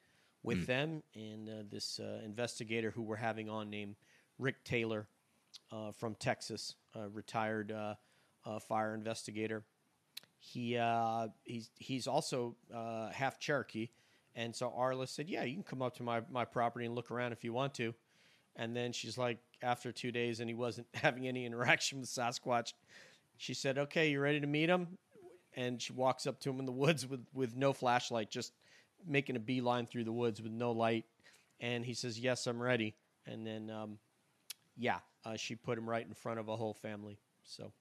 [0.43, 0.65] with Mm.
[0.67, 1.03] them.
[1.15, 3.95] And uh, this uh, investigator who we're having on, named
[4.39, 5.07] Rick Taylor
[5.71, 6.75] uh, from Texas,
[7.11, 7.73] retired
[8.45, 9.63] uh, fire investigator.
[10.39, 13.89] He uh, he's he's also uh, half Cherokee,
[14.35, 17.11] and so Arla said, "Yeah, you can come up to my my property and look
[17.11, 17.93] around if you want to."
[18.57, 22.73] And then she's like, after two days, and he wasn't having any interaction with Sasquatch,
[23.37, 24.97] she said, "Okay, you ready to meet him?"
[25.55, 28.53] And she walks up to him in the woods with with no flashlight, just
[29.07, 31.05] making a beeline through the woods with no light.
[31.59, 32.95] And he says, "Yes, I'm ready."
[33.27, 33.97] And then, um,
[34.77, 37.17] yeah, uh, she put him right in front of a whole family.
[37.43, 37.71] So,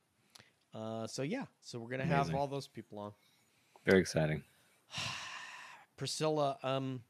[0.74, 3.12] uh, so yeah, so we're gonna have all those people on.
[3.86, 4.42] Very exciting.
[5.96, 7.00] Priscilla, um,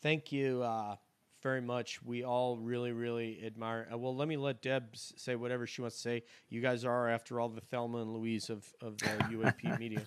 [0.00, 0.96] thank you uh,
[1.42, 2.02] very much.
[2.02, 3.88] We all really, really admire.
[3.92, 6.22] Uh, well, let me let Deb say whatever she wants to say.
[6.48, 10.06] You guys are, after all, the Thelma and Louise of of the UAP media.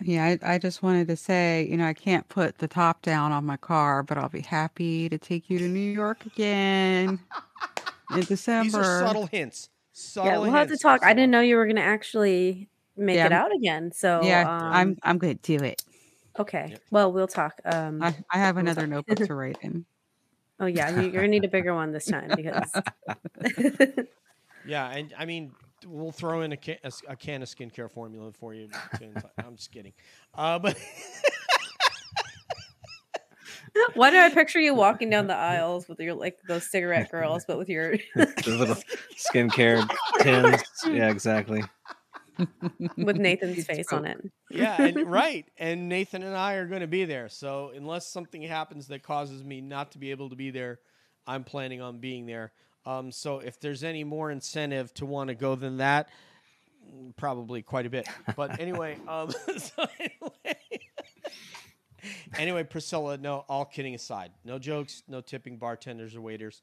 [0.00, 3.32] Yeah, I, I just wanted to say, you know, I can't put the top down
[3.32, 7.20] on my car, but I'll be happy to take you to New York again
[8.10, 8.64] in December.
[8.64, 9.68] These are subtle hints.
[9.96, 11.04] Subtle yeah, we'll have to talk.
[11.04, 13.92] I didn't know you were going to actually make Yeah, it I'm- out again.
[13.92, 15.82] So yeah, um, I'm I'm going to do it.
[16.38, 16.66] okay.
[16.70, 16.80] Yep.
[16.90, 17.60] Well, we'll talk.
[17.64, 18.90] Um, I, I have we'll another talk.
[18.90, 19.84] notebook to write in.
[20.60, 22.70] oh yeah, you, you're gonna need a bigger one this time because.
[24.66, 25.52] Yeah, and I mean,
[25.86, 28.68] we'll throw in a can, a, s- a can of skincare formula for you.
[28.68, 29.92] to I'm just kidding.
[30.32, 30.78] Uh, but
[33.94, 37.44] Why do I picture you walking down the aisles with your like those cigarette girls,
[37.46, 37.96] but with your
[38.46, 38.76] little
[39.16, 39.88] skincare
[40.20, 40.62] tins.
[40.86, 41.64] Yeah, exactly.
[42.96, 44.18] with Nathan's face on it?
[44.50, 45.46] yeah, and, right.
[45.58, 47.28] And Nathan and I are going to be there.
[47.28, 50.80] So unless something happens that causes me not to be able to be there,
[51.26, 52.52] I'm planning on being there.
[52.86, 56.10] Um, so if there's any more incentive to want to go than that,
[57.16, 58.06] probably quite a bit.
[58.36, 60.58] But anyway, um, so anyway,
[62.38, 63.16] anyway, Priscilla.
[63.16, 66.62] No, all kidding aside, no jokes, no tipping bartenders or waiters.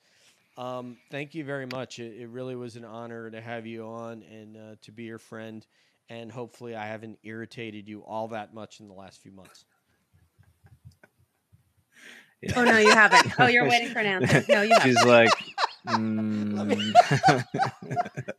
[0.57, 1.99] Um, thank you very much.
[1.99, 5.19] It, it really was an honor to have you on and uh, to be your
[5.19, 5.65] friend.
[6.09, 9.65] And hopefully, I haven't irritated you all that much in the last few months.
[12.41, 12.53] Yeah.
[12.55, 13.39] Oh no, you haven't.
[13.39, 14.43] Oh, you're waiting for an answer.
[14.49, 14.89] No, you haven't.
[14.89, 15.29] She's like,
[15.87, 16.93] mm.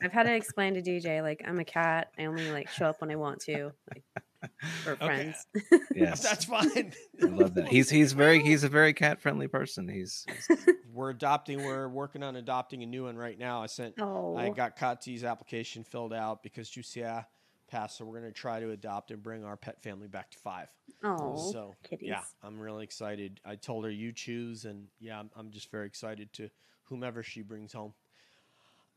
[0.02, 2.10] I've had to explain to DJ like I'm a cat.
[2.18, 4.02] I only like show up when I want to, like
[4.84, 5.06] for Okay.
[5.06, 5.46] friends.
[5.94, 6.92] yes, That's fine.
[7.22, 7.68] I love that.
[7.68, 9.88] He's he's very he's a very cat friendly person.
[9.88, 11.64] He's, he's we're adopting.
[11.64, 13.62] We're working on adopting a new one right now.
[13.62, 13.94] I sent.
[14.00, 17.26] Oh, I got Kati's application filled out because Jusia
[17.68, 17.98] passed.
[17.98, 20.68] So we're going to try to adopt and bring our pet family back to five.
[21.02, 22.08] oh, so kitties.
[22.08, 23.40] yeah, I'm really excited.
[23.44, 26.50] I told her you choose, and yeah, I'm, I'm just very excited to
[26.84, 27.94] whomever she brings home.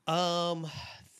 [0.07, 0.67] Um,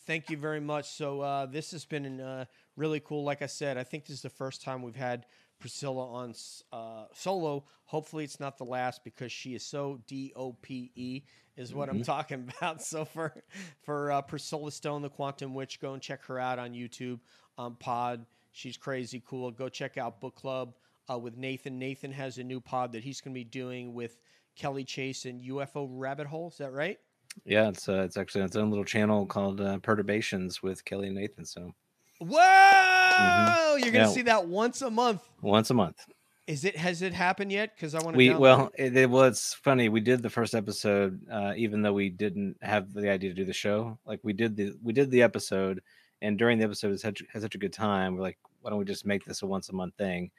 [0.06, 0.90] thank you very much.
[0.90, 2.44] So uh, this has been uh,
[2.76, 3.24] really cool.
[3.24, 5.26] Like I said, I think this is the first time we've had
[5.58, 6.34] Priscilla on
[6.72, 7.64] uh, solo.
[7.86, 11.22] Hopefully, it's not the last because she is so D O P E
[11.56, 12.04] is what I'm Mhm.
[12.04, 12.82] talking about.
[12.82, 13.42] So for
[13.82, 17.20] for uh, Priscilla Stone, the Quantum Witch, go and check her out on YouTube,
[17.56, 18.26] on Pod.
[18.52, 19.50] She's crazy cool.
[19.50, 20.74] Go check out Book Club
[21.10, 21.78] uh, with Nathan.
[21.78, 24.18] Nathan has a new pod that he's going to be doing with
[24.56, 26.48] Kelly Chase and UFO Rabbit Hole.
[26.48, 26.98] Is that right?
[27.44, 27.68] yeah.
[27.68, 31.44] It's uh, it's actually its own little channel called uh, Perturbations with Kelly and Nathan.
[31.44, 31.74] So
[32.20, 33.76] Whoa!
[33.76, 34.12] You're gonna Yeah.
[34.12, 35.22] see that once a month.
[35.42, 35.98] once a month.
[36.46, 36.76] Is it?
[36.76, 37.74] Has it happened yet?
[37.74, 38.18] Because I want to.
[38.18, 39.88] We well, it, it was funny.
[39.88, 43.44] We did the first episode, uh, even though we didn't have the idea to do
[43.44, 43.98] the show.
[44.06, 45.82] Like we did the we did the episode,
[46.22, 48.14] and during the episode, it's such had such a good time.
[48.14, 50.30] We're like, why don't we just make this a once a month thing?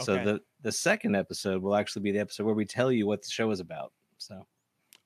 [0.00, 3.22] So the the second episode will actually be the episode where we tell you what
[3.22, 3.92] the show is about.
[4.18, 4.46] So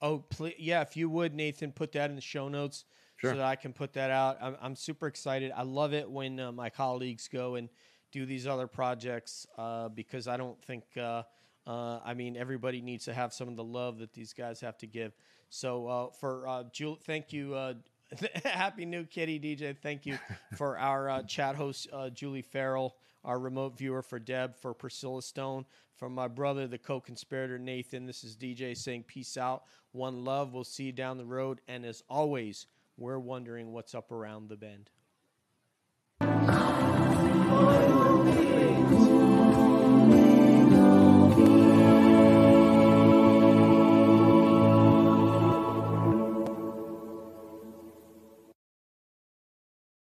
[0.03, 0.81] Oh, please, yeah.
[0.81, 2.87] If you would, Nathan, put that in the show notes
[3.21, 3.33] Sure.
[3.33, 4.39] so that I can put that out.
[4.41, 5.53] I'm, I'm super excited.
[5.55, 7.69] I love it when uh, my colleagues go and
[8.13, 11.23] do these other projects uh, because I don't think uh,
[11.67, 14.79] Uh, I mean, everybody needs to have some of the love that these guys have
[14.79, 15.13] to give.
[15.51, 17.55] So uh, for uh, Jul, thank you.
[17.55, 17.75] Uh,
[18.45, 19.77] Happy New Kitty DJ.
[19.77, 20.19] Thank you
[20.57, 25.23] for our uh, chat host uh, Julie Farrell, our remote viewer for Deb, for Priscilla
[25.23, 25.67] Stone,
[25.97, 28.07] for my brother, the co-conspirator Nathan.
[28.07, 30.55] This is DJ saying peace out, one love.
[30.55, 34.57] We'll see you down the road, and as always, we're wondering what's up around the
[34.57, 34.91] bend.